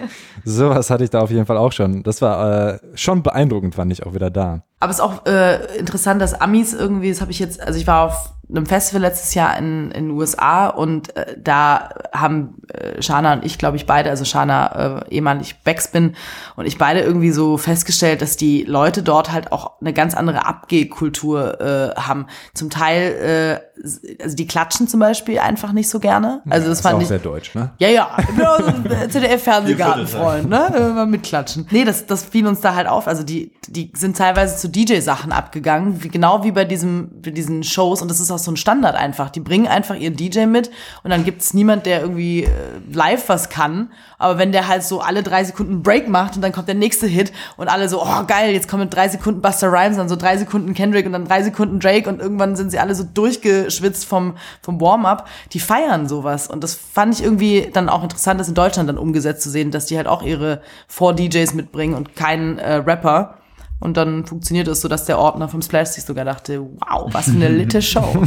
[0.45, 2.03] sowas hatte ich da auf jeden Fall auch schon.
[2.03, 4.65] Das war äh, schon beeindruckend, fand ich auch wieder da.
[4.81, 7.87] Aber es ist auch äh, interessant, dass Amis irgendwie, das habe ich jetzt, also ich
[7.87, 13.01] war auf einem Festival letztes Jahr in in den USA und äh, da haben äh,
[13.01, 16.17] Shana und ich, glaube ich, beide, also Shana äh, ehemalig Backspin
[16.57, 20.47] und ich beide irgendwie so festgestellt, dass die Leute dort halt auch eine ganz andere
[20.47, 22.27] Abgehkultur äh, haben.
[22.55, 26.43] Zum Teil, äh, also die klatschen zum Beispiel einfach nicht so gerne.
[26.49, 27.71] Also das ist fand auch ich sehr deutsch, ne?
[27.79, 30.93] ja, ja, ich bin auch so ein ZDF-Fernsehgartenfreund, ne?
[30.95, 31.67] Mal mitklatschen.
[31.71, 33.07] Nee, das, das fiel uns da halt auf.
[33.07, 37.63] Also die, die sind teilweise zu DJ-Sachen abgegangen, wie, genau wie bei diesem, bei diesen
[37.63, 38.03] Shows.
[38.03, 39.31] Und das ist auch so ein Standard einfach.
[39.31, 40.71] Die bringen einfach ihren DJ mit
[41.03, 42.49] und dann gibt's niemand, der irgendwie äh,
[42.93, 43.91] live was kann.
[44.21, 46.75] Aber wenn der halt so alle drei Sekunden einen Break macht und dann kommt der
[46.75, 50.15] nächste Hit und alle so, oh geil, jetzt kommen drei Sekunden Buster Rhymes, dann so
[50.15, 54.05] drei Sekunden Kendrick und dann drei Sekunden Drake und irgendwann sind sie alle so durchgeschwitzt
[54.05, 55.27] vom, vom Warm-up.
[55.53, 56.49] Die feiern sowas.
[56.49, 59.71] Und das fand ich irgendwie dann auch interessant, das in Deutschland dann umgesetzt zu sehen,
[59.71, 63.39] dass die halt auch ihre four DJs mitbringen und keinen äh, Rapper.
[63.81, 67.25] Und dann funktioniert es so, dass der Ordner vom Splash sich sogar dachte, wow, was
[67.25, 68.23] für eine litte Show.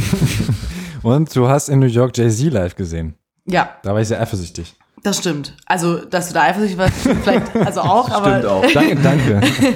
[1.04, 3.14] Und du hast in New York Jay-Z live gesehen.
[3.46, 4.74] ja, Da war ich sehr eifersüchtig.
[5.04, 5.54] Das stimmt.
[5.66, 8.38] Also, dass du da eifersüchtig warst, vielleicht, also auch, aber.
[8.38, 8.72] Stimmt auch.
[8.72, 9.40] Danke, danke.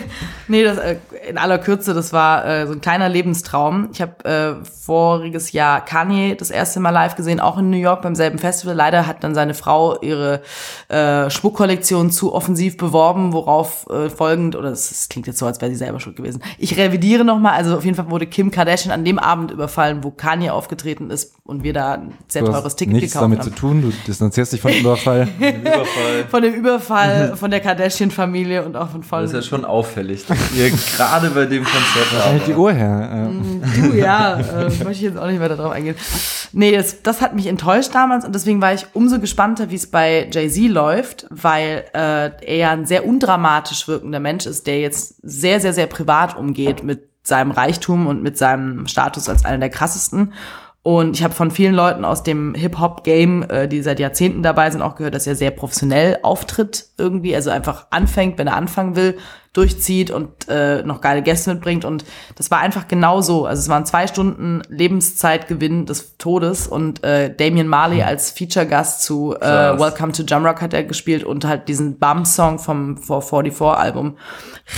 [0.51, 0.97] Nee, das, äh,
[1.29, 3.91] in aller Kürze, das war äh, so ein kleiner Lebenstraum.
[3.93, 8.01] Ich habe äh, voriges Jahr Kanye das erste Mal live gesehen, auch in New York
[8.01, 8.75] beim selben Festival.
[8.75, 10.41] Leider hat dann seine Frau ihre
[10.89, 15.71] äh, Schmuckkollektion zu offensiv beworben, worauf äh, folgend, oder das klingt jetzt so, als wäre
[15.71, 16.43] sie selber schuld gewesen.
[16.57, 20.11] Ich revidiere nochmal, also auf jeden Fall wurde Kim Kardashian an dem Abend überfallen, wo
[20.11, 23.41] Kanye aufgetreten ist und wir da ein sehr Du teures hast Ticket nichts gekauft damit
[23.41, 23.51] haben.
[23.51, 25.18] zu tun, du distanzierst dich von dem Überfall.
[25.25, 26.25] Überfall.
[26.31, 30.27] Von dem Überfall von der Kardashian-Familie und auch von voll Das ist ja schon auffällig,
[30.27, 32.61] dass ihr gerade bei dem Konzert Wahrscheinlich die habt.
[32.61, 33.11] Uhr her.
[33.13, 35.97] Ähm, Du, ja, äh, möchte ich jetzt auch nicht weiter drauf eingehen.
[36.53, 39.91] Nee, das, das hat mich enttäuscht damals und deswegen war ich umso gespannter, wie es
[39.91, 45.17] bei Jay-Z läuft, weil äh, er ja ein sehr undramatisch wirkender Mensch ist, der jetzt
[45.23, 49.71] sehr, sehr, sehr privat umgeht mit seinem Reichtum und mit seinem Status als einer der
[49.71, 50.33] krassesten.
[50.83, 54.81] Und ich habe von vielen Leuten aus dem Hip-Hop-Game, äh, die seit Jahrzehnten dabei sind,
[54.81, 59.19] auch gehört, dass er sehr professionell auftritt irgendwie, also einfach anfängt, wenn er anfangen will,
[59.53, 61.85] durchzieht und äh, noch geile Gäste mitbringt.
[61.85, 62.05] Und
[62.37, 63.47] das war einfach genau so.
[63.47, 69.35] Also es waren zwei Stunden Lebenszeitgewinn des Todes und äh, Damian Marley als Feature-Gast zu
[69.35, 69.81] äh, Krass.
[69.81, 74.17] Welcome to Jamrock hat er gespielt und halt diesen Bum-Song vom 444-Album.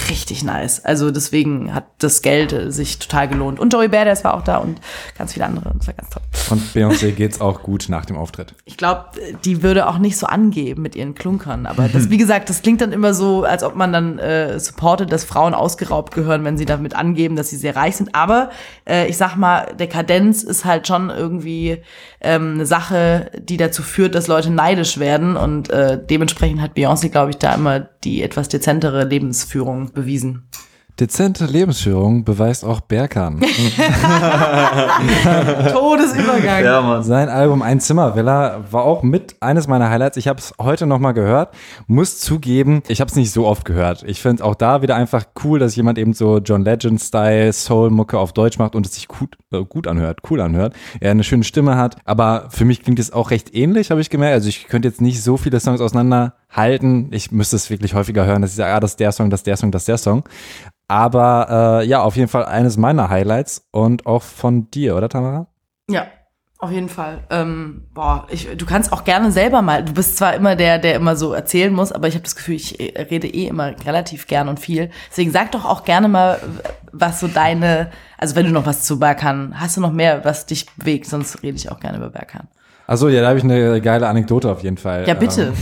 [0.08, 0.84] Richtig nice.
[0.84, 3.58] Also deswegen hat das Geld äh, sich total gelohnt.
[3.58, 4.80] Und Joey Badass war auch da und
[5.18, 5.72] ganz viele andere.
[5.76, 6.22] Das war ganz toll.
[6.50, 8.54] Und Beyoncé geht's auch gut nach dem Auftritt.
[8.64, 9.06] Ich glaube,
[9.44, 11.66] die würde auch nicht so angeben mit ihren Klunkern.
[11.66, 15.12] Aber das, wie gesagt, das klingt dann immer so, als ob man dann äh, supportet,
[15.12, 18.14] dass Frauen ausgeraubt gehören, wenn sie damit angeben, dass sie sehr reich sind.
[18.14, 18.50] Aber
[18.88, 21.82] äh, ich sag mal, Dekadenz ist halt schon irgendwie
[22.20, 25.36] ähm, eine Sache, die dazu führt, dass Leute neidisch werden.
[25.36, 30.48] Und äh, dementsprechend hat Beyoncé, glaube ich, da immer die etwas dezentere Lebensführung bewiesen.
[31.00, 33.40] Dezente Lebensführung beweist auch Berkan.
[35.72, 36.62] Todesübergang.
[36.62, 37.02] Ja, Mann.
[37.02, 40.18] Sein Album Ein Zimmervilla war auch mit eines meiner Highlights.
[40.18, 41.54] Ich habe es heute nochmal gehört.
[41.86, 44.04] Muss zugeben, ich habe es nicht so oft gehört.
[44.06, 48.34] Ich finde auch da wieder einfach cool, dass jemand eben so John Legend-Style Soul-Mucke auf
[48.34, 50.74] Deutsch macht und es sich gut, äh, gut anhört, cool anhört.
[51.00, 51.96] Er eine schöne Stimme hat.
[52.04, 54.34] Aber für mich klingt es auch recht ähnlich, habe ich gemerkt.
[54.34, 55.80] Also ich könnte jetzt nicht so viele Songs
[56.50, 57.12] auseinanderhalten.
[57.12, 59.40] Ich müsste es wirklich häufiger hören, dass ich sage, ah, das ist der Song, das
[59.40, 60.24] ist der Song, das ist der Song.
[60.88, 65.46] Aber äh, ja, auf jeden Fall eines meiner Highlights und auch von dir, oder Tamara?
[65.88, 66.06] Ja,
[66.58, 67.20] auf jeden Fall.
[67.30, 69.84] Ähm, boah, ich, du kannst auch gerne selber mal.
[69.84, 72.56] Du bist zwar immer der, der immer so erzählen muss, aber ich habe das Gefühl,
[72.56, 74.90] ich äh, rede eh immer relativ gern und viel.
[75.10, 76.38] Deswegen sag doch auch gerne mal,
[76.92, 80.46] was so deine, also wenn du noch was zu Berkan, hast du noch mehr, was
[80.46, 81.06] dich bewegt?
[81.06, 82.48] Sonst rede ich auch gerne über Berkan.
[82.86, 85.06] Also ja, da habe ich eine geile Anekdote auf jeden Fall.
[85.06, 85.52] Ja, bitte.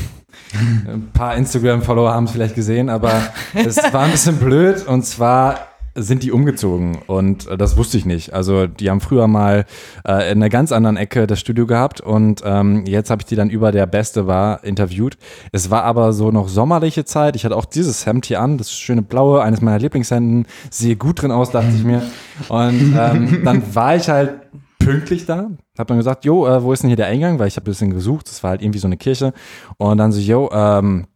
[0.54, 3.12] Ein paar Instagram-Follower haben es vielleicht gesehen, aber
[3.54, 5.68] es war ein bisschen blöd und zwar
[6.00, 8.32] sind die umgezogen und äh, das wusste ich nicht.
[8.32, 9.64] Also die haben früher mal
[10.06, 13.36] äh, in einer ganz anderen Ecke das Studio gehabt und ähm, jetzt habe ich die
[13.36, 15.18] dann über der Beste war interviewt.
[15.52, 17.36] Es war aber so noch sommerliche Zeit.
[17.36, 20.46] Ich hatte auch dieses Hemd hier an, das schöne blaue, eines meiner Lieblingshemden.
[20.70, 22.02] Sehe gut drin aus, dachte ich mir.
[22.48, 24.34] Und ähm, dann war ich halt
[24.78, 25.50] pünktlich da.
[25.76, 27.38] Hab dann gesagt, jo, äh, wo ist denn hier der Eingang?
[27.38, 28.28] Weil ich habe ein bisschen gesucht.
[28.28, 29.32] Das war halt irgendwie so eine Kirche.
[29.76, 31.06] Und dann so, jo, ähm,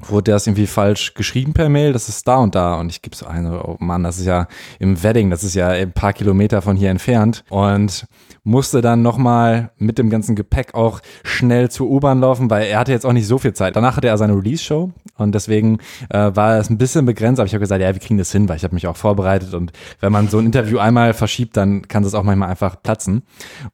[0.00, 2.78] wurde das irgendwie falsch geschrieben per Mail, das ist da und da.
[2.78, 4.46] Und ich gebe so eine, oh Mann, das ist ja
[4.78, 7.44] im Wedding, das ist ja ein paar Kilometer von hier entfernt.
[7.48, 8.06] Und
[8.48, 12.92] musste dann nochmal mit dem ganzen Gepäck auch schnell zur U-Bahn laufen, weil er hatte
[12.92, 13.76] jetzt auch nicht so viel Zeit.
[13.76, 17.52] Danach hatte er seine Release-Show und deswegen äh, war es ein bisschen begrenzt, aber ich
[17.52, 20.12] habe gesagt, ja, wir kriegen das hin, weil ich habe mich auch vorbereitet und wenn
[20.12, 23.22] man so ein Interview einmal verschiebt, dann kann das auch manchmal einfach platzen.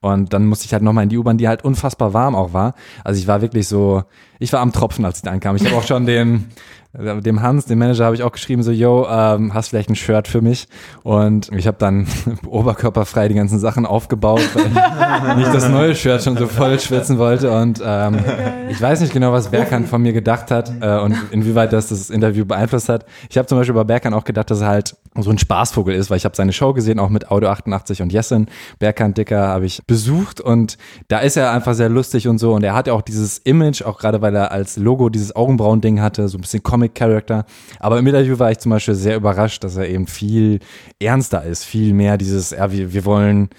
[0.01, 2.75] Und dann musste ich halt nochmal in die U-Bahn, die halt unfassbar warm auch war.
[3.05, 4.03] Also ich war wirklich so,
[4.39, 5.55] ich war am Tropfen, als ich da ankam.
[5.55, 6.49] Ich habe auch schon den,
[6.97, 10.27] dem Hans, dem Manager, habe ich auch geschrieben, so, yo, ähm, hast vielleicht ein Shirt
[10.27, 10.67] für mich?
[11.03, 12.07] Und ich habe dann
[12.47, 17.51] oberkörperfrei die ganzen Sachen aufgebaut, weil ich das neue Shirt schon so voll schwitzen wollte.
[17.51, 18.19] Und ähm,
[18.69, 22.09] ich weiß nicht genau, was Berkan von mir gedacht hat äh, und inwieweit das das
[22.09, 23.05] Interview beeinflusst hat.
[23.29, 26.09] Ich habe zum Beispiel bei Berkan auch gedacht, dass er halt so ein Spaßvogel ist,
[26.09, 28.47] weil ich habe seine Show gesehen, auch mit Audio 88 und Jessin.
[28.79, 30.77] Berkan Dicker habe ich besucht und
[31.07, 32.53] da ist er einfach sehr lustig und so.
[32.53, 36.01] Und er hat ja auch dieses Image, auch gerade weil er als Logo dieses Augenbrauen-Ding
[36.01, 37.45] hatte, so ein bisschen Comic-Character.
[37.79, 40.59] Aber im Interview war ich zum Beispiel sehr überrascht, dass er eben viel
[40.99, 43.49] ernster ist, viel mehr dieses, ja, wir, wir wollen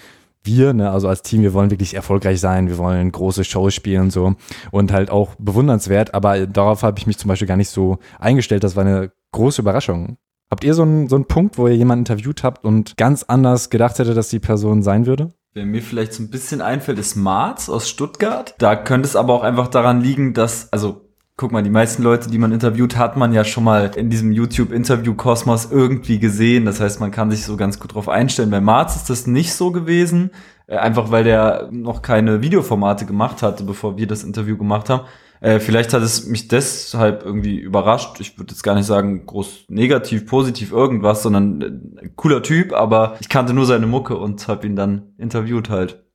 [0.43, 4.03] wir, ne, also als Team, wir wollen wirklich erfolgreich sein, wir wollen große Shows spielen
[4.03, 4.35] und so
[4.71, 8.63] und halt auch bewundernswert, aber darauf habe ich mich zum Beispiel gar nicht so eingestellt,
[8.63, 10.17] das war eine große Überraschung.
[10.49, 13.69] Habt ihr so einen, so einen Punkt, wo ihr jemanden interviewt habt und ganz anders
[13.69, 15.33] gedacht hätte, dass die Person sein würde?
[15.53, 18.55] Wer mir vielleicht so ein bisschen einfällt, ist Marz aus Stuttgart.
[18.59, 21.06] Da könnte es aber auch einfach daran liegen, dass, also
[21.37, 24.31] guck mal, die meisten Leute, die man interviewt, hat man ja schon mal in diesem
[24.31, 26.65] YouTube-Interview-Kosmos irgendwie gesehen.
[26.65, 28.49] Das heißt, man kann sich so ganz gut drauf einstellen.
[28.49, 30.31] Bei Marz ist das nicht so gewesen,
[30.65, 35.05] äh, einfach weil der noch keine Videoformate gemacht hatte, bevor wir das Interview gemacht haben.
[35.39, 38.19] Äh, vielleicht hat es mich deshalb irgendwie überrascht.
[38.19, 41.61] Ich würde jetzt gar nicht sagen, groß negativ, positiv irgendwas, sondern
[42.01, 46.06] äh, cooler Typ, aber ich kannte nur seine Mucke und habe ihn dann interviewt halt.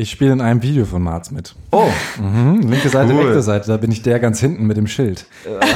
[0.00, 1.56] Ich spiele in einem Video von Marz mit.
[1.72, 1.88] Oh,
[2.20, 3.24] Mhm, linke Seite, Cool.
[3.24, 5.26] rechte Seite, da bin ich der ganz hinten mit dem Schild.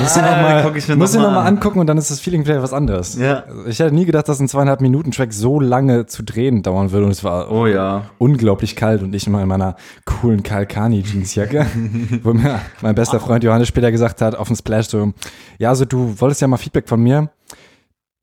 [0.01, 1.47] Muss ich Ah, nochmal muss ich noch noch mal mal an.
[1.57, 3.16] angucken und dann ist das Feeling vielleicht was anderes.
[3.18, 3.43] Ja.
[3.49, 6.93] Also Ich hätte nie gedacht, dass ein zweieinhalb Minuten Track so lange zu drehen dauern
[6.93, 8.05] würde und es war oh ja.
[8.18, 11.66] unglaublich kalt und ich immer in meiner coolen Kalkani Jeansjacke,
[12.23, 15.12] wo mir mein bester Freund Johannes später gesagt hat auf dem Splash so,
[15.59, 17.29] ja, also du wolltest ja mal Feedback von mir.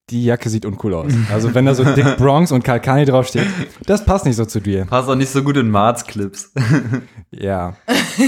[0.10, 1.14] Die Jacke sieht uncool aus.
[1.32, 3.46] Also wenn da so Dick Bronx und Kalkani draufsteht,
[3.86, 4.86] das passt nicht so zu dir.
[4.86, 6.54] Passt auch nicht so gut in Marz-Clips.
[7.32, 7.76] Ja,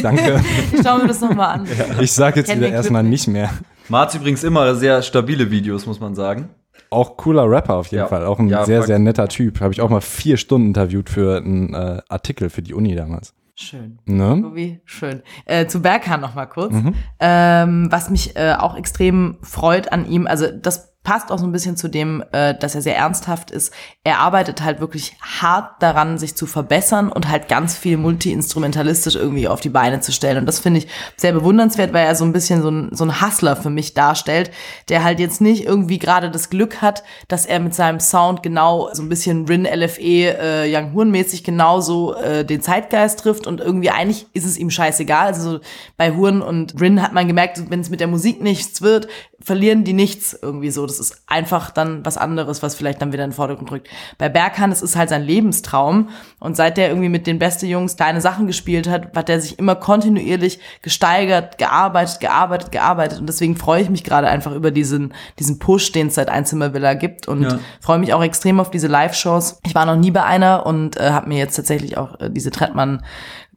[0.04, 0.40] danke.
[0.84, 1.68] Schauen wir das nochmal an.
[2.00, 3.50] Ich sag jetzt Kenn wieder erstmal nicht mehr.
[3.90, 6.50] Marz übrigens immer sehr stabile Videos, muss man sagen.
[6.92, 8.08] Auch cooler Rapper auf jeden Ja.
[8.08, 8.24] Fall.
[8.26, 8.88] Auch ein Ja, sehr, Fakt.
[8.88, 9.60] sehr netter Typ.
[9.60, 13.34] Habe ich auch mal vier Stunden interviewt für einen äh, Artikel für die Uni damals.
[13.56, 13.98] Schön.
[14.06, 14.52] Ne?
[14.54, 15.24] Wie schön.
[15.46, 16.72] Äh, zu Berghahn noch mal kurz.
[16.74, 16.94] Mhm.
[17.20, 21.52] Ähm, was mich äh, auch extrem freut an ihm, also das passt auch so ein
[21.52, 23.74] bisschen zu dem, äh, dass er sehr ernsthaft ist.
[24.04, 29.48] Er arbeitet halt wirklich hart daran, sich zu verbessern und halt ganz viel multi-instrumentalistisch irgendwie
[29.48, 30.38] auf die Beine zu stellen.
[30.38, 30.88] Und das finde ich
[31.18, 34.52] sehr bewundernswert, weil er so ein bisschen so ein, so ein Hustler für mich darstellt,
[34.90, 38.90] der halt jetzt nicht irgendwie gerade das Glück hat, dass er mit seinem Sound genau
[38.94, 43.60] so ein bisschen Rin LFE äh, Young Horn mäßig genauso äh, den Zeitgeist trifft und
[43.60, 45.28] irgendwie eigentlich ist es ihm scheißegal.
[45.28, 45.60] Also so
[45.98, 49.08] bei Huren und Rin hat man gemerkt, wenn es mit der Musik nichts wird,
[49.44, 50.86] verlieren die nichts irgendwie so.
[50.86, 53.90] Das ist einfach dann was anderes, was vielleicht dann wieder in den Vordergrund rückt.
[54.18, 56.10] Bei Berghahn, es ist halt sein Lebenstraum.
[56.40, 59.60] Und seit der irgendwie mit den beste Jungs kleine Sachen gespielt hat, hat er sich
[59.60, 63.20] immer kontinuierlich gesteigert, gearbeitet, gearbeitet, gearbeitet.
[63.20, 66.94] Und deswegen freue ich mich gerade einfach über diesen, diesen Push, den es seit Einzimmervilla
[66.94, 67.28] gibt.
[67.28, 67.60] Und ja.
[67.80, 69.60] freue mich auch extrem auf diese Live-Shows.
[69.66, 72.52] Ich war noch nie bei einer und äh, habe mir jetzt tatsächlich auch äh, diese
[72.52, 73.04] Trettmann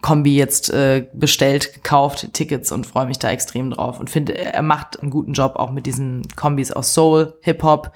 [0.05, 4.61] Kombi jetzt äh, bestellt, gekauft, Tickets und freue mich da extrem drauf und finde, er
[4.61, 7.91] macht einen guten Job auch mit diesen Kombis aus Soul, Hip-Hop.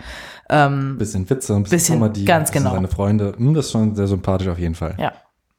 [0.49, 2.71] Ähm, bisschen Witze, ein bisschen, bisschen Comedy, ganz genau.
[2.71, 3.35] seine Freunde.
[3.37, 4.97] Hm, das ist schon sehr sympathisch auf jeden Fall.
[4.99, 5.13] Ja.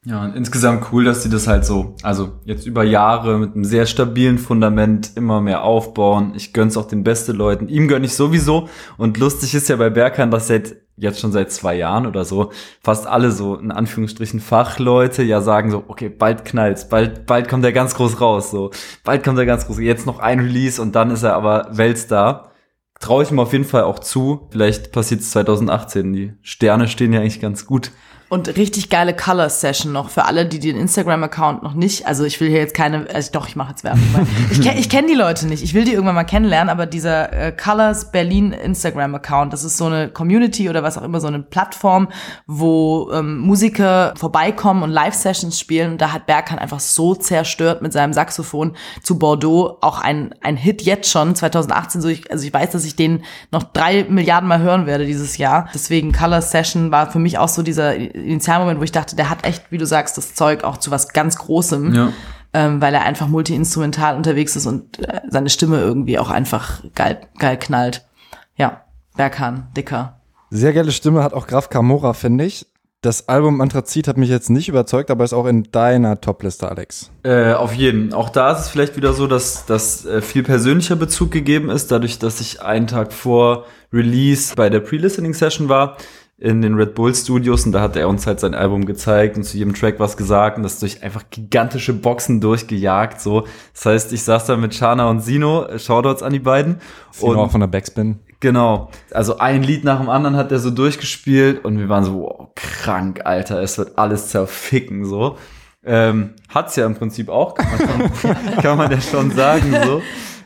[0.06, 3.66] Ja, und insgesamt cool, dass sie das halt so, also jetzt über Jahre mit einem
[3.66, 6.32] sehr stabilen Fundament immer mehr aufbauen.
[6.36, 7.68] Ich gönn's auch den besten Leuten.
[7.68, 8.70] Ihm gönn ich sowieso.
[8.98, 12.52] Und lustig ist ja bei Berkan, dass seit jetzt schon seit zwei Jahren oder so,
[12.82, 17.66] fast alle so in Anführungsstrichen Fachleute ja sagen so, okay, bald knallt's, bald, bald kommt
[17.66, 18.72] er ganz groß raus, so,
[19.04, 22.52] bald kommt er ganz groß, jetzt noch ein Release und dann ist er aber Weltstar.
[23.00, 24.50] Traue ich ihm auf jeden Fall auch zu.
[24.52, 26.12] Vielleicht passiert's 2018.
[26.12, 27.92] Die Sterne stehen ja eigentlich ganz gut.
[28.30, 32.06] Und richtig geile Color Session noch für alle, die den Instagram-Account noch nicht.
[32.06, 34.04] Also ich will hier jetzt keine, also doch, ich mache jetzt Werbung.
[34.52, 35.64] ich kenne ich kenn die Leute nicht.
[35.64, 39.86] Ich will die irgendwann mal kennenlernen, aber dieser äh, Colors Berlin Instagram-Account, das ist so
[39.86, 42.10] eine Community oder was auch immer, so eine Plattform,
[42.46, 45.94] wo ähm, Musiker vorbeikommen und Live-Sessions spielen.
[45.94, 49.80] Und da hat Berghahn einfach so zerstört mit seinem Saxophon zu Bordeaux.
[49.82, 52.02] Auch ein, ein Hit jetzt schon, 2018.
[52.02, 55.38] So ich, also ich weiß, dass ich den noch drei Milliarden Mal hören werde dieses
[55.38, 55.68] Jahr.
[55.74, 59.46] Deswegen Color Session war für mich auch so dieser Initialmoment, wo ich dachte, der hat
[59.46, 61.94] echt, wie du sagst, das Zeug auch zu was ganz Großem.
[61.94, 62.14] Ja.
[62.52, 67.22] Ähm, weil er einfach multi-instrumental unterwegs ist und äh, seine Stimme irgendwie auch einfach geil,
[67.38, 68.08] geil knallt.
[68.56, 68.86] Ja,
[69.16, 70.20] Berghahn, dicker.
[70.50, 72.66] Sehr geile Stimme hat auch Graf Camora, finde ich.
[73.02, 77.12] Das Album Anthrazit hat mich jetzt nicht überzeugt, aber ist auch in deiner Topliste, Alex.
[77.24, 78.14] Äh, auf jeden.
[78.14, 81.92] Auch da ist es vielleicht wieder so, dass, dass äh, viel persönlicher Bezug gegeben ist,
[81.92, 85.96] dadurch, dass ich einen Tag vor Release bei der Pre-Listening-Session war
[86.40, 89.44] in den Red Bull Studios und da hat er uns halt sein Album gezeigt und
[89.44, 93.46] zu jedem Track was gesagt und das durch einfach gigantische Boxen durchgejagt so.
[93.74, 96.78] Das heißt, ich saß da mit Shana und Sino, Shoutouts an die beiden.
[97.12, 98.20] Sino und auch von der Backspin.
[98.40, 98.90] Genau.
[99.12, 102.48] Also ein Lied nach dem anderen hat er so durchgespielt und wir waren so, wow,
[102.56, 105.38] krank, Alter, es wird alles zerficken so.
[105.84, 110.02] Ähm, hat's ja im Prinzip auch, kann man, schon, kann man ja schon sagen so.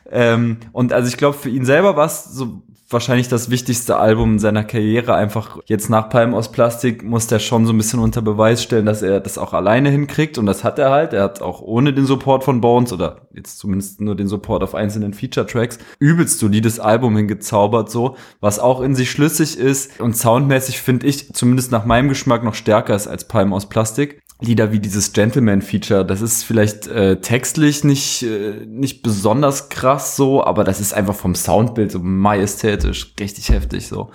[0.10, 2.64] Ähm, und also ich glaube, für ihn selber war es so
[2.94, 5.15] wahrscheinlich das wichtigste Album seiner Karriere.
[5.15, 8.86] Einfach jetzt nach Palm aus Plastik muss der schon so ein bisschen unter Beweis stellen,
[8.86, 10.38] dass er das auch alleine hinkriegt.
[10.38, 11.14] Und das hat er halt.
[11.14, 14.76] Er hat auch ohne den Support von Bones oder jetzt zumindest nur den Support auf
[14.76, 20.82] einzelnen Feature-Tracks übelst solides Album hingezaubert, so, was auch in sich schlüssig ist und soundmäßig
[20.82, 24.22] finde ich zumindest nach meinem Geschmack noch stärker ist als Palm aus Plastik.
[24.44, 30.44] Lieder wie dieses Gentleman-Feature, das ist vielleicht äh, textlich nicht, äh, nicht besonders krass so,
[30.44, 34.11] aber das ist einfach vom Soundbild so majestätisch, richtig heftig so.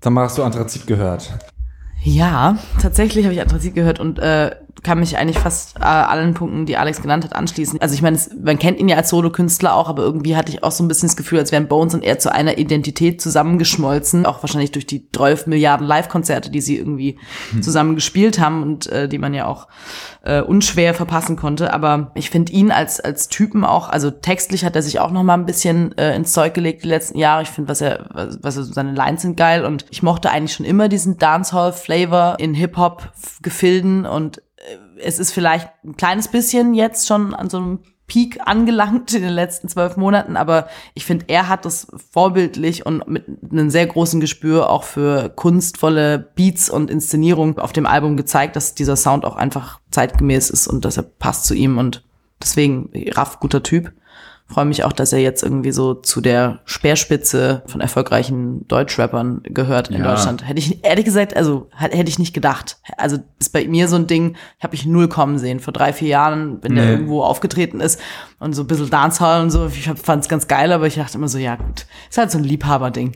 [0.00, 1.32] Dann hast du Anthrazit gehört.
[2.04, 6.66] Ja, tatsächlich habe ich Anthrazit gehört und äh, kann mich eigentlich fast äh, allen Punkten,
[6.66, 7.80] die Alex genannt hat, anschließen.
[7.80, 10.72] Also ich meine, man kennt ihn ja als Solokünstler auch, aber irgendwie hatte ich auch
[10.72, 14.26] so ein bisschen das Gefühl, als wären Bones und er zu einer Identität zusammengeschmolzen.
[14.26, 17.18] Auch wahrscheinlich durch die 12 Milliarden Live-Konzerte, die sie irgendwie
[17.52, 17.62] hm.
[17.62, 19.68] zusammen gespielt haben und äh, die man ja auch
[20.22, 21.72] äh, unschwer verpassen konnte.
[21.72, 25.22] Aber ich finde ihn als als Typen auch, also textlich hat er sich auch noch
[25.22, 27.42] mal ein bisschen äh, ins Zeug gelegt die letzten Jahre.
[27.42, 30.54] Ich finde, was er, was, was er, seine Lines sind geil und ich mochte eigentlich
[30.54, 34.42] schon immer diesen Dancehall-Flavor in Hip-Hop-Gefilden und
[35.02, 39.32] es ist vielleicht ein kleines bisschen jetzt schon an so einem Peak angelangt in den
[39.32, 44.20] letzten zwölf Monaten, aber ich finde, er hat das vorbildlich und mit einem sehr großen
[44.20, 49.36] Gespür auch für kunstvolle Beats und Inszenierung auf dem Album gezeigt, dass dieser Sound auch
[49.36, 52.04] einfach zeitgemäß ist und dass er passt zu ihm und
[52.42, 53.92] deswegen Raff guter Typ
[54.52, 59.88] freue mich auch, dass er jetzt irgendwie so zu der Speerspitze von erfolgreichen Deutschrappern gehört
[59.88, 60.10] in ja.
[60.10, 60.46] Deutschland.
[60.46, 62.76] Hätte ich ehrlich gesagt, also hätte ich nicht gedacht.
[62.98, 65.58] Also ist bei mir so ein Ding, habe ich null kommen sehen.
[65.58, 66.82] Vor drei, vier Jahren, wenn nee.
[66.82, 67.98] der irgendwo aufgetreten ist
[68.40, 71.16] und so ein bisschen Dancehall und so, ich fand es ganz geil, aber ich dachte
[71.16, 73.12] immer so, ja gut, ist halt so ein Liebhaberding.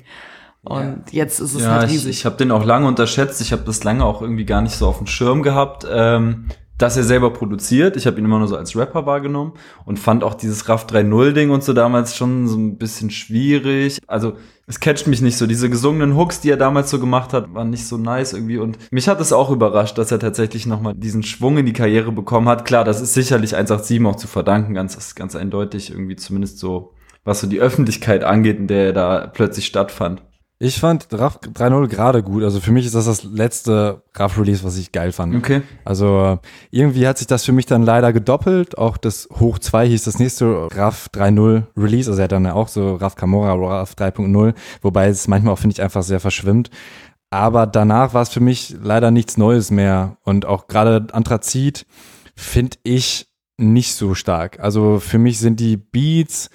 [0.63, 1.25] Und ja.
[1.25, 2.11] jetzt ist es ja, halt riesig.
[2.11, 3.41] Ich, ich habe den auch lange unterschätzt.
[3.41, 5.87] Ich habe das lange auch irgendwie gar nicht so auf dem Schirm gehabt.
[5.89, 6.49] Ähm,
[6.79, 7.97] dass er selber produziert.
[7.97, 9.55] Ich habe ihn immer nur so als Rapper wahrgenommen
[9.85, 13.99] und fand auch dieses RAF 3.0-Ding und so damals schon so ein bisschen schwierig.
[14.07, 14.35] Also
[14.67, 15.47] es catcht mich nicht so.
[15.47, 18.59] Diese gesungenen Hooks, die er damals so gemacht hat, waren nicht so nice irgendwie.
[18.59, 22.13] Und mich hat es auch überrascht, dass er tatsächlich nochmal diesen Schwung in die Karriere
[22.13, 22.65] bekommen hat.
[22.65, 26.93] Klar, das ist sicherlich 187 auch zu verdanken, ganz, ganz eindeutig irgendwie zumindest so,
[27.25, 30.23] was so die Öffentlichkeit angeht, in der er da plötzlich stattfand.
[30.59, 32.43] Ich fand RAF 3.0 gerade gut.
[32.43, 35.35] Also für mich ist das das letzte RAF-Release, was ich geil fand.
[35.35, 35.61] Okay.
[35.85, 36.39] Also
[36.71, 38.79] irgendwie hat sich das für mich dann leider gedoppelt.
[38.79, 42.11] Auch das Hoch 2 hieß das nächste RAF 3.0 Release.
[42.11, 45.75] Also er hat dann auch so RAF Camora, RAF 3.0, wobei es manchmal auch, finde
[45.75, 46.71] ich, einfach sehr verschwimmt.
[47.29, 50.17] Aber danach war es für mich leider nichts Neues mehr.
[50.23, 51.85] Und auch gerade Anthrazit
[52.35, 53.29] finde ich
[53.59, 54.59] nicht so stark.
[54.61, 56.49] Also für mich sind die Beats,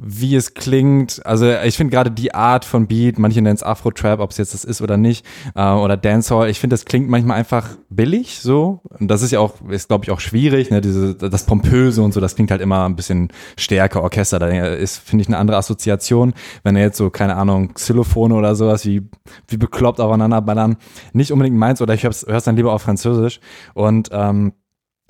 [0.00, 1.24] wie es klingt.
[1.26, 4.54] Also ich finde gerade die Art von Beat, manche nennen es Afro-Trap, ob es jetzt
[4.54, 5.26] das ist oder nicht,
[5.56, 8.80] äh, oder Dancehall, ich finde, das klingt manchmal einfach billig so.
[8.84, 10.80] Und das ist ja auch, ist glaube ich auch schwierig, ne?
[10.80, 14.98] Diese, das Pompöse und so, das klingt halt immer ein bisschen stärker, Orchester, da ist,
[14.98, 16.32] finde ich, eine andere Assoziation.
[16.62, 19.02] Wenn er jetzt so, keine Ahnung, Xylophone oder sowas, wie,
[19.48, 20.76] wie bekloppt aufeinander ballern,
[21.12, 23.40] nicht unbedingt meins, oder ich höre es dann lieber auf Französisch.
[23.74, 24.52] Und ähm,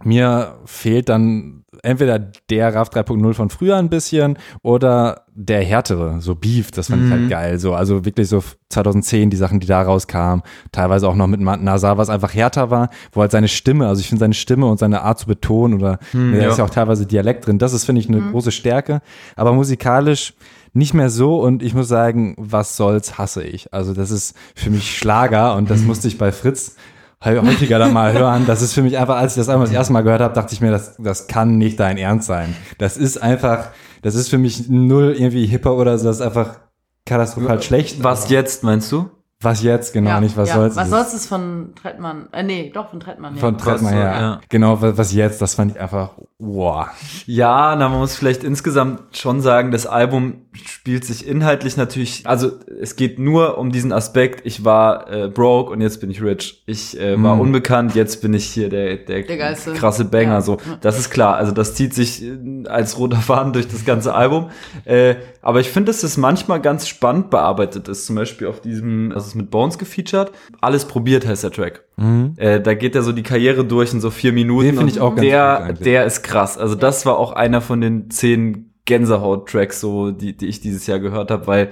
[0.02, 6.34] mir fehlt dann entweder der RAV 3.0 von früher ein bisschen oder der härtere, so
[6.34, 7.06] Beef, das fand mhm.
[7.06, 7.28] ich halt mhm.
[7.28, 7.59] geil.
[7.59, 10.42] So, also wirklich so 2010 die Sachen, die da rauskamen,
[10.72, 14.09] teilweise auch noch mit Nazar, was einfach härter war, wo halt seine Stimme, also ich
[14.09, 16.48] finde seine Stimme und seine Art zu betonen oder mhm, da ja.
[16.48, 18.32] ist ja auch teilweise Dialekt drin, das ist, finde ich, eine mhm.
[18.32, 19.00] große Stärke.
[19.36, 20.34] Aber musikalisch
[20.72, 23.72] nicht mehr so und ich muss sagen, was soll's, hasse ich.
[23.72, 26.76] Also das ist für mich Schlager und das musste ich bei Fritz
[27.24, 28.46] häufiger dann mal hören.
[28.46, 30.54] Das ist für mich einfach, als ich das einmal das erste Mal gehört habe, dachte
[30.54, 32.54] ich mir, das, das kann nicht dein Ernst sein.
[32.78, 33.68] Das ist einfach,
[34.02, 36.60] das ist für mich null irgendwie hipper oder so, das ist einfach
[37.04, 38.02] katastrophal schlecht.
[38.04, 39.10] Was jetzt, meinst du?
[39.40, 40.56] Was jetzt, genau, ja, nicht was ja.
[40.56, 40.74] soll's.
[40.74, 43.40] Was soll's ist von Trettmann, äh, nee, doch, von Trettmann, ja.
[43.40, 44.20] Von Trettmann, ja.
[44.20, 44.40] ja.
[44.48, 46.10] Genau, was jetzt, das fand ich einfach,
[46.40, 46.89] wow.
[47.27, 52.51] Ja, na, man muss vielleicht insgesamt schon sagen, das Album spielt sich inhaltlich natürlich, also
[52.81, 56.65] es geht nur um diesen Aspekt, ich war äh, broke und jetzt bin ich rich.
[56.66, 57.40] Ich äh, war mm.
[57.40, 60.40] unbekannt, jetzt bin ich hier der, der, der krasse Banger, ja.
[60.40, 60.59] so.
[60.81, 64.51] Das ist klar, also das zieht sich äh, als roter Faden durch das ganze Album.
[64.85, 69.12] Äh, aber ich finde, dass es manchmal ganz spannend bearbeitet ist, zum Beispiel auf diesem,
[69.12, 70.32] also ist mit Bones gefeatured.
[70.60, 71.84] Alles probiert heißt der Track.
[71.96, 72.34] Mhm.
[72.36, 74.66] Äh, da geht er so die Karriere durch in so vier Minuten.
[74.66, 76.59] Den finde ich auch ganz der, der ist krass.
[76.59, 80.98] Also das war auch einer von den zehn Gänsehaut-Tracks, so die, die ich dieses Jahr
[80.98, 81.68] gehört habe, weil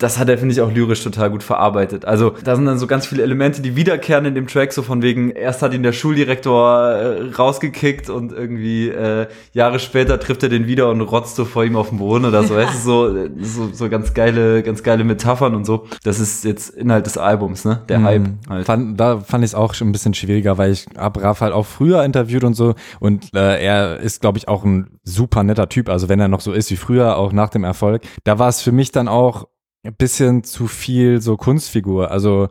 [0.00, 2.06] das hat er, finde ich, auch lyrisch total gut verarbeitet.
[2.06, 5.02] Also da sind dann so ganz viele Elemente, die wiederkehren in dem Track, so von
[5.02, 10.48] wegen, erst hat ihn der Schuldirektor äh, rausgekickt und irgendwie äh, Jahre später trifft er
[10.48, 12.56] den wieder und rotzt so vor ihm auf dem Boden oder so.
[12.56, 15.86] Es ist so, so, so ganz geile, ganz geile Metaphern und so.
[16.02, 17.82] Das ist jetzt Inhalt des Albums, ne?
[17.88, 18.04] Der mhm.
[18.04, 18.66] Hype halt.
[18.66, 21.52] Fand, da fand ich es auch schon ein bisschen schwieriger, weil ich hab Raf halt
[21.52, 25.68] auch früher interviewt und so und äh, er ist, glaube ich, auch ein super netter
[25.68, 25.90] Typ.
[25.90, 28.02] Also wenn er noch so ist wie früher, auch nach dem Erfolg.
[28.24, 29.46] Da war es für mich dann auch
[29.82, 32.10] ein bisschen zu viel so Kunstfigur.
[32.10, 32.48] Also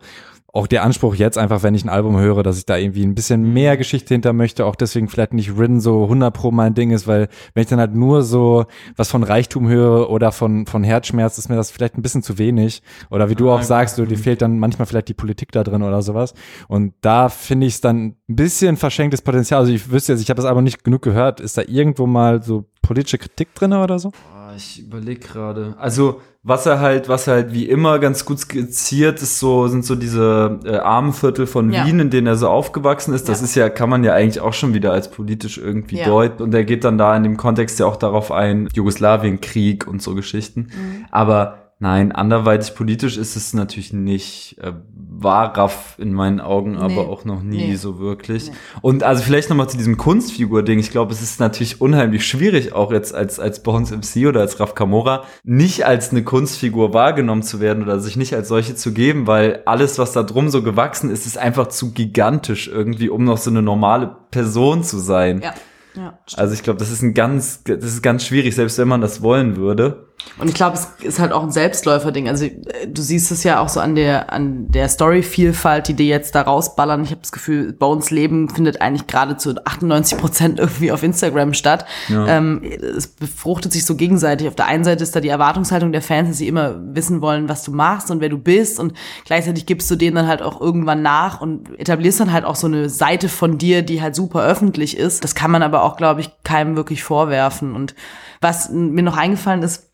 [0.51, 3.13] auch der Anspruch jetzt einfach, wenn ich ein Album höre, dass ich da irgendwie ein
[3.13, 6.89] bisschen mehr Geschichte hinter möchte, auch deswegen vielleicht nicht Rin so 100 pro mein Ding
[6.89, 8.65] ist, weil wenn ich dann halt nur so
[8.95, 12.39] was von Reichtum höre oder von, von Herzschmerz, ist mir das vielleicht ein bisschen zu
[12.39, 12.81] wenig.
[13.11, 15.83] Oder wie du auch sagst, so, dir fehlt dann manchmal vielleicht die Politik da drin
[15.83, 16.33] oder sowas.
[16.67, 19.61] Und da finde ich es dann ein bisschen verschenktes Potenzial.
[19.61, 21.41] Also ich wüsste jetzt, ich habe das aber nicht genug gehört.
[21.41, 24.11] Ist da irgendwo mal so politische Kritik drin oder so?
[24.55, 25.75] ich überlege gerade.
[25.77, 29.85] Also, was er halt, was er halt wie immer ganz gut skizziert ist, so, sind
[29.85, 31.85] so diese äh, Armenviertel von ja.
[31.85, 33.29] Wien, in denen er so aufgewachsen ist.
[33.29, 33.45] Das ja.
[33.45, 36.05] ist ja, kann man ja eigentlich auch schon wieder als politisch irgendwie ja.
[36.05, 36.41] deuten.
[36.41, 40.15] Und er geht dann da in dem Kontext ja auch darauf ein, Jugoslawienkrieg und so
[40.15, 40.61] Geschichten.
[40.61, 41.05] Mhm.
[41.11, 44.57] Aber Nein, anderweitig politisch ist es natürlich nicht.
[44.59, 44.73] Äh,
[45.21, 46.99] war Raff in meinen Augen aber nee.
[46.99, 47.75] auch noch nie nee.
[47.75, 48.49] so wirklich.
[48.49, 48.55] Nee.
[48.81, 50.79] Und also vielleicht nochmal zu diesem Kunstfigur-Ding.
[50.79, 54.59] Ich glaube, es ist natürlich unheimlich schwierig, auch jetzt als, als Bones MC oder als
[54.59, 58.93] Raff Kamora, nicht als eine Kunstfigur wahrgenommen zu werden oder sich nicht als solche zu
[58.93, 63.23] geben, weil alles, was da drum so gewachsen ist, ist einfach zu gigantisch irgendwie, um
[63.23, 65.41] noch so eine normale Person zu sein.
[65.41, 65.53] Ja.
[65.95, 69.01] Ja, also ich glaube, das ist ein ganz, das ist ganz schwierig, selbst wenn man
[69.01, 70.08] das wollen würde.
[70.39, 72.29] Und ich glaube, es ist halt auch ein Selbstläufer-Ding.
[72.29, 76.07] Also äh, du siehst es ja auch so an der an der Story-Vielfalt, die die
[76.07, 77.03] jetzt da rausballern.
[77.03, 81.53] Ich habe das Gefühl, Bones Leben findet eigentlich gerade zu 98 Prozent irgendwie auf Instagram
[81.53, 81.85] statt.
[82.07, 82.25] Ja.
[82.27, 84.47] Ähm, es befruchtet sich so gegenseitig.
[84.47, 87.49] Auf der einen Seite ist da die Erwartungshaltung der Fans, dass sie immer wissen wollen,
[87.49, 88.79] was du machst und wer du bist.
[88.79, 88.93] Und
[89.25, 92.67] gleichzeitig gibst du denen dann halt auch irgendwann nach und etablierst dann halt auch so
[92.67, 95.23] eine Seite von dir, die halt super öffentlich ist.
[95.23, 97.75] Das kann man aber auch, glaube ich, keinem wirklich vorwerfen.
[97.75, 97.93] Und
[98.41, 99.88] was mir noch eingefallen ist,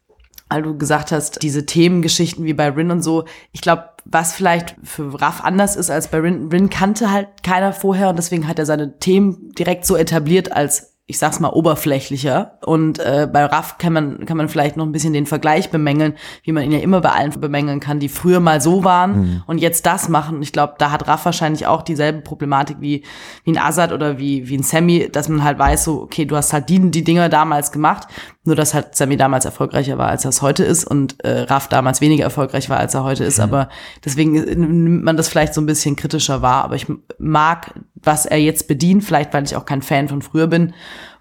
[0.49, 4.75] weil du gesagt hast, diese Themengeschichten wie bei Rin und so, ich glaube, was vielleicht
[4.83, 8.59] für Raff anders ist als bei Rin, Rin kannte halt keiner vorher und deswegen hat
[8.59, 12.57] er seine Themen direkt so etabliert als ich sag's mal, oberflächlicher.
[12.65, 16.15] Und äh, bei Raff kann man, kann man vielleicht noch ein bisschen den Vergleich bemängeln,
[16.43, 19.43] wie man ihn ja immer bei allen bemängeln kann, die früher mal so waren mhm.
[19.45, 20.41] und jetzt das machen.
[20.41, 23.03] Ich glaube, da hat Raff wahrscheinlich auch dieselbe Problematik wie,
[23.43, 26.35] wie ein Azad oder wie, wie ein Sammy, dass man halt weiß, so, okay, du
[26.35, 28.07] hast halt die, die Dinger damals gemacht.
[28.45, 31.67] Nur, dass halt Sammy damals erfolgreicher war, als er es heute ist und äh, Raff
[31.67, 33.39] damals weniger erfolgreich war, als er heute ist.
[33.39, 33.43] Mhm.
[33.43, 33.69] Aber
[34.03, 36.63] deswegen nimmt man das vielleicht so ein bisschen kritischer wahr.
[36.63, 36.85] Aber ich
[37.17, 40.73] mag, was er jetzt bedient, vielleicht weil ich auch kein Fan von früher bin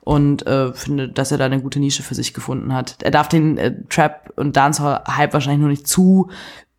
[0.05, 2.97] und äh, finde, dass er da eine gute Nische für sich gefunden hat.
[3.03, 6.29] Er darf den äh, Trap und Dancehall-Hype wahrscheinlich nur nicht zu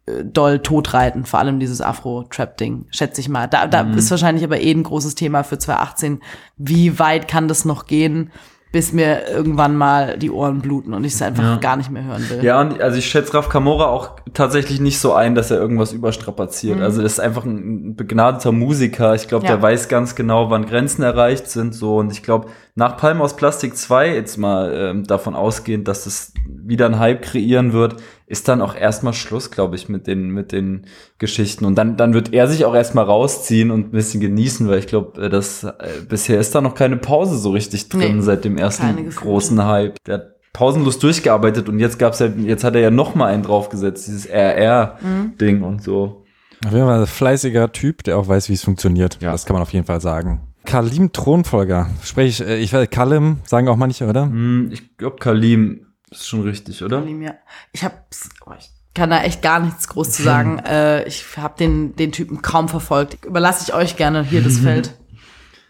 [0.05, 3.47] äh, doll totreiten, vor allem dieses Afro-Trap-Ding, schätze ich mal.
[3.47, 3.97] Da, da mhm.
[3.97, 6.21] ist wahrscheinlich aber eh ein großes Thema für 2018.
[6.57, 8.31] Wie weit kann das noch gehen?
[8.75, 11.55] Bis mir irgendwann mal die Ohren bluten und ich es einfach ja.
[11.55, 12.43] gar nicht mehr hören will.
[12.43, 15.93] Ja, und also ich schätze Raf Kamora auch tatsächlich nicht so ein, dass er irgendwas
[15.93, 16.79] überstrapaziert.
[16.79, 16.83] Mhm.
[16.83, 19.15] Also das ist einfach ein begnadeter Musiker.
[19.15, 19.53] Ich glaube, ja.
[19.53, 22.47] der weiß ganz genau, wann Grenzen erreicht sind so und ich glaube,
[22.77, 27.21] nach Palm aus Plastik 2 jetzt mal ähm, davon ausgehend, dass es wieder ein Hype
[27.21, 27.95] kreieren wird,
[28.27, 30.85] ist dann auch erstmal Schluss, glaube ich, mit den, mit den
[31.17, 31.63] Geschichten.
[31.63, 34.87] Und dann, dann wird er sich auch erstmal rausziehen und ein bisschen genießen, weil ich
[34.87, 35.73] glaube, äh, dass äh,
[36.09, 40.03] bisher ist da noch keine Pause so richtig drin nee, seit dem ersten großen Hype.
[40.03, 43.43] Der hat pausenlos durchgearbeitet und jetzt gab's ja, jetzt hat er ja noch mal einen
[43.43, 45.63] draufgesetzt, dieses RR-Ding mhm.
[45.63, 46.25] und so.
[46.65, 49.17] Auf jeden Fall ein fleißiger Typ, der auch weiß, wie es funktioniert.
[49.21, 49.31] Ja.
[49.31, 50.41] Das kann man auf jeden Fall sagen.
[50.65, 51.89] Kalim Thronfolger.
[52.03, 54.23] Sprich, äh, ich werde Kalim, sagen auch manche, oder?
[54.23, 56.99] Hm, ich glaube Kalim ist schon richtig, oder?
[56.99, 57.35] Kalim, ja.
[57.71, 60.59] Ich hab's, oh, ich kann da echt gar nichts groß zu sagen.
[60.65, 63.23] äh, ich habe den, den Typen kaum verfolgt.
[63.25, 64.95] Überlasse ich euch gerne hier das Feld.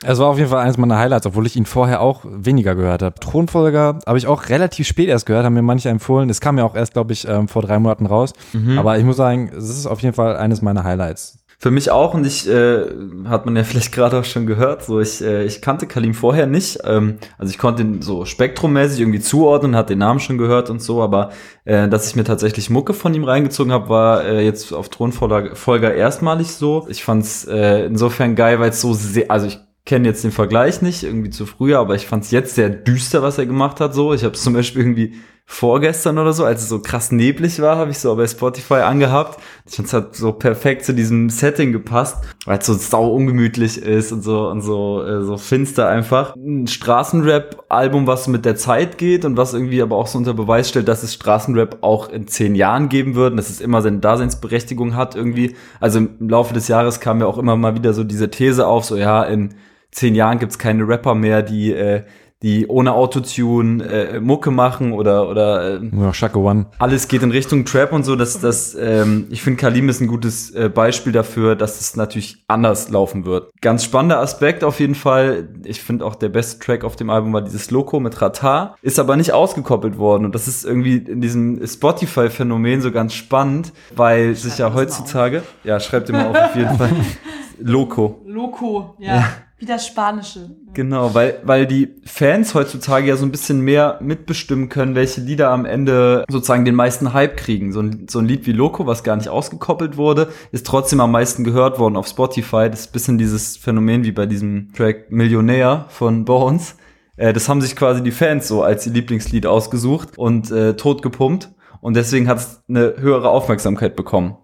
[0.03, 3.01] Es war auf jeden Fall eines meiner Highlights, obwohl ich ihn vorher auch weniger gehört
[3.01, 3.19] habe.
[3.19, 6.29] Thronfolger habe ich auch relativ spät erst gehört, haben mir manche empfohlen.
[6.29, 8.33] Es kam ja auch erst, glaube ich, ähm, vor drei Monaten raus.
[8.53, 8.77] Mhm.
[8.77, 11.44] Aber ich muss sagen, es ist auf jeden Fall eines meiner Highlights.
[11.57, 12.85] Für mich auch und ich äh,
[13.25, 16.47] hat man ja vielleicht gerade auch schon gehört, so ich äh, ich kannte Kalim vorher
[16.47, 20.69] nicht, ähm, also ich konnte ihn so spektrummäßig irgendwie zuordnen, hat den Namen schon gehört
[20.69, 21.31] und so, aber
[21.63, 25.93] äh, dass ich mir tatsächlich Mucke von ihm reingezogen habe, war äh, jetzt auf Thronfolger
[25.93, 26.87] erstmalig so.
[26.89, 30.81] Ich fand's äh, insofern geil, weil es so sehr, also ich kenne jetzt den Vergleich
[30.81, 33.93] nicht irgendwie zu früher, aber ich fand's jetzt sehr düster, was er gemacht hat.
[33.93, 35.15] So, ich habe zum Beispiel irgendwie
[35.47, 39.39] vorgestern oder so, als es so krass neblig war, habe ich so bei Spotify angehabt.
[39.67, 43.77] Ich fand es hat so perfekt zu diesem Setting gepasst, weil es so sau ungemütlich
[43.77, 46.35] ist und so und so äh, so finster einfach.
[46.35, 50.67] Ein Straßenrap-Album, was mit der Zeit geht und was irgendwie aber auch so unter Beweis
[50.67, 53.99] stellt, dass es Straßenrap auch in zehn Jahren geben wird und dass es immer seine
[53.99, 55.55] Daseinsberechtigung hat irgendwie.
[55.79, 58.83] Also im Laufe des Jahres kam ja auch immer mal wieder so diese These auf,
[58.85, 59.53] so ja, in
[59.91, 62.03] zehn Jahren gibt's keine Rapper mehr, die äh,
[62.45, 66.67] die ohne Autotune äh, Mucke machen oder oder äh, ja, Shaka One.
[66.77, 68.15] Alles geht in Richtung Trap und so.
[68.15, 72.43] Dass das, ähm, ich finde, Kalim ist ein gutes äh, Beispiel dafür, dass es natürlich
[72.47, 73.51] anders laufen wird.
[73.61, 75.49] Ganz spannender Aspekt auf jeden Fall.
[75.63, 78.99] Ich finde auch der beste Track auf dem Album war dieses Loco mit Rata, ist
[78.99, 84.35] aber nicht ausgekoppelt worden und das ist irgendwie in diesem Spotify-Phänomen so ganz spannend, weil
[84.35, 86.91] sich ja heutzutage, ja, schreibt immer auf, auf jeden Fall.
[87.59, 88.21] Loco.
[88.27, 89.15] Loco, ja.
[89.15, 89.27] ja.
[89.57, 90.49] Wie das Spanische.
[90.73, 95.49] Genau, weil, weil die Fans heutzutage ja so ein bisschen mehr mitbestimmen können, welche Lieder
[95.51, 97.71] am Ende sozusagen den meisten Hype kriegen.
[97.71, 101.11] So ein, so ein Lied wie Loco, was gar nicht ausgekoppelt wurde, ist trotzdem am
[101.11, 102.69] meisten gehört worden auf Spotify.
[102.69, 106.75] Das ist ein bisschen dieses Phänomen wie bei diesem Track Millionär von Bones.
[107.15, 111.01] Äh, das haben sich quasi die Fans so als ihr Lieblingslied ausgesucht und äh, tot
[111.01, 111.49] gepumpt.
[111.79, 114.37] Und deswegen hat es eine höhere Aufmerksamkeit bekommen.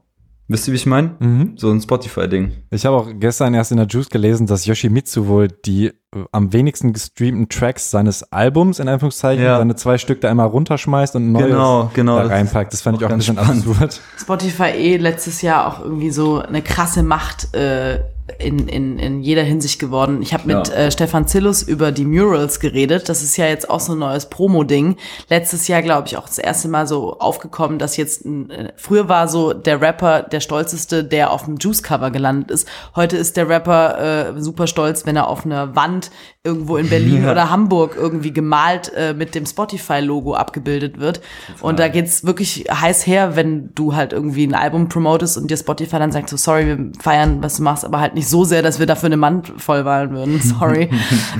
[0.48, 1.16] Wisst ihr, wie ich meine?
[1.20, 1.54] Mhm.
[1.56, 2.52] So ein Spotify-Ding.
[2.72, 5.94] Ich habe auch gestern erst in der Juice gelesen, dass Yoshimitsu wohl die äh,
[6.34, 9.58] am wenigsten gestreamten Tracks seines Albums, in Anführungszeichen, ja.
[9.58, 12.74] seine zwei Stück da einmal runterschmeißt und ein neues genau, genau, da reinpackt.
[12.74, 14.02] Das fand ich auch ein bisschen absurd.
[14.18, 18.00] Spotify eh letztes Jahr auch irgendwie so eine krasse Macht äh,
[18.40, 20.22] in, in, in jeder Hinsicht geworden.
[20.22, 20.74] Ich habe mit ja.
[20.74, 23.10] äh, Stefan Zillus über die Murals geredet.
[23.10, 24.98] Das ist ja jetzt auch so ein neues Promo-Ding.
[25.30, 29.28] Letztes Jahr, glaube ich, auch das erste Mal so aufgekommen, dass jetzt äh, früher war
[29.28, 32.68] so der Rapper der stolzeste, der auf dem Juice-Cover gelandet ist.
[32.96, 36.12] Heute ist der Rapper äh, super stolz, wenn er auf einer Wand
[36.44, 37.32] irgendwo in Berlin ja.
[37.32, 41.22] oder Hamburg irgendwie gemalt äh, mit dem Spotify-Logo abgebildet wird.
[41.48, 41.70] Total.
[41.70, 45.58] Und da geht's wirklich heiß her, wenn du halt irgendwie ein Album promotest und dir
[45.58, 48.62] Spotify dann sagt so, sorry, wir feiern, was du machst, aber halt nicht so sehr,
[48.62, 50.42] dass wir dafür eine Mann vollwahlen würden.
[50.60, 50.90] Sorry.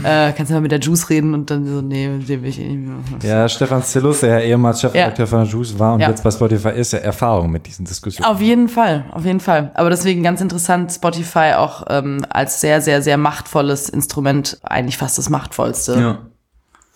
[0.04, 2.58] äh, kannst du mal mit der Juice reden und dann so, nee, den will ich
[2.58, 2.96] nicht mehr.
[3.24, 5.30] Ja, Stefan Zillus, der ehemals Chefredakteur ja.
[5.30, 6.10] von der Juice war und ja.
[6.10, 8.30] jetzt bei Spotify ist, ja Erfahrung mit diesen Diskussionen.
[8.30, 9.72] Auf jeden Fall, auf jeden Fall.
[9.74, 15.18] Aber deswegen ganz interessant, Spotify auch ähm, als sehr, sehr, sehr machtvolles Instrument, eigentlich fast
[15.18, 16.00] das machtvollste.
[16.00, 16.31] Ja.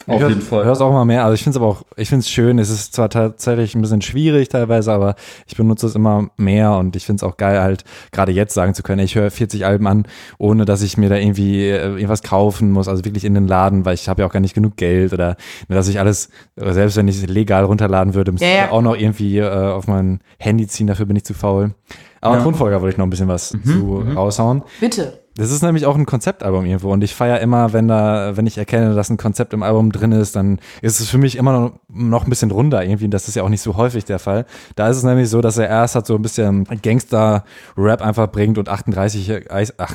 [0.08, 0.62] Auf ich jeden Fall.
[0.62, 1.24] Ich höre es auch mal mehr.
[1.24, 2.60] Also ich finde es aber auch, ich finde es schön.
[2.60, 5.16] Es ist zwar tatsächlich ein bisschen schwierig teilweise, aber
[5.48, 8.74] ich benutze es immer mehr und ich finde es auch geil, halt gerade jetzt sagen
[8.74, 10.06] zu können, ich höre 40 Alben an,
[10.38, 13.86] ohne dass ich mir da irgendwie äh, irgendwas kaufen muss, also wirklich in den Laden,
[13.86, 15.38] weil ich habe ja auch gar nicht genug Geld oder
[15.68, 18.72] dass ich alles, selbst wenn ich es legal runterladen würde, müsste ja, ja.
[18.72, 21.74] auch noch irgendwie äh, auf mein Handy ziehen, dafür bin ich zu faul.
[22.22, 22.44] Aber ja.
[22.44, 24.18] Tonfolger wollte ich noch ein bisschen was mhm, zu mhm.
[24.18, 24.64] raushauen.
[24.80, 25.25] Bitte.
[25.38, 28.58] Das ist nämlich auch ein Konzeptalbum irgendwo und ich feiere immer, wenn da, wenn ich
[28.58, 31.74] erkenne, dass ein Konzept im Album drin ist, dann ist es für mich immer noch,
[31.90, 33.10] noch ein bisschen runder irgendwie.
[33.10, 34.46] Das ist ja auch nicht so häufig der Fall.
[34.78, 38.58] Da ist es nämlich so, dass er erst hat so ein bisschen Gangster-Rap einfach bringt
[38.58, 39.94] und 38, ach,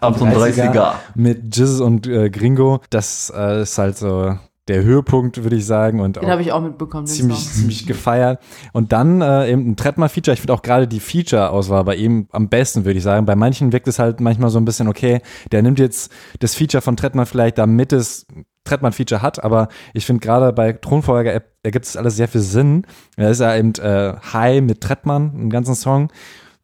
[0.00, 2.80] 38er mit Jizz und äh, Gringo.
[2.90, 4.38] Das äh, ist halt so
[4.70, 6.00] der Höhepunkt, würde ich sagen.
[6.00, 7.06] Und den habe ich auch mitbekommen.
[7.06, 8.40] Ziemlich, ziemlich gefeiert.
[8.72, 10.34] Und dann äh, eben ein Trettmann-Feature.
[10.34, 13.26] Ich finde auch gerade die Feature-Auswahl bei ihm am besten, würde ich sagen.
[13.26, 15.20] Bei manchen wirkt es halt manchmal so ein bisschen, okay,
[15.52, 18.26] der nimmt jetzt das Feature von Trettmann vielleicht, damit es
[18.64, 22.86] Trettmann-Feature hat, aber ich finde gerade bei Thronfolger ergibt es alles sehr viel Sinn.
[23.16, 26.10] Da ist er eben äh, High mit Trettmann im ganzen Song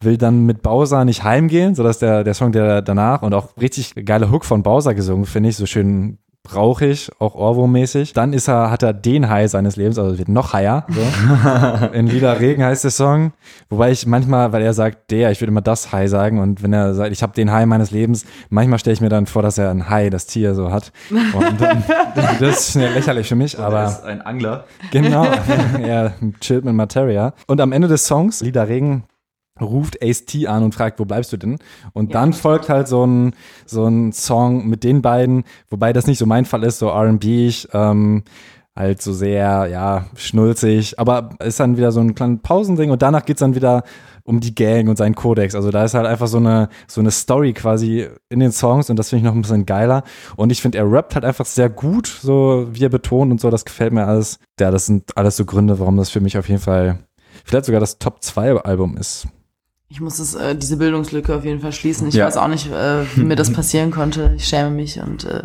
[0.00, 3.94] will dann mit Bowser nicht heimgehen, sodass der, der Song, der danach und auch richtig
[4.04, 8.12] geile Hook von Bowser gesungen, finde ich, so schön brauche ich, auch Orwo-mäßig.
[8.12, 10.86] Dann ist er, hat er den High seines Lebens, also wird noch higher.
[10.88, 11.86] So.
[11.92, 13.32] In Lila Regen heißt der Song.
[13.68, 16.72] Wobei ich manchmal, weil er sagt der, ich würde immer das High sagen und wenn
[16.72, 19.58] er sagt, ich habe den High meines Lebens, manchmal stelle ich mir dann vor, dass
[19.58, 20.92] er ein High, das Tier so hat.
[21.10, 21.82] Und dann,
[22.40, 23.80] das ist lächerlich für mich, aber.
[23.80, 24.64] Er ist ein Angler.
[24.90, 25.26] Genau.
[25.82, 27.34] er chillt mit Materia.
[27.46, 29.04] Und am Ende des Songs, Lila Regen,
[29.60, 31.58] ruft Ace T an und fragt, wo bleibst du denn?
[31.92, 32.20] Und ja.
[32.20, 33.34] dann folgt halt so ein,
[33.64, 37.52] so ein Song mit den beiden, wobei das nicht so mein Fall ist, so R&B,
[37.72, 38.24] ähm,
[38.76, 43.24] halt so sehr, ja, schnulzig, aber ist dann wieder so ein kleines Pausending und danach
[43.24, 43.84] geht's dann wieder
[44.22, 45.54] um die Gang und seinen Kodex.
[45.54, 48.98] Also da ist halt einfach so eine, so eine Story quasi in den Songs und
[48.98, 50.02] das finde ich noch ein bisschen geiler.
[50.36, 53.50] Und ich finde, er rappt halt einfach sehr gut, so wie er betont und so,
[53.50, 54.38] das gefällt mir alles.
[54.60, 56.98] Ja, das sind alles so Gründe, warum das für mich auf jeden Fall
[57.44, 59.28] vielleicht sogar das Top 2 Album ist.
[59.88, 62.08] Ich muss es, äh, diese Bildungslücke auf jeden Fall schließen.
[62.08, 62.26] Ich ja.
[62.26, 64.34] weiß auch nicht, äh, wie mir das passieren konnte.
[64.36, 65.44] Ich schäme mich und äh,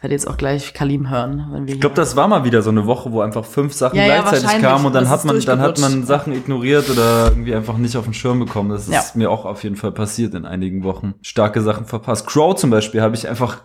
[0.00, 1.74] werde jetzt auch gleich Kalim hören, wenn wir.
[1.74, 4.52] Ich glaube, das war mal wieder so eine Woche, wo einfach fünf Sachen ja, gleichzeitig
[4.52, 7.96] ja, kamen und dann hat man, dann hat man Sachen ignoriert oder irgendwie einfach nicht
[7.96, 8.70] auf den Schirm bekommen.
[8.70, 11.14] Das ist mir auch auf jeden Fall passiert in einigen Wochen.
[11.22, 12.28] Starke Sachen verpasst.
[12.28, 13.58] Crow zum Beispiel habe ich einfach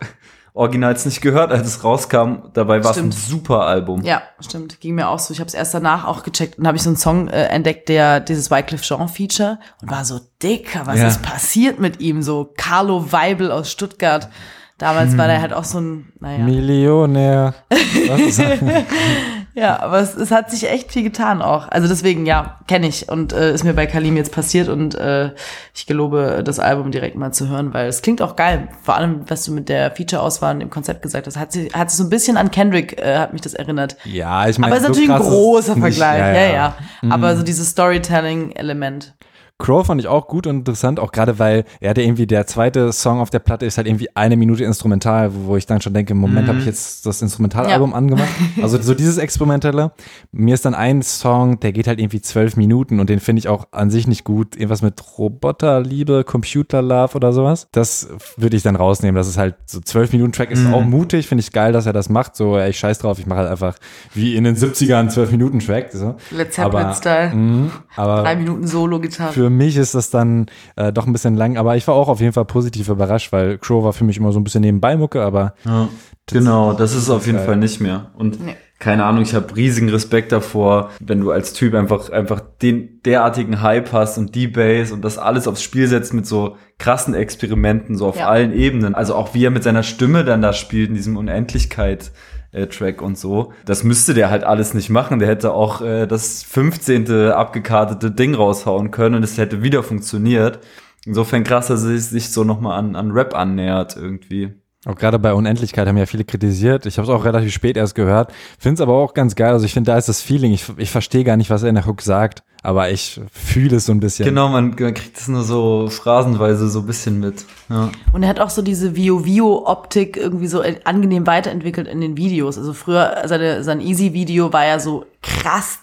[0.56, 2.48] Originals nicht gehört, als es rauskam.
[2.54, 4.02] Dabei war es ein super Album.
[4.02, 4.80] Ja, stimmt.
[4.80, 5.34] Ging mir auch so.
[5.34, 7.90] Ich habe es erst danach auch gecheckt und habe ich so einen Song äh, entdeckt,
[7.90, 10.80] der dieses Wycliffe Jean Feature und war so dick.
[10.84, 11.08] Was ja.
[11.08, 12.22] ist passiert mit ihm?
[12.22, 14.30] So Carlo Weibel aus Stuttgart.
[14.78, 15.18] Damals hm.
[15.18, 16.42] war der halt auch so ein, naja.
[16.42, 17.54] Millionär.
[19.56, 21.68] ja, aber es, es hat sich echt viel getan auch.
[21.68, 25.30] Also deswegen, ja, kenne ich und äh, ist mir bei Kalim jetzt passiert und äh,
[25.74, 28.68] ich gelobe, das Album direkt mal zu hören, weil es klingt auch geil.
[28.82, 31.90] Vor allem, was du mit der Feature-Auswahl und dem Konzept gesagt hast, hat sich, hat
[31.90, 33.96] sich so ein bisschen an Kendrick, äh, hat mich das erinnert.
[34.04, 36.42] Ja, ich meine, aber es ist natürlich ein großer Vergleich, ja, ja.
[36.42, 36.76] ja, ja.
[37.00, 37.12] Mhm.
[37.12, 39.14] Aber so dieses Storytelling-Element.
[39.58, 42.92] Crow fand ich auch gut und interessant, auch gerade weil er hatte irgendwie der zweite
[42.92, 46.12] Song auf der Platte ist halt irgendwie eine Minute instrumental, wo ich dann schon denke,
[46.12, 46.48] im Moment mhm.
[46.48, 47.96] habe ich jetzt das Instrumentalalbum ja.
[47.96, 48.28] angemacht.
[48.62, 49.92] Also so dieses Experimentelle.
[50.32, 53.48] Mir ist dann ein Song, der geht halt irgendwie zwölf Minuten und den finde ich
[53.48, 54.56] auch an sich nicht gut.
[54.56, 57.68] Irgendwas mit Roboterliebe, Computerlove oder sowas.
[57.72, 59.14] Das würde ich dann rausnehmen.
[59.14, 60.74] Das ist halt so zwölf Minuten Track ist mhm.
[60.74, 62.34] auch mutig, finde ich geil, dass er das macht.
[62.36, 63.76] So, ey, ich scheiß drauf, ich mache halt einfach
[64.14, 65.90] wie in den 70ern zwölf Minuten Track.
[65.92, 66.16] So.
[66.30, 67.34] Let's Zeppelin-Style.
[67.34, 71.76] Mhm, Drei Minuten Solo-Gitarre für mich ist das dann äh, doch ein bisschen lang, aber
[71.76, 74.40] ich war auch auf jeden Fall positiv überrascht, weil Crow war für mich immer so
[74.40, 75.88] ein bisschen nebenbei Mucke, aber ja,
[76.26, 77.46] genau, das ist auf jeden geil.
[77.46, 78.10] Fall nicht mehr.
[78.16, 78.56] Und nee.
[78.80, 83.62] keine Ahnung, ich habe riesigen Respekt davor, wenn du als Typ einfach einfach den derartigen
[83.62, 87.96] Hype hast und die Bass und das alles aufs Spiel setzt mit so krassen Experimenten
[87.96, 88.26] so auf ja.
[88.26, 88.96] allen Ebenen.
[88.96, 92.10] Also auch wie er mit seiner Stimme dann da spielt in diesem Unendlichkeit
[92.52, 93.52] äh, Track und so.
[93.64, 95.18] Das müsste der halt alles nicht machen.
[95.18, 97.30] Der hätte auch äh, das 15.
[97.30, 100.60] abgekartete Ding raushauen können und es hätte wieder funktioniert.
[101.04, 104.54] Insofern krass, dass er sich so nochmal an, an Rap annähert irgendwie.
[104.86, 106.86] Auch gerade bei Unendlichkeit haben ja viele kritisiert.
[106.86, 108.32] Ich habe es auch relativ spät erst gehört.
[108.58, 109.52] Finde es aber auch ganz geil.
[109.52, 110.52] Also ich finde, da ist das Feeling.
[110.52, 113.86] Ich, ich verstehe gar nicht, was er in der Hook sagt, aber ich fühle es
[113.86, 114.24] so ein bisschen.
[114.24, 117.44] Genau, man, man kriegt es nur so phrasenweise so ein bisschen mit.
[117.68, 117.92] Ja.
[118.12, 122.58] Und er hat auch so diese Vio-Vio-Optik irgendwie so angenehm weiterentwickelt in den Videos.
[122.58, 125.80] Also früher, seine, sein Easy-Video war ja so krass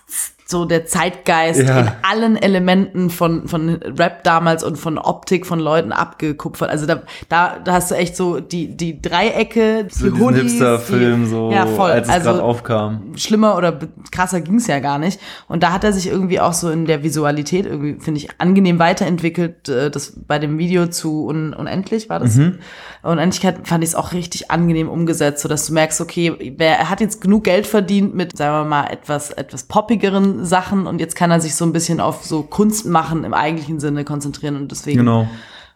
[0.53, 1.79] so der Zeitgeist ja.
[1.79, 6.69] in allen Elementen von, von Rap damals und von Optik von Leuten abgekupfert.
[6.69, 10.53] Also da, da, da hast du echt so die, die Dreiecke, die so Hoodies.
[10.53, 11.91] Hipster-Film, so, ja, voll.
[11.91, 13.13] als es also, gerade aufkam.
[13.15, 13.79] Schlimmer oder
[14.11, 15.19] krasser ging's ja gar nicht.
[15.47, 18.79] Und da hat er sich irgendwie auch so in der Visualität irgendwie, finde ich, angenehm
[18.79, 19.69] weiterentwickelt.
[19.69, 22.35] Äh, das bei dem Video zu Un Unendlich war das.
[22.35, 22.59] Mhm.
[23.01, 26.89] Unendlichkeit fand ich es auch richtig angenehm umgesetzt, so dass du merkst, okay, wer, er
[26.89, 31.15] hat jetzt genug Geld verdient mit, sagen wir mal, etwas, etwas poppigeren Sachen und jetzt
[31.15, 34.71] kann er sich so ein bisschen auf so Kunst machen im eigentlichen Sinne konzentrieren und
[34.71, 35.27] deswegen genau.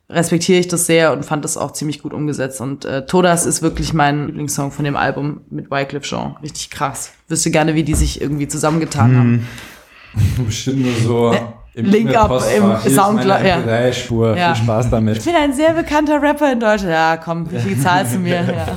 [0.10, 3.62] respektiere ich das sehr und fand das auch ziemlich gut umgesetzt und äh, Todas ist
[3.62, 6.36] wirklich mein Lieblingssong von dem Album mit Wycliffe Jean.
[6.42, 7.12] Richtig krass.
[7.28, 9.18] Wüsste gerne, wie die sich irgendwie zusammengetan mhm.
[9.18, 9.48] haben.
[10.46, 11.36] Bestimmt nur so.
[11.86, 13.44] Link up im Soundcloud.
[13.44, 13.94] Ja.
[13.94, 14.36] Spur.
[14.36, 14.54] Ja.
[14.54, 15.18] Viel Spaß damit.
[15.18, 16.92] Ich bin ein sehr bekannter Rapper in Deutschland.
[16.92, 18.36] Ja, komm, wie viel zahlst du mir?
[18.36, 18.76] Ja.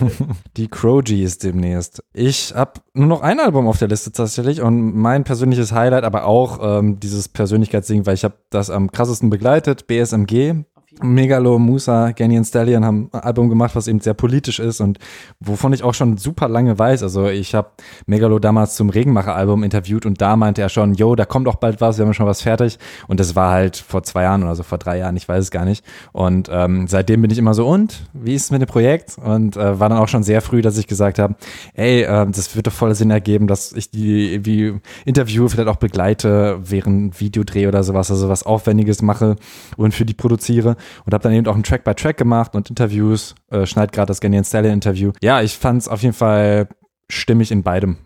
[0.57, 2.03] Die Crow-G ist demnächst.
[2.13, 6.25] Ich habe nur noch ein Album auf der Liste tatsächlich und mein persönliches Highlight, aber
[6.27, 10.65] auch ähm, dieses Persönlichkeitsding, weil ich habe das am krassesten begleitet, BSMG,
[11.01, 14.99] Megalo, Musa, Ganyan Stallion haben ein Album gemacht, was eben sehr politisch ist und
[15.39, 17.05] wovon ich auch schon super lange weiß.
[17.05, 17.71] Also ich habe
[18.07, 21.81] Megalo damals zum Regenmacher-Album interviewt und da meinte er schon, yo, da kommt auch bald
[21.81, 22.79] was, wir haben schon was fertig.
[23.07, 25.51] Und das war halt vor zwei Jahren oder so, vor drei Jahren, ich weiß es
[25.53, 25.85] gar nicht.
[26.13, 29.17] Und ähm, seitdem bin ich immer so, und, wie ist es mit dem Projekt?
[29.17, 31.37] Und äh, war dann auch schon sehr früh, dass ich gesagt habe,
[31.75, 35.77] ey, äh, das wird doch voll Sinn ergeben, dass ich die wie Interview vielleicht auch
[35.77, 39.37] begleite während Videodreh oder sowas, also was Aufwendiges mache
[39.77, 42.71] und für die produziere und habe dann eben auch ein Track by Track gemacht und
[42.71, 45.13] Interviews, äh, schneid gerade das Ganyan Stallion Interview.
[45.23, 46.69] Ja, ich fand es auf jeden Fall
[47.09, 47.99] stimmig in beidem.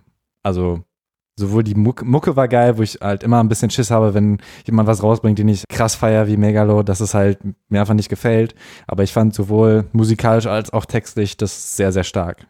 [0.43, 0.83] Also
[1.37, 4.39] sowohl die Mucke, Mucke war geil, wo ich halt immer ein bisschen Schiss habe, wenn
[4.67, 7.39] jemand was rausbringt, den ich krass feier wie Megalo, dass es halt
[7.69, 8.55] mir einfach nicht gefällt.
[8.87, 12.47] Aber ich fand sowohl musikalisch als auch textlich das sehr, sehr stark.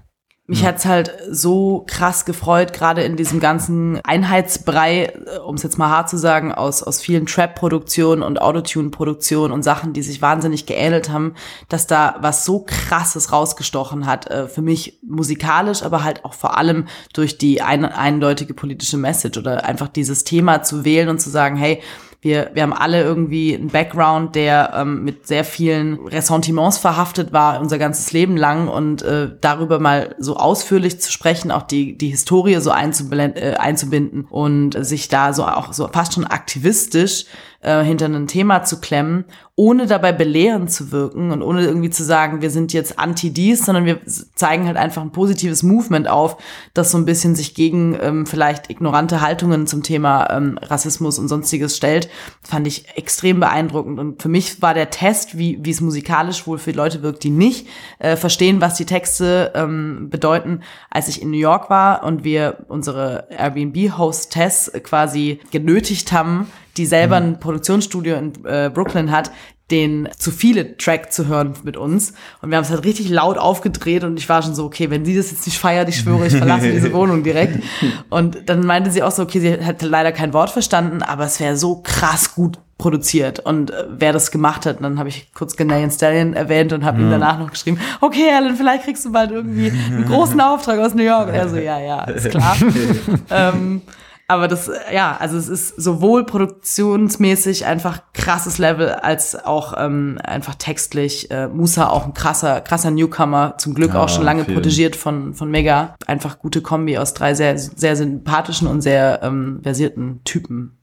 [0.46, 0.68] Mich ja.
[0.68, 5.88] hat's halt so krass gefreut, gerade in diesem ganzen Einheitsbrei, äh, um es jetzt mal
[5.88, 11.08] hart zu sagen, aus, aus vielen Trap-Produktionen und Autotune-Produktionen und Sachen, die sich wahnsinnig geähnelt
[11.08, 11.34] haben,
[11.70, 14.30] dass da was so krasses rausgestochen hat.
[14.30, 19.38] Äh, für mich musikalisch, aber halt auch vor allem durch die ein, eindeutige politische Message
[19.38, 21.80] oder einfach dieses Thema zu wählen und zu sagen, hey,
[22.24, 27.60] wir, wir haben alle irgendwie einen Background, der ähm, mit sehr vielen Ressentiments verhaftet war,
[27.60, 28.68] unser ganzes Leben lang.
[28.68, 34.24] Und äh, darüber mal so ausführlich zu sprechen, auch die, die Historie so äh, einzubinden
[34.30, 37.26] und sich da so auch so fast schon aktivistisch
[37.64, 39.24] äh, hinter ein Thema zu klemmen,
[39.56, 43.64] ohne dabei belehrend zu wirken und ohne irgendwie zu sagen, wir sind jetzt anti dies,
[43.64, 44.00] sondern wir
[44.34, 46.36] zeigen halt einfach ein positives Movement auf,
[46.74, 51.28] das so ein bisschen sich gegen ähm, vielleicht ignorante Haltungen zum Thema ähm, Rassismus und
[51.28, 52.08] sonstiges stellt,
[52.42, 54.00] fand ich extrem beeindruckend.
[54.00, 57.30] Und für mich war der Test, wie, wie es musikalisch wohl für Leute wirkt, die
[57.30, 57.68] nicht
[58.00, 62.64] äh, verstehen, was die Texte ähm, bedeuten, als ich in New York war und wir
[62.68, 67.26] unsere Airbnb-Hostess quasi genötigt haben, die selber mhm.
[67.26, 69.30] ein Produktionsstudio in äh, Brooklyn hat,
[69.70, 72.12] den zu viele Track zu hören mit uns.
[72.42, 75.04] Und wir haben es halt richtig laut aufgedreht und ich war schon so, okay, wenn
[75.04, 77.62] sie das jetzt nicht feiert, ich schwöre, ich verlasse diese Wohnung direkt.
[78.10, 81.40] Und dann meinte sie auch so, okay, sie hat leider kein Wort verstanden, aber es
[81.40, 84.78] wäre so krass gut produziert und äh, wer das gemacht hat.
[84.78, 87.04] Und dann habe ich kurz Ghanaian Stallion erwähnt und habe mhm.
[87.04, 90.94] ihm danach noch geschrieben, okay, Alan, vielleicht kriegst du bald irgendwie einen großen Auftrag aus
[90.94, 91.28] New York.
[91.28, 92.56] Und er so, ja, ja, ist klar.
[93.30, 93.82] ähm,
[94.26, 100.54] aber das, ja, also es ist sowohl produktionsmäßig einfach krasses Level, als auch ähm, einfach
[100.54, 101.30] textlich.
[101.30, 104.54] Äh, Musa auch ein krasser, krasser Newcomer, zum Glück ja, auch schon lange viel.
[104.54, 105.94] protegiert von, von Mega.
[106.06, 110.78] Einfach gute Kombi aus drei sehr, sehr sympathischen und sehr ähm, versierten Typen.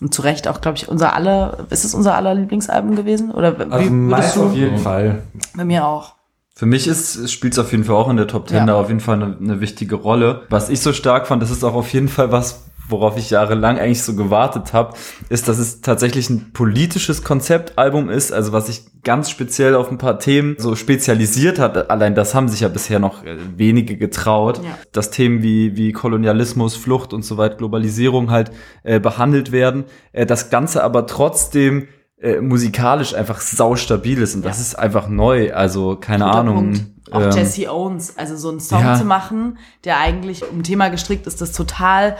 [0.00, 3.30] Und zu Recht auch, glaube ich, unser aller, ist es unser aller Lieblingsalbum gewesen?
[3.30, 4.46] Oder wie also du?
[4.46, 5.22] auf jeden Fall.
[5.54, 6.14] Bei mir auch.
[6.54, 8.66] Für mich ist spielt es auf jeden Fall auch in der Top 10 ja.
[8.66, 10.42] da auf jeden Fall eine, eine, wichtige Rolle.
[10.50, 13.78] Was ich so stark fand, das ist auch auf jeden Fall was, worauf ich jahrelang
[13.78, 14.94] eigentlich so gewartet habe,
[15.30, 19.98] ist, dass es tatsächlich ein politisches Konzeptalbum ist, also was sich ganz speziell auf ein
[19.98, 21.90] paar Themen so spezialisiert hat.
[21.90, 24.78] Allein das haben sich ja bisher noch äh, wenige getraut, ja.
[24.92, 28.52] dass Themen wie, wie Kolonialismus, Flucht und so weiter, Globalisierung halt
[28.82, 29.84] äh, behandelt werden.
[30.12, 31.88] Äh, das Ganze aber trotzdem
[32.22, 34.48] äh, musikalisch einfach saustabil ist und ja.
[34.48, 35.52] das ist einfach neu.
[35.52, 36.56] Also keine Guter Ahnung.
[36.56, 36.82] Punkt.
[37.10, 38.96] Auch ähm, Jesse Owens, also so einen Song ja.
[38.96, 42.16] zu machen, der eigentlich um Thema gestrickt ist, das total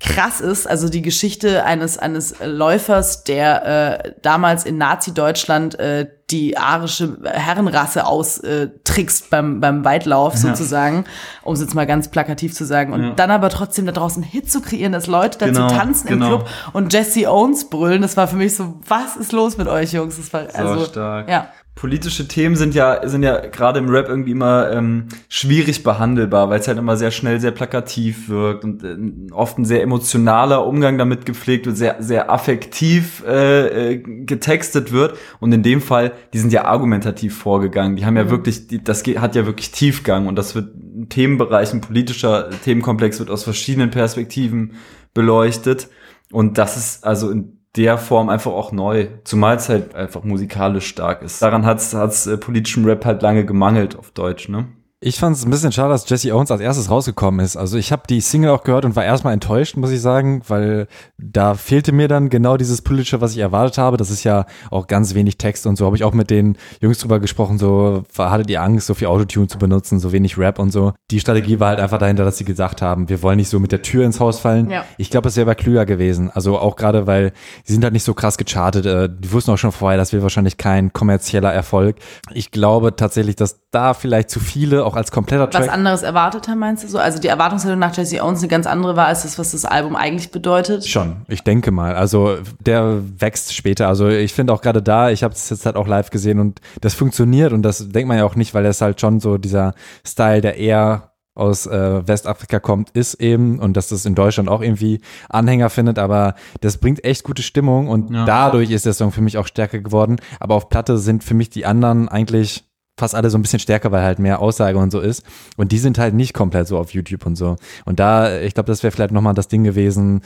[0.00, 6.56] krass ist, also die Geschichte eines eines Läufers, der äh, damals in Nazi-Deutschland äh, die
[6.56, 10.40] arische Herrenrasse austrickst beim beim Weitlauf ja.
[10.40, 11.04] sozusagen,
[11.42, 13.10] um es jetzt mal ganz plakativ zu sagen, und ja.
[13.10, 16.38] dann aber trotzdem da draußen Hit zu kreieren, dass Leute dazu genau, tanzen im genau.
[16.38, 19.92] Club und Jesse Owens brüllen, das war für mich so, was ist los mit euch
[19.92, 20.16] Jungs?
[20.16, 21.28] Das war also so stark.
[21.28, 21.48] ja
[21.80, 26.60] politische Themen sind ja sind ja gerade im Rap irgendwie immer ähm, schwierig behandelbar, weil
[26.60, 30.98] es halt immer sehr schnell sehr plakativ wirkt und äh, oft ein sehr emotionaler Umgang
[30.98, 35.16] damit gepflegt wird, sehr sehr affektiv äh, äh, getextet wird.
[35.40, 38.30] Und in dem Fall, die sind ja argumentativ vorgegangen, die haben ja mhm.
[38.30, 42.50] wirklich, die, das geht, hat ja wirklich Tiefgang und das wird ein Themenbereich, ein politischer
[42.62, 44.74] Themenkomplex wird aus verschiedenen Perspektiven
[45.14, 45.88] beleuchtet.
[46.30, 50.86] Und das ist also in der Form einfach auch neu, zumal es halt einfach musikalisch
[50.86, 51.40] stark ist.
[51.40, 54.68] Daran hat es äh, politischem Rap halt lange gemangelt auf Deutsch, ne?
[55.02, 57.56] Ich fand es ein bisschen schade, dass Jesse Owens als erstes rausgekommen ist.
[57.56, 60.88] Also ich habe die Single auch gehört und war erstmal enttäuscht, muss ich sagen, weil
[61.16, 63.96] da fehlte mir dann genau dieses politische, was ich erwartet habe.
[63.96, 65.86] Das ist ja auch ganz wenig Text und so.
[65.86, 69.46] Habe ich auch mit den Jungs drüber gesprochen, so hattet ihr Angst, so viel Autotune
[69.46, 70.92] zu benutzen, so wenig Rap und so.
[71.10, 73.72] Die Strategie war halt einfach dahinter, dass sie gesagt haben, wir wollen nicht so mit
[73.72, 74.68] der Tür ins Haus fallen.
[74.68, 74.84] Ja.
[74.98, 76.30] Ich glaube, es wäre klüger gewesen.
[76.30, 77.32] Also auch gerade, weil
[77.64, 78.84] sie sind halt nicht so krass gechartet.
[78.84, 81.96] Äh, Die wussten auch schon vorher, das wird wahrscheinlich kein kommerzieller Erfolg.
[82.34, 86.48] Ich glaube tatsächlich, dass da vielleicht zu viele auch als kompletter Was Track anderes erwartet
[86.48, 86.98] haben, meinst du so?
[86.98, 89.96] Also die Erwartungshaltung nach Jesse Owens eine ganz andere war, als das, was das Album
[89.96, 90.86] eigentlich bedeutet.
[90.86, 91.94] Schon, ich denke mal.
[91.94, 93.88] Also der wächst später.
[93.88, 96.60] Also ich finde auch gerade da, ich habe es jetzt halt auch live gesehen und
[96.80, 99.74] das funktioniert und das denkt man ja auch nicht, weil es halt schon so dieser
[100.06, 101.06] Style, der eher
[101.36, 105.98] aus äh, Westafrika kommt, ist eben und dass das in Deutschland auch irgendwie Anhänger findet,
[105.98, 108.24] aber das bringt echt gute Stimmung und Ja.
[108.26, 110.16] dadurch ist der Song für mich auch stärker geworden.
[110.40, 112.64] Aber auf Platte sind für mich die anderen eigentlich
[113.00, 115.24] fast alle so ein bisschen stärker, weil halt mehr Aussage und so ist.
[115.56, 117.56] Und die sind halt nicht komplett so auf YouTube und so.
[117.84, 120.22] Und da, ich glaube, das wäre vielleicht nochmal das Ding gewesen,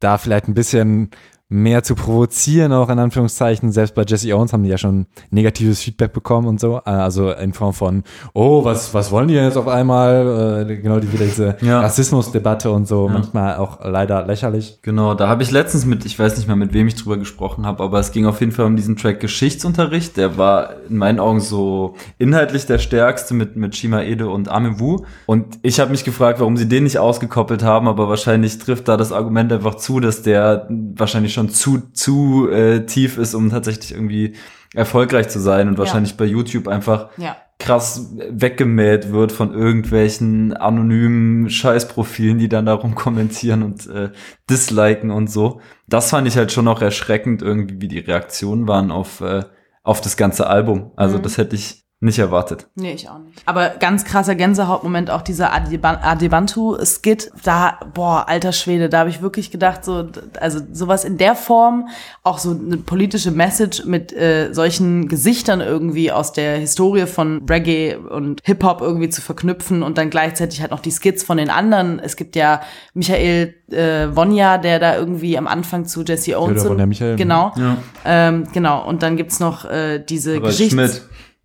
[0.00, 1.10] da vielleicht ein bisschen
[1.52, 3.72] mehr zu provozieren, auch in Anführungszeichen.
[3.72, 6.78] Selbst bei Jesse Owens haben die ja schon negatives Feedback bekommen und so.
[6.86, 8.02] Äh, Also in Form von,
[8.32, 10.66] oh, was, was wollen die jetzt auf einmal?
[10.68, 11.80] Äh, Genau, die wieder diese Ja.
[11.80, 14.78] Rassismusdebatte und so, manchmal auch leider lächerlich.
[14.82, 17.66] Genau, da habe ich letztens mit, ich weiß nicht mehr, mit wem ich drüber gesprochen
[17.66, 20.16] habe, aber es ging auf jeden Fall um diesen Track Geschichtsunterricht.
[20.16, 25.00] Der war in meinen Augen so inhaltlich der stärkste mit, mit Shima Ede und Amewu.
[25.26, 28.96] Und ich habe mich gefragt, warum sie den nicht ausgekoppelt haben, aber wahrscheinlich trifft da
[28.96, 33.92] das Argument einfach zu, dass der wahrscheinlich schon zu, zu äh, tief ist, um tatsächlich
[33.92, 34.34] irgendwie
[34.74, 37.36] erfolgreich zu sein und wahrscheinlich bei YouTube einfach Ja.
[37.58, 44.10] krass weggemäht wird von irgendwelchen anonymen Scheißprofilen, die dann darum kommentieren und äh,
[44.48, 45.60] disliken und so.
[45.88, 49.44] Das fand ich halt schon auch erschreckend irgendwie, wie die Reaktionen waren auf, äh,
[49.82, 50.92] auf das ganze Album.
[50.96, 52.66] Also das hätte ich nicht erwartet.
[52.74, 53.42] Nee, ich auch nicht.
[53.46, 57.30] Aber ganz krasser Gänsehautmoment auch dieser Adeban- Adebantu-Skit.
[57.44, 60.08] Da, boah, alter Schwede, da habe ich wirklich gedacht, so,
[60.40, 61.88] also sowas in der Form,
[62.24, 67.96] auch so eine politische Message mit äh, solchen Gesichtern irgendwie aus der Historie von Reggae
[67.96, 72.00] und Hip-Hop irgendwie zu verknüpfen und dann gleichzeitig halt noch die Skits von den anderen.
[72.00, 72.62] Es gibt ja
[72.94, 77.16] Michael äh, Wonja, der da irgendwie am Anfang zu Jesse Owens Theodor Wonja Michael.
[77.16, 77.52] Genau.
[77.56, 77.76] Ja.
[78.04, 78.84] Ähm, genau.
[78.86, 80.40] Und dann gibt's noch äh, diese.
[80.52, 81.02] Schmidt.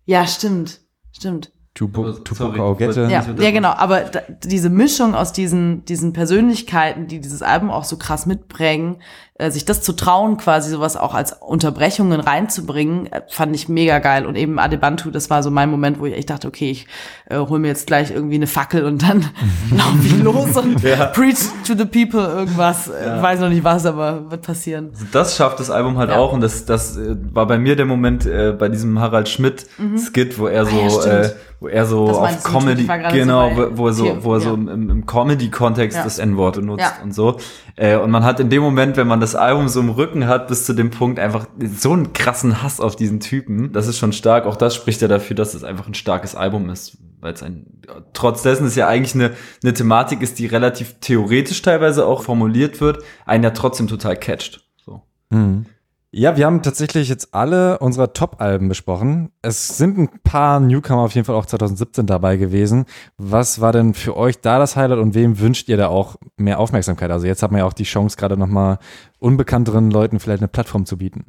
[0.08, 0.80] Ja, stimmt.
[1.12, 1.52] Stimmt.
[1.74, 3.02] Tupo- Sorry, Tupac Augette.
[3.10, 3.68] Ja, ja, genau.
[3.68, 9.02] Aber da, diese Mischung aus diesen, diesen Persönlichkeiten, die dieses Album auch so krass mitprägen,
[9.50, 14.26] sich das zu trauen, quasi sowas auch als Unterbrechungen reinzubringen, äh, fand ich mega geil.
[14.26, 16.86] Und eben Adebantu, das war so mein Moment, wo ich echt dachte, okay, ich
[17.30, 19.20] äh, hol mir jetzt gleich irgendwie eine Fackel und dann
[19.70, 20.82] laufe ich los und
[21.12, 22.88] preach to the people irgendwas.
[22.88, 24.90] Äh, Weiß noch nicht was, aber wird passieren.
[25.12, 26.16] Das schafft das Album halt Ja.
[26.18, 29.66] auch und das, das äh, war bei mir der Moment äh, bei diesem Harald Schmidt
[29.98, 31.06] Skit, wo er so, Ah ja, stimmt.
[31.06, 34.54] äh, wo er so auf Comedy, genau, so wo, er so, wo er so ja.
[34.54, 36.04] im, im Comedy-Kontext Ja.
[36.04, 37.02] das N-Wort benutzt Ja.
[37.02, 37.36] und so.
[37.78, 40.48] Äh, und man hat in dem Moment, wenn man das Album so im Rücken hat,
[40.48, 43.72] bis zu dem Punkt einfach so einen krassen Hass auf diesen Typen.
[43.72, 44.46] Das ist schon stark.
[44.46, 46.98] Auch das spricht ja dafür, dass es einfach ein starkes Album ist.
[47.20, 47.66] Weil es ein,
[48.14, 49.32] trotz dessen es ja eigentlich eine,
[49.62, 54.64] eine Thematik ist, die relativ theoretisch teilweise auch formuliert wird, einen ja trotzdem total catcht.
[54.84, 55.02] So.
[55.30, 55.66] Mhm.
[56.10, 59.30] Ja, wir haben tatsächlich jetzt alle unserer Top-Alben besprochen.
[59.42, 62.86] Es sind ein paar Newcomer auf jeden Fall auch 2017 dabei gewesen.
[63.18, 66.60] Was war denn für euch da das Highlight und wem wünscht ihr da auch mehr
[66.60, 67.10] Aufmerksamkeit?
[67.10, 68.78] Also jetzt hat man ja auch die Chance, gerade nochmal
[69.20, 71.24] unbekannteren Leuten vielleicht eine Plattform zu bieten.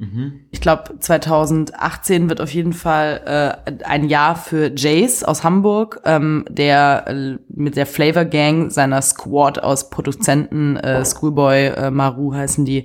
[0.52, 6.44] Ich glaube, 2018 wird auf jeden Fall äh, ein Jahr für Jace aus Hamburg, ähm,
[6.48, 12.64] der äh, mit der Flavor Gang seiner Squad aus Produzenten, äh, Schoolboy, äh, Maru heißen
[12.64, 12.84] die,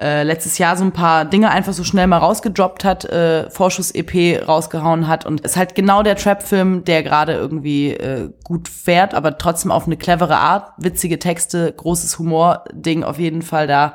[0.00, 4.46] äh, letztes Jahr so ein paar Dinge einfach so schnell mal rausgedroppt hat, äh, Vorschuss-EP
[4.46, 9.36] rausgehauen hat und ist halt genau der Trap-Film, der gerade irgendwie äh, gut fährt, aber
[9.36, 13.94] trotzdem auf eine clevere Art, witzige Texte, großes Humor-Ding auf jeden Fall da.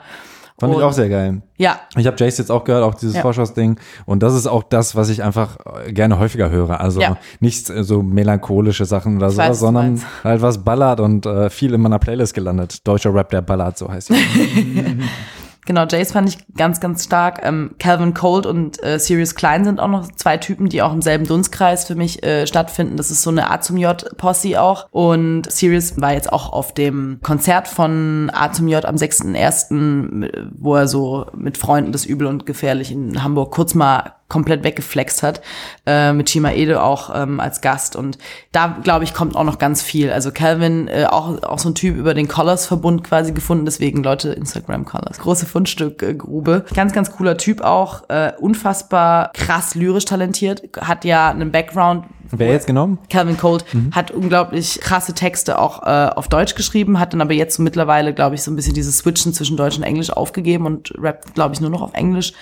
[0.60, 1.42] Fand ich Und- auch sehr geil.
[1.58, 3.22] Ja, Ich habe Jace jetzt auch gehört, auch dieses Ja.
[3.22, 3.80] Vorschussding.
[4.06, 6.80] Und das ist auch das, was ich einfach äh, gerne häufiger höre.
[6.80, 7.18] Also Ja.
[7.40, 11.82] nicht äh, so melancholische Sachen oder du sondern halt was ballert und äh, viel in
[11.82, 12.88] meiner Playlist gelandet.
[12.88, 14.18] Deutscher Rap, der ballert, so heißt es.
[15.66, 17.42] Genau, Jace fand ich ganz, ganz stark.
[17.44, 21.02] Ähm, Calvin Cold und äh, Sirius Klein sind auch noch zwei Typen, die auch im
[21.02, 22.98] selben Dunstkreis für mich äh, stattfinden.
[22.98, 24.88] Das ist so eine A zum J Posse auch.
[24.92, 30.76] Und Sirius war jetzt auch auf dem Konzert von A zum J am 6.1., wo
[30.76, 35.42] er so mit Freunden das Übel und Gefährlich in Hamburg kurz mal komplett weggeflext hat,
[35.86, 37.96] äh, mit Shima Ede auch ähm, als Gast.
[37.96, 38.18] Und
[38.52, 40.12] da, glaube ich, kommt auch noch ganz viel.
[40.12, 44.30] Also Calvin, äh, auch, auch so ein Typ über den Colors-Verbund quasi gefunden, deswegen Leute,
[44.30, 45.20] Instagram Colors.
[45.20, 46.66] Große Fundstück-Grube.
[46.74, 52.52] Ganz, ganz cooler Typ auch, äh, unfassbar krass lyrisch talentiert, hat ja einen Background Wer
[52.52, 53.00] jetzt genommen?
[53.10, 57.56] Calvin Cold hat unglaublich krasse Texte auch äh, auf Deutsch geschrieben, hat dann aber jetzt
[57.56, 60.94] so mittlerweile, glaube ich, so ein bisschen dieses Switchen zwischen Deutsch und Englisch aufgegeben und
[60.98, 62.34] rappt, glaube ich, nur noch auf Englisch.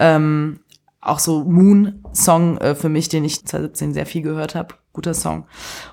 [0.00, 0.60] Ähm,
[1.00, 4.74] auch so Moon-Song äh, für mich, den ich 2017 sehr viel gehört habe.
[4.92, 5.46] Guter Song.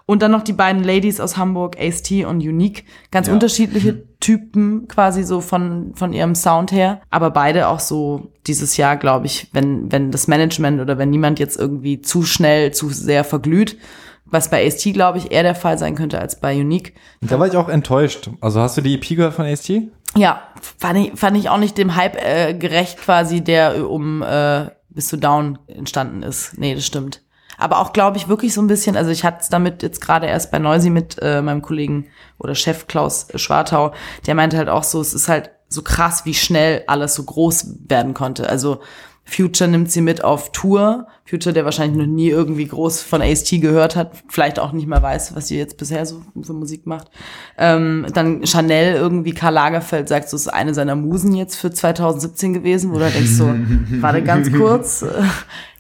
[0.08, 2.86] Und dann noch die beiden Ladies aus Hamburg, Ace-T und Unique.
[3.12, 3.34] Ganz Ja.
[3.34, 7.02] unterschiedliche Typen quasi so von, von ihrem Sound her.
[7.12, 11.38] Aber beide auch so dieses Jahr, glaube ich, wenn, wenn das Management oder wenn niemand
[11.38, 13.78] jetzt irgendwie zu schnell, zu sehr verglüht,
[14.26, 16.96] was bei Ace-T, glaube ich, eher der Fall sein könnte als bei Unique.
[17.22, 18.32] Da war ich auch enttäuscht.
[18.42, 19.72] Also hast du die EP gehört von AST?
[20.18, 20.42] Ja,
[20.80, 25.08] fand ich, fand ich auch nicht dem Hype äh, gerecht quasi, der um äh, bis
[25.08, 26.58] zu Down entstanden ist.
[26.58, 27.22] Nee, das stimmt.
[27.58, 30.28] Aber auch, glaube ich, wirklich so ein bisschen, also ich hatte es damit jetzt gerade
[30.28, 32.08] erst bei Noisy mit äh, meinem Kollegen
[32.38, 33.94] oder Chef Klaus Schwartau,
[34.26, 37.76] der meinte halt auch so, es ist halt so krass, wie schnell alles so groß
[37.88, 38.50] werden konnte.
[38.50, 38.82] Also
[39.26, 41.08] Future nimmt sie mit auf Tour.
[41.28, 45.02] Future, der wahrscheinlich noch nie irgendwie groß von AST gehört hat, vielleicht auch nicht mehr
[45.02, 47.10] weiß, was sie jetzt bisher so für Musik macht.
[47.58, 52.54] Ähm, dann Chanel irgendwie, Karl Lagerfeld sagt, so ist eine seiner Musen jetzt für 2017
[52.54, 53.52] gewesen, wo du denkst so,
[54.02, 55.04] warte ganz kurz,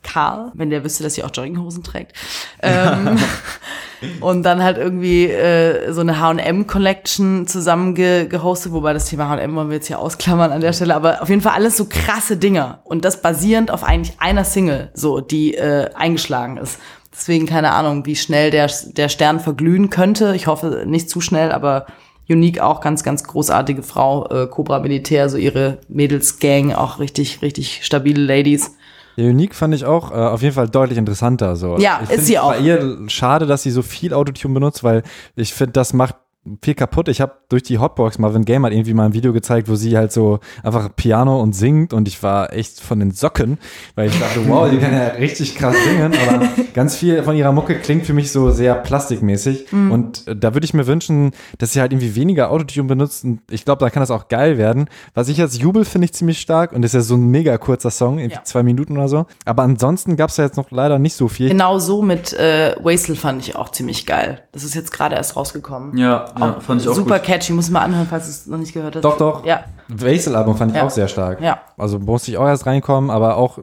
[0.06, 2.14] Karl, wenn der wüsste, dass sie auch Jogginghosen trägt.
[2.62, 3.18] Ähm,
[4.22, 9.56] und dann halt irgendwie äh, so eine H&M-Collection zusammen ge gehostet, wobei das Thema H&M
[9.56, 12.38] wollen wir jetzt hier ausklammern an der Stelle, aber auf jeden Fall alles so krasse
[12.38, 16.80] Dinger und das basierend auf eigentlich einer Single, so die äh, eingeschlagen ist.
[17.12, 20.36] Deswegen keine Ahnung, wie schnell der der Stern verglühen könnte.
[20.36, 21.86] Ich hoffe nicht zu schnell, aber
[22.28, 27.86] Unique auch ganz ganz großartige Frau, äh, Cobra Militär, so ihre Mädels-Gang, auch richtig richtig
[27.86, 28.76] stabile Ladies.
[29.16, 31.56] Ja, Unique fand ich auch äh, auf jeden Fall deutlich interessanter.
[31.56, 31.78] So.
[31.78, 32.52] Ja, ich ist sie auch.
[32.52, 35.04] Bei ihr schade, dass sie so viel Autotune benutzt, weil
[35.36, 36.16] ich finde, das macht
[36.62, 37.08] viel kaputt.
[37.08, 39.98] Ich habe durch die Hotbox, Marvin Game hat irgendwie mal ein Video gezeigt, wo sie
[39.98, 43.58] halt so einfach Piano und singt und ich war echt von den Socken,
[43.96, 47.52] weil ich dachte, wow, die kann ja richtig krass singen, aber ganz viel von ihrer
[47.52, 49.92] Mucke klingt für mich so sehr plastikmäßig Mhm.
[49.92, 53.40] und äh, da würde ich mir wünschen, dass sie halt irgendwie weniger Autotune benutzt und
[53.50, 54.90] ich glaube, da kann das auch geil werden.
[55.14, 57.58] Was ich als Jubel finde ich ziemlich stark und das ist ja so ein mega
[57.58, 58.44] kurzer Song, irgendwie Ja.
[58.44, 61.50] zwei Minuten oder so, aber ansonsten gab es ja jetzt noch leider nicht so viel.
[61.50, 64.42] Genau so mit äh, Wastel fand ich auch ziemlich geil.
[64.52, 65.98] Das ist jetzt gerade erst rausgekommen.
[65.98, 67.28] Ja, ja fand ich auch Super gut.
[67.28, 69.04] catchy, muss mal anhören, falls du es noch nicht gehört hast.
[69.04, 69.46] Doch, doch.
[69.46, 70.86] Ja, Wastel-Album fand ich Ja.
[70.86, 71.42] auch sehr stark.
[71.42, 71.60] ja.
[71.78, 73.60] Also musste ich auch erst reinkommen, aber auch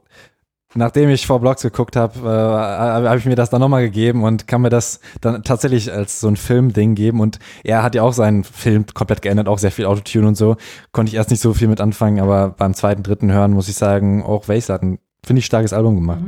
[0.75, 4.49] nachdem ich vor Blogs geguckt habe, äh, habe ich mir das dann nochmal gegeben und
[4.49, 7.21] kann mir das dann tatsächlich als so ein Filmding geben.
[7.21, 10.57] Und er hat ja auch seinen Film komplett geändert, auch sehr viel Autotune und so.
[10.93, 13.77] Konnte ich erst nicht so viel mit anfangen, aber beim zweiten, dritten Hören muss ich
[13.77, 16.21] sagen, auch Wastel hat ein, finde ich, starkes Album gemacht.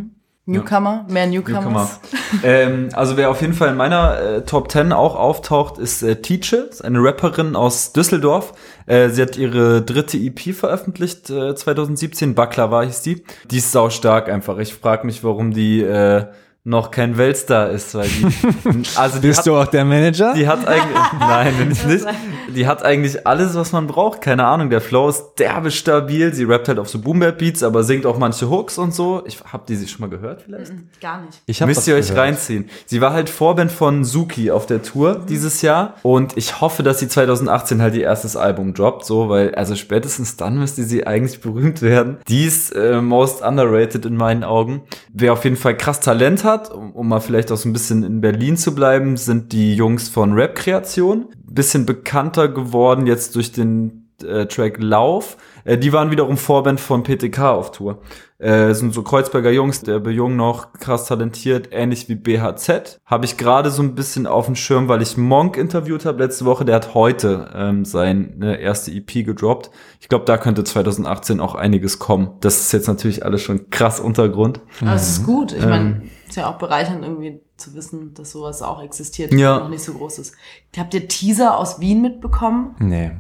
[0.47, 2.01] Newcomer, mehr Newcomers.
[2.03, 2.45] Newcomer.
[2.45, 6.21] ähm, also wer auf jeden Fall in meiner äh, Top 10 auch auftaucht, ist äh,
[6.21, 8.53] Teacher, eine Rapperin aus Düsseldorf.
[8.85, 13.25] Äh, sie hat ihre dritte EP veröffentlicht, äh, 2017, Baklava hieß die.
[13.51, 14.59] Die ist sau stark einfach.
[14.59, 16.27] Ich frage mich, warum die äh,
[16.67, 18.27] noch kein Weltstar ist, weil die,
[18.97, 20.33] also die Bist hat, du auch der Manager?
[20.35, 22.07] die hat eigentlich, nein, bin ich nicht.
[22.55, 24.23] Die hat eigentlich alles, was man braucht.
[24.23, 26.33] Keine Ahnung, der Flow ist derbe stabil.
[26.33, 29.23] Sie rappt halt auf so Boom Beats, aber singt auch manche Hooks und so.
[29.27, 30.73] Ich hab die sie schon mal gehört vielleicht?
[31.03, 31.43] Gar nicht.
[31.45, 32.29] ich hab Müsst ihr euch gehört.
[32.29, 32.71] reinziehen.
[32.87, 36.99] Sie war halt Vorband von Suki auf der Tour dieses Jahr und ich hoffe, dass
[36.99, 41.41] sie 2018 halt ihr erstes Album droppt, so, weil, also spätestens dann müsste sie eigentlich
[41.43, 42.19] berühmt werden.
[42.29, 44.83] Die ist äh, most underrated in meinen Augen.
[45.13, 48.03] Wer auf jeden Fall krass Talent hat, um, um mal vielleicht auch so ein bisschen
[48.03, 51.27] in Berlin zu bleiben, sind die Jungs von Rap Kreation.
[51.45, 54.04] Bisschen bekannter geworden jetzt durch den
[54.47, 55.37] Track Lauf.
[55.65, 57.99] Äh, die waren wiederum Vorband von PTK auf Tour.
[58.39, 62.99] Äh, sind so Kreuzberger Jungs, der Jung noch krass talentiert, ähnlich wie BHZ.
[63.07, 66.45] Habe ich gerade so ein bisschen auf dem Schirm, weil ich Monk interviewt habe letzte
[66.45, 66.65] Woche.
[66.65, 69.71] Der hat heute ähm, seine erste EP gedroppt.
[70.01, 72.33] Ich glaube, da könnte 2018 auch einiges kommen.
[72.41, 74.61] Das ist jetzt natürlich alles schon krass Untergrund.
[74.83, 75.53] Aber es ist gut.
[75.53, 75.69] Ich Ähm.
[75.71, 79.55] meine, ist ja auch bereichernd irgendwie zu wissen, dass sowas auch existiert, Ja.
[79.57, 80.35] und noch nicht so groß ist.
[80.77, 82.75] Habt ihr Teaser aus Wien mitbekommen?
[82.81, 83.13] Nee.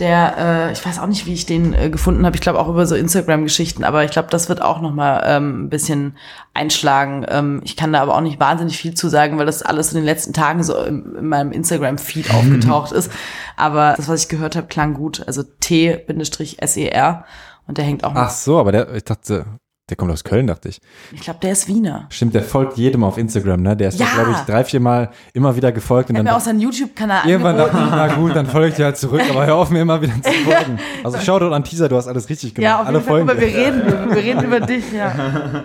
[0.00, 2.34] Der, äh, ich weiß auch nicht, wie ich den äh, gefunden habe.
[2.34, 5.64] Ich glaube auch über so Instagram-Geschichten, aber ich glaube, das wird auch noch mal ähm,
[5.64, 6.16] ein bisschen
[6.54, 7.26] einschlagen.
[7.28, 9.96] Ähm, ich kann da aber auch nicht wahnsinnig viel zu sagen, weil das alles in
[9.96, 13.12] den letzten Tagen so in, in meinem Instagram-Feed aufgetaucht ist.
[13.56, 15.22] Aber das, was ich gehört habe, klang gut.
[15.26, 17.24] Also T-SER
[17.66, 18.14] und der hängt auch.
[18.14, 19.44] Ach so, aber der, ich dachte,
[19.90, 20.80] der kommt aus Köln, dachte ich.
[21.12, 22.06] Ich glaube, der ist Wiener.
[22.08, 23.76] Stimmt, der folgt jedem auf Instagram, ne?
[23.76, 24.06] Der ist, Ja.
[24.14, 27.28] glaube ich, drei, vier Mal immer wieder gefolgt und hat dann mir auch seinen YouTube-Kanal
[27.28, 29.82] Irgendwann dachte ich, na gut, dann folge ich dir halt zurück, aber hör auf mir
[29.82, 30.78] immer wieder zu folgen.
[31.04, 32.64] Also Shoutout an Teaser, du hast alles richtig gemacht.
[32.70, 33.16] Ja, auf Alle jeden Fall.
[33.26, 35.12] folgen Aber wir reden, wir reden über dich, ja.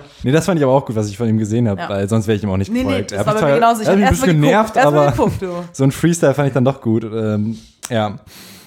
[0.23, 1.89] Nee, das fand ich aber auch gut, was ich von ihm gesehen habe, Ja.
[1.89, 3.11] weil sonst wäre ich ihm auch nicht Nee, nee, gefolgt.
[3.11, 3.81] das Er war mir genauso.
[3.81, 5.47] Ich er hat habe ein bisschen geguckt, genervt, aber geguckt, du.
[5.71, 7.03] so ein Freestyle fand ich dann doch gut.
[7.03, 7.57] Ähm,
[7.89, 8.17] ja.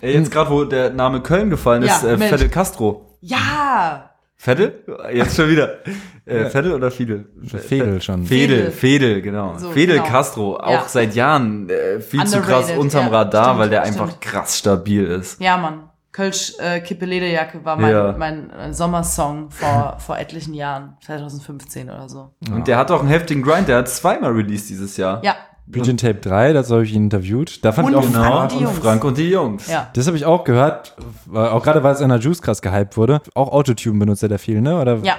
[0.01, 2.19] Ey, jetzt gerade, wo der Name Köln gefallen ist, Ja, äh.
[2.19, 3.05] Fidel Castro.
[3.21, 4.08] Ja,
[4.41, 4.85] Vettel?
[5.13, 5.79] Jetzt schon wieder.
[6.29, 7.25] Äh, Vettel oder Fidel?
[7.43, 8.23] Fedel schon.
[8.27, 8.71] Fedel, Fedel.
[8.73, 9.57] Fedel, genau.
[9.57, 10.09] So, Fedel genau.
[10.11, 10.85] Castro, auch Ja.
[10.87, 14.01] seit Jahren äh, viel zu krass Underrated, unterm ja, Radar, stimmt, weil der stimmt.
[14.03, 15.41] einfach krass stabil ist.
[15.41, 15.89] Ja, Mann.
[16.13, 18.15] Kölsch äh, Kippe Lederjacke war mein, Ja.
[18.19, 22.35] mein äh, Sommersong vor, vor etlichen Jahren, 2015 oder so.
[22.53, 25.25] Und der hat auch einen heftigen Grind, der hat zweimal released dieses Jahr.
[25.25, 25.35] Ja,
[25.75, 27.65] Region Tape 3, dazu habe ich ihn interviewt.
[27.65, 28.77] Da fand Und ich auch Frank Genau, und.
[28.79, 29.67] Frank und die Jungs.
[29.69, 29.89] ja.
[29.93, 30.97] Das habe ich auch gehört,
[31.33, 33.21] auch gerade weil es in der Juice krass gehypt wurde.
[33.35, 34.81] Auch Autotune benutzt er da viel, ne?
[34.81, 34.99] Oder?
[35.03, 35.17] Ja.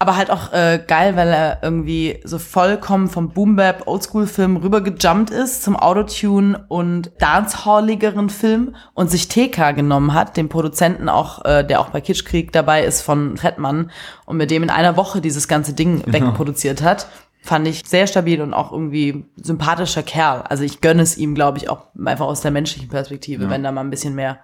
[0.00, 5.64] Aber halt auch äh, geil, weil er irgendwie so vollkommen vom Boom-Bap Oldschool-Film rübergejumpt ist
[5.64, 11.80] zum Autotune und dancehalligeren Film und sich TK genommen hat, den Produzenten auch, äh, der
[11.80, 13.90] auch bei Kitschkrieg dabei ist von Trettmann
[14.24, 17.08] und mit dem in einer Woche dieses ganze Ding wegproduziert hat.
[17.40, 20.42] Fand ich sehr stabil und auch irgendwie sympathischer Kerl.
[20.42, 23.72] Also ich gönne es ihm, glaube ich, auch einfach aus der menschlichen Perspektive, wenn da
[23.72, 24.40] mal ein bisschen mehr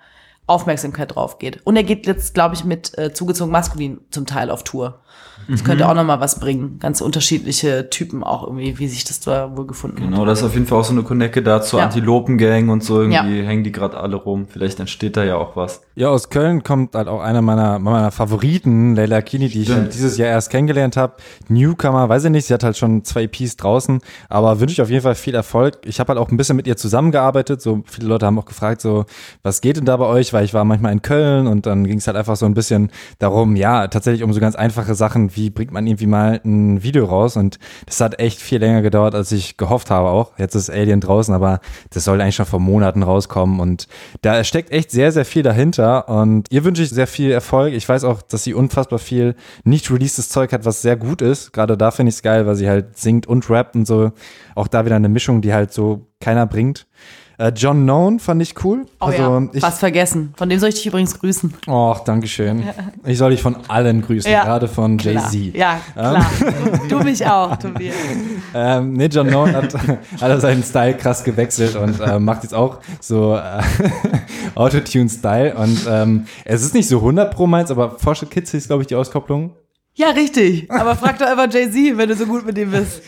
[0.47, 1.61] Aufmerksamkeit drauf geht.
[1.65, 5.01] Und er geht jetzt, glaube ich, mit äh, zugezogen maskulin zum Teil auf Tour.
[5.49, 5.65] Das Mhm.
[5.67, 6.79] könnte auch noch mal was bringen.
[6.81, 10.05] Ganz unterschiedliche Typen auch irgendwie, wie sich das da wohl gefunden hat.
[10.11, 11.87] Genau, das ist auf jeden Fall auch so eine Connecte da zur Ja.
[11.87, 13.45] Antilopen-Gang und so irgendwie Ja.
[13.47, 14.47] hängen die gerade alle rum.
[14.49, 15.83] Vielleicht entsteht da ja auch was.
[15.97, 19.81] Ja, aus Köln kommt halt auch einer meiner, meiner Favoriten, Leila Kini, die ich Stimmt.
[19.83, 21.15] halt dieses Jahr erst kennengelernt habe.
[21.49, 24.91] Newcomer, weiß ich nicht, sie hat halt schon zwei EPs draußen, aber wünsche ich auf
[24.91, 25.79] jeden Fall viel Erfolg.
[25.85, 28.81] Ich habe halt auch ein bisschen mit ihr zusammengearbeitet, so viele Leute haben auch gefragt,
[28.81, 29.05] so,
[29.43, 31.99] was geht denn da bei euch, weil ich war manchmal in Köln und dann ging
[31.99, 35.49] es halt einfach so ein bisschen darum, ja, tatsächlich um so ganz einfache Sachen, wie
[35.49, 39.33] bringt man irgendwie mal ein Video raus und das hat echt viel länger gedauert, als
[39.33, 40.39] ich gehofft habe auch.
[40.39, 43.89] Jetzt ist Alien draußen, aber das soll eigentlich schon vor Monaten rauskommen und
[44.21, 47.73] da steckt echt sehr, sehr viel dahinter und ihr wünsche ich sehr viel Erfolg.
[47.73, 51.53] Ich weiß auch, dass sie unfassbar viel nicht releasedes Zeug hat, was sehr gut ist.
[51.53, 54.13] Gerade da finde ich es geil, weil sie halt singt und rappt und so.
[54.55, 56.87] Auch da wieder eine Mischung, die halt so keiner bringt.
[57.39, 58.87] Äh, John Known fand ich cool.
[59.01, 60.33] Oh also ja, ich, was vergessen.
[60.37, 61.53] Von dem soll ich dich übrigens grüßen.
[61.67, 62.63] Och, Dankeschön.
[63.07, 64.45] Ich soll dich von allen grüßen, Ja.
[64.45, 64.99] gerade von.
[64.99, 65.55] Jay-Z.
[65.55, 66.25] Ja, klar.
[66.89, 67.95] Du, mich auch, Tobias.
[68.55, 69.75] Ähm, nee, John Known hat,
[70.21, 73.61] hat seinen Style krass gewechselt und äh, macht jetzt auch so äh,
[74.55, 75.55] Autotune-Style.
[75.55, 78.87] Und ähm, es ist nicht so 100 pro meins, aber Forsche Kids hieß, glaube ich,
[78.87, 79.53] die Auskopplung.
[79.97, 80.71] Ja, richtig.
[80.71, 83.03] Aber frag doch einfach Jay-Z, wenn du so gut mit ihm bist.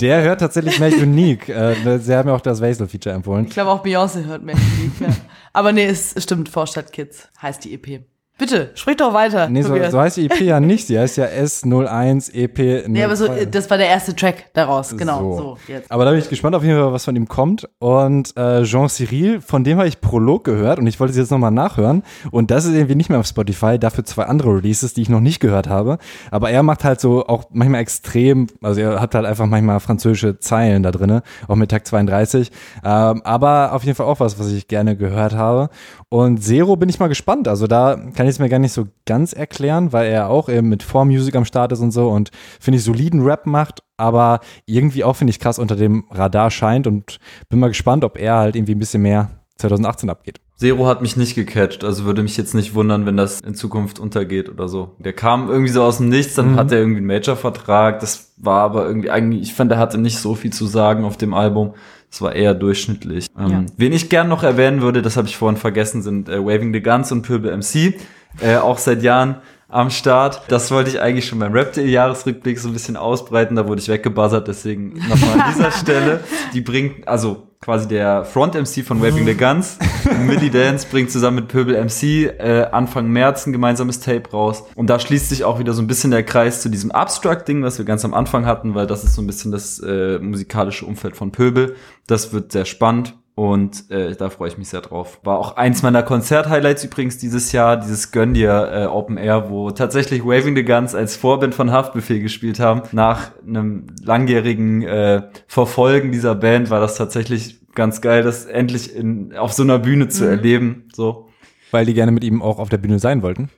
[0.00, 1.48] Der hört tatsächlich Make Unique.
[1.48, 3.46] Äh, sie haben mir auch das Vaisel-Feature empfohlen.
[3.46, 4.92] Ich glaube auch Beyoncé hört mehr Musik.
[5.00, 5.08] Ja.
[5.52, 8.02] Aber nee, es stimmt, Vorstadt Kids heißt die EP.
[8.42, 9.48] Bitte, sprich doch weiter.
[9.48, 10.88] Nee, so, so heißt die EP ja nicht.
[10.88, 12.88] Sie heißt ja S01 EP.
[12.88, 13.44] Nee, aber so, 02.
[13.44, 15.36] das war der erste Track daraus, genau.
[15.36, 15.42] So.
[15.68, 15.74] So.
[15.90, 17.68] Aber da bin ich gespannt auf jeden Fall, was von ihm kommt.
[17.78, 21.30] Und äh, Jean Cyril, von dem habe ich Prolog gehört und ich wollte es jetzt
[21.30, 22.02] nochmal nachhören.
[22.32, 25.20] Und das ist irgendwie nicht mehr auf Spotify, dafür zwei andere Releases, die ich noch
[25.20, 25.98] nicht gehört habe.
[26.32, 30.40] Aber er macht halt so auch manchmal extrem, also er hat halt einfach manchmal französische
[30.40, 32.50] Zeilen da drinne, auch mit Tag 32.
[32.82, 35.70] Ähm, aber auf jeden Fall auch was, was ich gerne gehört habe.
[36.12, 37.48] Und Zero bin ich mal gespannt.
[37.48, 40.68] Also da kann ich es mir gar nicht so ganz erklären, weil er auch eben
[40.68, 42.30] mit Vormusik am Start ist und so und
[42.60, 46.86] finde ich soliden Rap macht, aber irgendwie auch finde ich krass unter dem Radar scheint
[46.86, 47.18] und
[47.48, 50.38] bin mal gespannt, ob er halt irgendwie ein bisschen mehr 2018 abgeht.
[50.56, 53.98] Zero hat mich nicht gecatcht, also würde mich jetzt nicht wundern, wenn das in Zukunft
[53.98, 54.90] untergeht oder so.
[54.98, 56.56] Der kam irgendwie so aus dem Nichts, dann Mhm.
[56.56, 60.18] hat er irgendwie einen Major-Vertrag, das war aber irgendwie eigentlich, ich fand, er hatte nicht
[60.18, 61.72] so viel zu sagen auf dem Album.
[62.12, 63.26] Es war eher durchschnittlich.
[63.38, 63.64] Ähm, Ja.
[63.78, 66.82] Wen ich gern noch erwähnen würde, das habe ich vorhin vergessen, sind äh, Waving the
[66.82, 67.94] Guns und Pöbel MC.
[68.40, 69.36] Äh, auch seit Jahren
[69.68, 70.42] am Start.
[70.48, 73.88] Das wollte ich eigentlich schon beim Rap.de Jahresrückblick so ein bisschen ausbreiten, da wurde ich
[73.88, 76.20] weggebuzzert, deswegen nochmal an dieser Stelle.
[76.52, 79.78] Die bringt, also quasi der Front-MC von Waving the Guns,
[80.26, 84.64] Millie Dance bringt zusammen mit Pöbel MC äh, Anfang März ein gemeinsames Tape raus.
[84.74, 87.78] Und da schließt sich auch wieder so ein bisschen der Kreis zu diesem Abstract-Ding, was
[87.78, 91.16] wir ganz am Anfang hatten, weil das ist so ein bisschen das äh, musikalische Umfeld
[91.16, 91.76] von Pöbel.
[92.08, 93.14] Das wird sehr spannend.
[93.34, 95.20] Und äh, da freue ich mich sehr drauf.
[95.24, 99.70] War auch eins meiner Konzert-Highlights übrigens dieses Jahr, dieses Gönn dir äh, Open Air, wo
[99.70, 102.82] tatsächlich Waving the Guns als Vorband von Haftbefehl gespielt haben.
[102.92, 109.34] Nach einem langjährigen äh, Verfolgen dieser Band war das tatsächlich ganz geil, das endlich in,
[109.34, 110.88] auf so einer Bühne zu erleben.
[110.92, 111.28] So.
[111.70, 113.48] Weil die gerne mit ihm auch auf der Bühne sein wollten.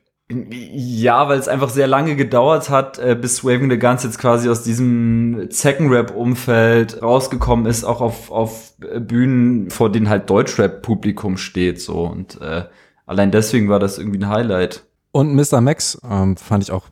[0.51, 4.49] Ja, weil es einfach sehr lange gedauert hat, äh, bis Waving the Guns jetzt quasi
[4.49, 11.81] aus diesem Second-Rap-Umfeld rausgekommen ist, auch auf, auf äh, Bühnen, vor denen halt Deutschrap-Publikum steht,
[11.81, 12.05] so.
[12.05, 12.65] Und äh,
[13.07, 14.85] allein deswegen war das irgendwie ein Highlight.
[15.13, 15.61] Und Mr.
[15.61, 16.89] Max ähm, fand ich auch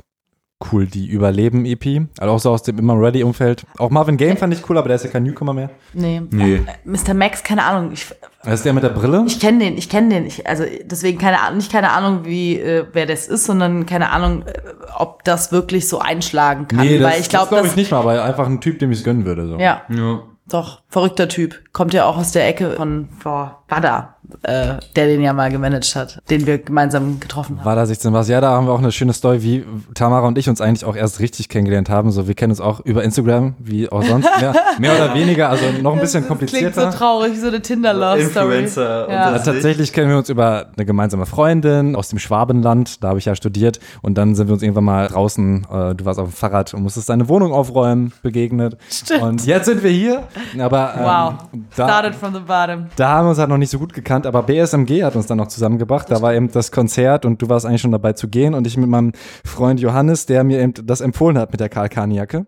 [0.72, 2.02] cool, die Überleben-EP.
[2.18, 3.64] Also auch so aus dem Immer Ready-Umfeld.
[3.78, 5.70] Auch Marvin Game fand ich cool, aber der ist ja kein Newcomer mehr.
[5.92, 6.22] Nee.
[6.30, 6.54] Nee.
[6.56, 7.14] Äh, Mr.
[7.14, 7.92] Max, keine Ahnung.
[7.92, 8.06] Ich,
[8.44, 9.24] Das ist der mit der Brille.
[9.26, 10.26] ich kenne den, ich kenne den.
[10.26, 14.10] Ich, also deswegen keine Ahnung, nicht keine Ahnung, wie äh, wer das ist, sondern keine
[14.10, 14.52] Ahnung, äh,
[14.96, 16.78] ob das wirklich so einschlagen kann.
[16.78, 18.92] das, Weil ich glaube, das glaube das, ich nicht mal, aber einfach ein Typ, dem
[18.92, 19.46] ich es gönnen würde.
[19.48, 19.58] So.
[19.58, 20.22] ja, Ja.
[20.48, 21.60] doch verrückter Typ.
[21.72, 24.16] Kommt ja auch aus der Ecke von boah, Wada.
[24.42, 27.64] Äh, der den ja mal gemanagt hat, den wir gemeinsam getroffen haben.
[27.64, 28.28] War da 16 was?
[28.28, 30.96] Ja, da haben wir auch eine schöne Story, wie Tamara und ich uns eigentlich auch
[30.96, 32.10] erst richtig kennengelernt haben.
[32.12, 34.28] So, wir kennen uns auch über Instagram, wie auch sonst.
[34.40, 36.70] Mehr, mehr oder weniger, also noch ein bisschen das komplizierter.
[36.80, 38.44] Klingt so traurig, wie so eine Tinder-Love-Story.
[38.58, 39.38] Influencer Ja.
[39.38, 43.34] tatsächlich kennen wir uns über eine gemeinsame Freundin aus dem Schwabenland, da habe ich ja
[43.34, 46.72] studiert und dann sind wir uns irgendwann mal draußen, äh, du warst auf dem Fahrrad
[46.74, 48.76] und musstest deine Wohnung aufräumen, begegnet.
[48.90, 49.22] Stimmt.
[49.22, 50.22] Und jetzt sind wir hier,
[50.58, 51.34] aber ähm, Wow.
[51.76, 52.86] da, Started from the bottom.
[52.96, 55.38] da haben wir uns halt noch nicht so gut gekannt, aber BSMG hat uns dann
[55.38, 58.54] noch zusammengebracht, da war eben das Konzert und du warst eigentlich schon dabei zu gehen.
[58.54, 59.12] Und ich mit meinem
[59.44, 62.46] Freund Johannes, der mir eben das empfohlen hat mit der Karl Kahn-Jacke,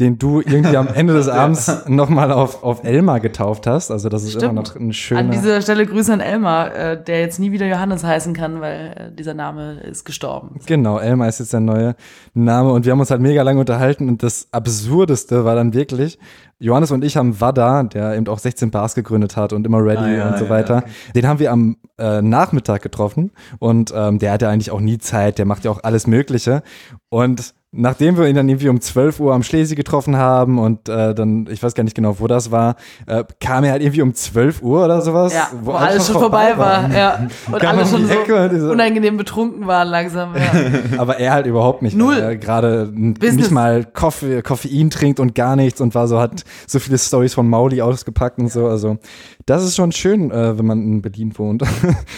[0.00, 4.22] den du irgendwie am Ende des Abends nochmal auf, auf Elmar getauft hast, also das
[4.22, 4.54] ist immer Stimmt.
[4.54, 5.20] noch ein schöner...
[5.20, 8.94] An dieser Stelle Grüße an Elmar, äh, der jetzt nie wieder Johannes heißen kann, weil
[8.96, 10.60] äh, dieser Name ist gestorben.
[10.66, 11.96] Genau, Elmar ist jetzt der neue
[12.34, 16.18] Name und wir haben uns halt mega lange unterhalten und das Absurdeste war dann wirklich,
[16.60, 19.98] Johannes und ich haben Wada, der eben auch 16 Bars gegründet hat und immer ready
[19.98, 20.90] Ah, ja, und so ja, weiter, okay.
[21.14, 24.98] den haben wir am äh, Nachmittag getroffen und ähm, der hat ja eigentlich auch nie
[24.98, 26.62] Zeit, der macht ja auch alles Mögliche
[27.08, 31.14] und Nachdem wir ihn dann irgendwie um 12 Uhr am Schlesi getroffen haben und äh,
[31.14, 32.76] dann, ich weiß gar nicht genau, wo das war,
[33.06, 35.34] äh, kam er halt irgendwie um 12 Uhr oder sowas.
[35.34, 36.90] Ja, wo, alles schon vorbei war.
[36.90, 37.28] Ja.
[37.52, 40.34] Und alle schon Ecke so unangenehm betrunken waren langsam.
[40.34, 40.50] Ja.
[40.98, 41.94] Aber er halt überhaupt nicht.
[41.94, 42.16] Null.
[42.16, 46.78] Er gerade nicht mal Koffe, Koffein trinkt und gar nichts und war so, hat so
[46.78, 48.66] viele Stories von Mauli ausgepackt und so.
[48.66, 48.96] Also,
[49.44, 51.62] das ist schon schön, äh, wenn man in Berlin wohnt.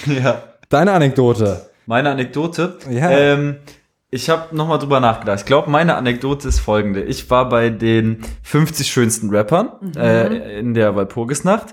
[0.05, 0.43] Ja.
[0.69, 1.65] Deine Anekdote.
[1.85, 2.77] Meine Anekdote.
[2.89, 3.09] Ja.
[3.09, 3.57] Ähm,
[4.11, 5.39] ich habe nochmal drüber nachgedacht.
[5.39, 7.01] Ich glaube, meine Anekdote ist folgende.
[7.01, 11.67] Ich war bei den 50 schönsten Rappern äh, in der Walpurgisnacht.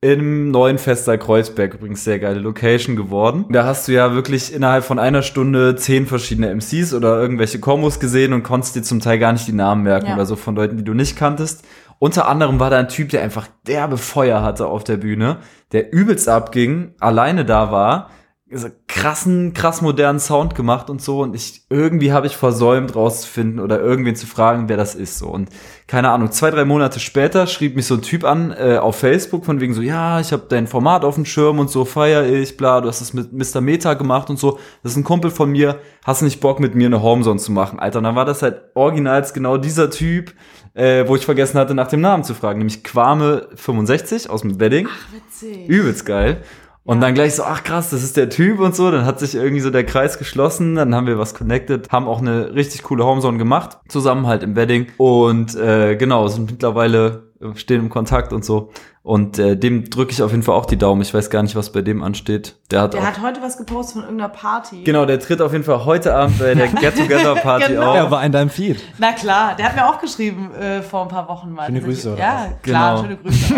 [0.00, 3.46] Im neuen Festsaal Kreuzberg, übrigens sehr geile Location geworden.
[3.50, 7.98] Da hast du ja wirklich innerhalb von einer Stunde zehn verschiedene MCs oder irgendwelche Kombos
[7.98, 10.14] gesehen und konntest dir zum Teil gar nicht die Namen merken Ja.
[10.14, 11.64] oder so von Leuten, die du nicht kanntest.
[11.98, 15.38] Unter anderem war da ein Typ, der einfach derbe Feuer hatte auf der Bühne,
[15.72, 18.10] der übelst abging, alleine da war,
[18.50, 23.60] so krassen, krass modernen Sound gemacht und so und ich irgendwie habe ich versäumt rauszufinden
[23.60, 25.50] oder irgendwen zu fragen, wer das ist so und
[25.86, 29.44] keine Ahnung, zwei, drei Monate später schrieb mich so ein Typ an äh, auf Facebook
[29.44, 32.56] von wegen so, ja, ich habe dein Format auf dem Schirm und so feier ich,
[32.56, 33.60] bla, du hast das mit Mr.
[33.60, 36.74] Meta gemacht und so, das ist ein Kumpel von mir, hast du nicht Bock mit
[36.74, 40.32] mir eine Homezone zu machen, Alter, und dann war das halt originals genau dieser Typ,
[40.72, 44.88] äh, wo ich vergessen hatte, nach dem Namen zu fragen, nämlich Quame65 aus dem Wedding.
[45.12, 45.68] Witzig.
[45.68, 46.42] Übelst geil.
[46.88, 48.90] Und dann gleich so, ach krass, das ist der Typ und so.
[48.90, 50.74] Dann hat sich irgendwie so der Kreis geschlossen.
[50.74, 54.56] Dann haben wir was connected, haben auch eine richtig coole Homezone gemacht, zusammen halt im
[54.56, 54.86] Wedding.
[54.96, 58.70] Und äh, genau, sind mittlerweile stehen im Kontakt und so.
[59.02, 61.00] Und äh, dem drücke ich auf jeden Fall auch die Daumen.
[61.00, 62.56] Ich weiß gar nicht, was bei dem ansteht.
[62.70, 63.06] Der hat Der auch.
[63.06, 64.82] hat heute was gepostet von irgendeiner Party.
[64.84, 67.90] genau, der tritt auf jeden Fall heute Abend bei der Get Together Party Genau.
[67.90, 67.96] auf.
[67.96, 68.82] Er war in deinem Feed.
[68.98, 71.66] Na klar, der hat mir auch geschrieben äh, vor ein paar Wochen mal.
[71.66, 73.02] Schöne Grüße, oder Ja, klar, Genau.
[73.02, 73.54] schöne Grüße.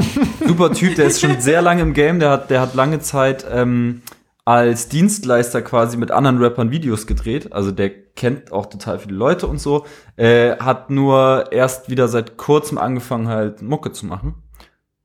[0.46, 3.44] super Typ, der ist schon sehr lange im Game, der hat, der hat lange Zeit
[3.50, 4.02] ähm,
[4.50, 7.52] als Dienstleister quasi mit anderen Rappern Videos gedreht.
[7.52, 9.86] Also der kennt auch total viele Leute und so.
[10.16, 14.42] Äh, hat nur erst wieder seit kurzem angefangen, halt Mucke zu machen.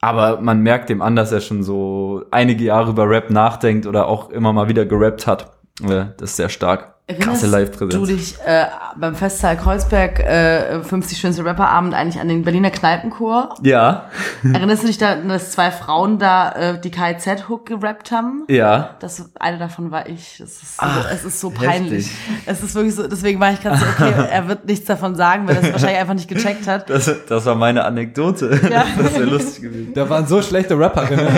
[0.01, 4.07] Aber man merkt dem an, dass er schon so einige Jahre über Rap nachdenkt oder
[4.07, 5.59] auch immer mal wieder gerappt hat.
[5.84, 6.94] Äh, das ist sehr stark.
[7.07, 7.94] Krasse Erinnerst Live-Präsenz.
[7.94, 8.65] du dich äh,
[8.95, 13.53] beim Festsaal Kreuzberg äh, 50 schönste Rapperabend eigentlich an den Berliner Kneipenchor?
[13.61, 14.06] Ja,
[14.44, 18.44] Erinnerst du dich da, dass zwei Frauen da äh, die KZ-Hook gerappt haben?
[18.48, 18.95] ja.
[19.02, 20.38] Das, eine davon war ich.
[20.40, 22.07] Das ist so, Ach, es ist so peinlich.
[22.07, 22.44] heftig.
[22.48, 25.48] Es ist wirklich so, deswegen war ich gerade so, okay, er wird nichts davon sagen,
[25.48, 26.90] weil er es wahrscheinlich einfach nicht gecheckt hat.
[26.90, 28.60] Das, das war meine Anekdote.
[28.72, 28.84] Ja.
[28.98, 29.94] Das wäre lustig gewesen.
[29.94, 31.27] Da waren so schlechte Rapperinnen.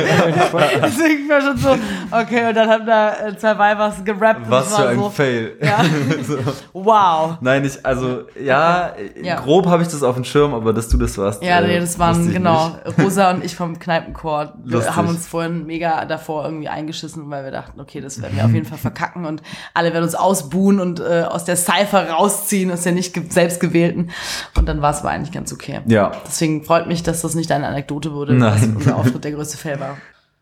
[0.81, 1.69] Deswegen war schon so,
[2.11, 4.45] okay, und dann haben da äh, zwei Weibers gerappt.
[4.45, 5.56] und Was für war ein so, Fail.
[5.61, 5.83] Ja.
[6.27, 6.37] so.
[6.73, 7.37] Wow.
[7.41, 9.39] Nein, ich, also, ja, Ja.
[9.41, 11.41] grob habe ich das auf dem Schirm, aber dass du das warst.
[11.43, 12.99] Ja, äh, nee, das waren, genau, nicht.
[13.03, 14.53] Rosa und ich vom Kneipenchor.
[14.63, 14.95] Wir Lustig.
[14.95, 18.51] haben uns vorhin mega davor irgendwie eingeschissen, weil wir dachten, okay, das werden wir auf
[18.51, 19.41] jeden Fall verkacken und
[19.73, 23.59] alle werden uns ausbuhen und äh, aus der Cypher rausziehen, aus der nicht ge selbst
[23.59, 24.09] gewählten.
[24.57, 25.81] Und dann war es aber eigentlich ganz okay.
[25.85, 26.11] Ja.
[26.27, 28.53] Deswegen freut mich, dass das nicht eine Anekdote wurde, Nein.
[28.53, 29.97] dass unser Auftritt der größte Fail war.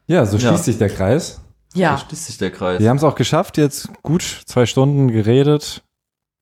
[0.08, 0.50] Ja, so Ja.
[0.50, 1.42] schließt sich der Kreis.
[1.76, 2.80] Da Ja, schließt sich der Kreis.
[2.80, 5.84] Wir haben es auch geschafft, jetzt gut zwei Stunden geredet.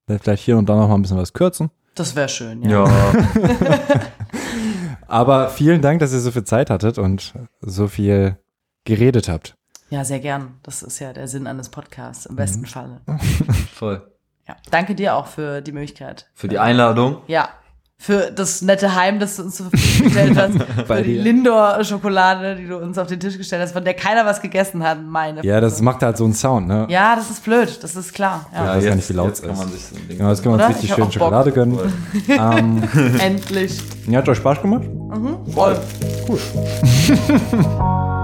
[0.07, 1.69] Vielleicht hier und da noch mal ein bisschen was kürzen.
[1.95, 2.85] das wäre schön, ja.
[2.85, 3.13] Ja,
[5.07, 8.37] Aber vielen Dank, dass ihr so viel Zeit hattet und so viel
[8.85, 9.55] geredet habt.
[9.89, 10.55] Ja, sehr gern.
[10.63, 12.37] Das ist ja der Sinn eines Podcasts, im Mhm.
[12.37, 13.01] besten Falle.
[13.73, 14.01] voll.
[14.47, 14.55] Ja.
[14.71, 16.29] Danke dir auch für die Möglichkeit.
[16.33, 17.17] Für die Einladung.
[17.27, 17.49] Ja.
[18.05, 20.87] Für das nette Heim, das du uns zur Verfügung gestellt hast.
[20.89, 21.17] Bei für die.
[21.19, 24.97] Lindor-Schokolade, die du uns auf den Tisch gestellt hast, von der keiner was gegessen hat.
[25.01, 25.41] Meine.
[25.45, 26.85] Ja, das macht halt so einen Sound, ne?
[26.89, 27.79] Ja, das ist blöd.
[27.81, 28.45] Das ist klar.
[28.53, 28.75] Ja.
[28.75, 29.59] weiß gar nicht, wie laut jetzt es kann ist.
[29.59, 30.17] man sich so ein Ding.
[30.17, 31.55] Genau, jetzt können wir uns richtig Ich schön Schokolade Bock.
[31.55, 31.79] gönnen.
[32.27, 32.83] ähm,
[33.21, 33.79] Endlich.
[34.09, 34.83] ja, hat euch Spaß gemacht?
[35.53, 35.77] Voll.
[36.27, 36.41] Gut.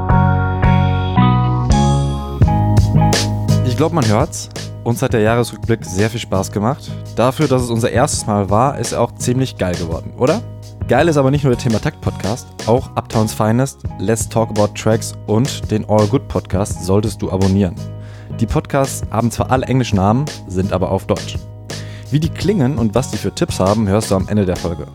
[3.80, 4.49] glaube, man hört's.
[4.84, 6.91] Uns hat der Jahresrückblick sehr viel Spaß gemacht.
[7.15, 10.41] Dafür, dass es unser erstes Mal war, ist er auch ziemlich geil geworden, oder?
[10.89, 14.73] Geil ist aber nicht nur der Thema Takt Podcast, auch Uptowns Finest, Let's Talk About
[14.73, 17.73] Tracks und den All Good Podcast solltest du abonnieren.
[18.41, 21.38] Die Podcasts haben zwar alle englischen Namen, sind aber auf Deutsch.
[22.11, 24.88] Wie die klingen und was die für Tipps haben, hörst du am Ende der Folge.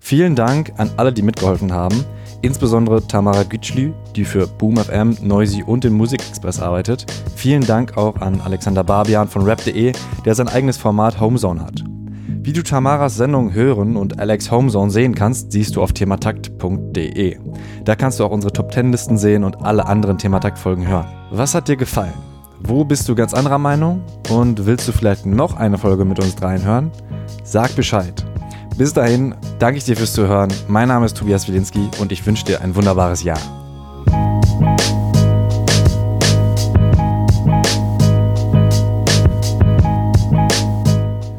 [0.00, 2.04] Vielen Dank an alle, die mitgeholfen haben,
[2.42, 7.06] insbesondere Tamara Gütschlü, die für BoomFM, Noisy und den Musikexpress arbeitet.
[7.34, 9.92] Vielen Dank auch an Alexander Barbian von rap.de,
[10.24, 11.84] der sein eigenes Format Homezone hat.
[12.40, 17.36] Wie du Tamaras Sendung hören und Alex Homezone sehen kannst, siehst du auf thematakt.de.
[17.84, 21.06] Da kannst du auch unsere Top 10 Listen sehen und alle anderen Thematakt Folgen hören.
[21.30, 22.14] Was hat dir gefallen?
[22.60, 24.02] Wo bist du ganz anderer Meinung?
[24.30, 26.90] Und willst du vielleicht noch eine Folge mit uns dreien hören?
[27.44, 28.24] Sag Bescheid.
[28.78, 30.54] Bis dahin danke ich dir fürs Zuhören.
[30.68, 33.40] Mein Name ist Tobias Wilinski und ich wünsche dir ein wunderbares Jahr.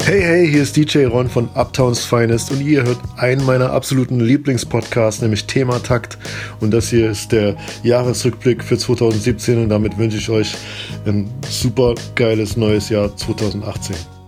[0.03, 4.19] Hey, hey, hier ist DJ Ron von Uptowns Finest und ihr hört einen meiner absoluten
[4.19, 6.17] Lieblingspodcasts, nämlich Thema Takt.
[6.59, 10.57] Und das hier ist der Jahresrückblick für 2017 und damit wünsche ich euch
[11.05, 14.18] ein super geiles neues Jahr 2018.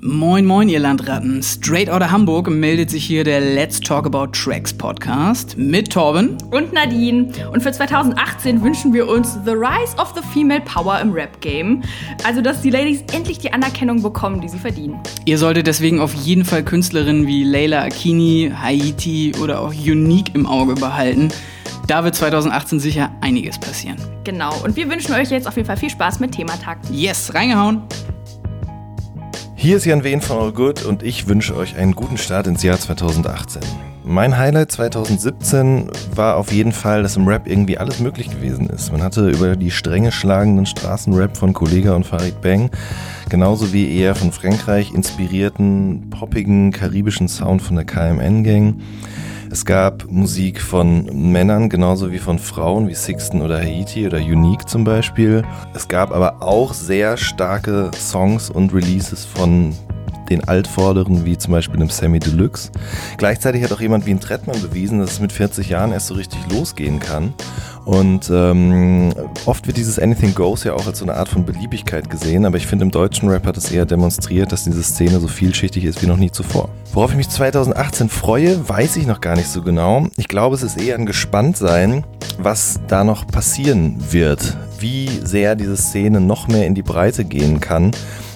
[0.00, 1.42] Moin moin ihr Landratten.
[1.42, 6.72] Straight Outta Hamburg meldet sich hier der Let's Talk About Tracks Podcast mit Torben und
[6.72, 7.32] Nadine.
[7.52, 11.82] Und für 2018 wünschen wir uns The Rise of the Female Power im Rap Game.
[12.22, 15.00] Also, dass die Ladies endlich die Anerkennung bekommen, die sie verdienen.
[15.24, 20.46] Ihr solltet deswegen auf jeden Fall Künstlerinnen wie Leila Akini, Haiti oder auch Unique im
[20.46, 21.30] Auge behalten.
[21.88, 23.96] Da wird 2018 sicher einiges passieren.
[24.22, 24.54] Genau.
[24.62, 26.88] Und wir wünschen euch jetzt auf jeden Fall viel Spaß mit Thematakt.
[26.90, 27.82] Yes, reingehauen.
[29.60, 32.62] Hier ist Jan Wehn von All Good und ich wünsche euch einen guten Start ins
[32.62, 33.60] Jahr 2018.
[34.04, 38.92] Mein Highlight 2017 war auf jeden Fall, dass im Rap irgendwie alles möglich gewesen ist.
[38.92, 42.70] Man hatte über die strenge schlagenden Straßenrap von Kollega und Farid Bang,
[43.30, 48.76] genauso wie eher von Frankreich inspirierten, poppigen, karibischen Sound von der KMN-Gang
[49.50, 54.68] es gab Musik von Männern genauso wie von Frauen wie Sixten oder Haiti oder Unique
[54.68, 55.42] zum Beispiel.
[55.74, 59.74] Es gab aber auch sehr starke Songs und Releases von
[60.30, 62.70] den Altvorderen, wie zum Beispiel dem Sammy Deluxe.
[63.16, 66.14] Gleichzeitig hat auch jemand wie ein Trettmann bewiesen, dass es mit 40 Jahren erst so
[66.14, 67.34] richtig losgehen kann.
[67.84, 69.14] Und ähm,
[69.46, 72.58] oft wird dieses Anything Goes ja auch als so eine Art von Beliebigkeit gesehen, aber
[72.58, 76.02] ich finde im deutschen Rap hat es eher demonstriert, dass diese Szene so vielschichtig ist
[76.02, 76.68] wie noch nie zuvor.
[76.92, 80.06] Worauf ich mich 2018 freue, weiß ich noch gar nicht so genau.
[80.18, 82.04] Ich glaube, es ist eher ein Gespanntsein,
[82.38, 87.58] was da noch passieren wird, wie sehr diese Szene noch mehr in die Breite gehen
[87.60, 87.92] kann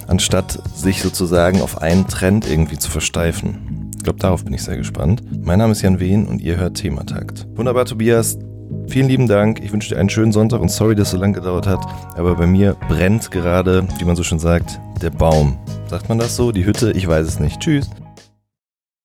[0.07, 3.91] anstatt sich sozusagen auf einen Trend irgendwie zu versteifen.
[3.97, 5.23] Ich glaube, darauf bin ich sehr gespannt.
[5.43, 7.47] Mein Name ist Jan Wehn und ihr hört Thematakt.
[7.55, 8.37] Wunderbar, Tobias.
[8.87, 9.63] Vielen lieben Dank.
[9.63, 11.85] Ich wünsche dir einen schönen Sonntag und sorry, dass es so lange gedauert hat.
[12.15, 15.57] Aber bei mir brennt gerade, wie man so schön sagt, der Baum.
[15.87, 16.51] Sagt man das so?
[16.51, 16.91] Die Hütte?
[16.91, 17.59] Ich weiß es nicht.
[17.59, 17.89] Tschüss.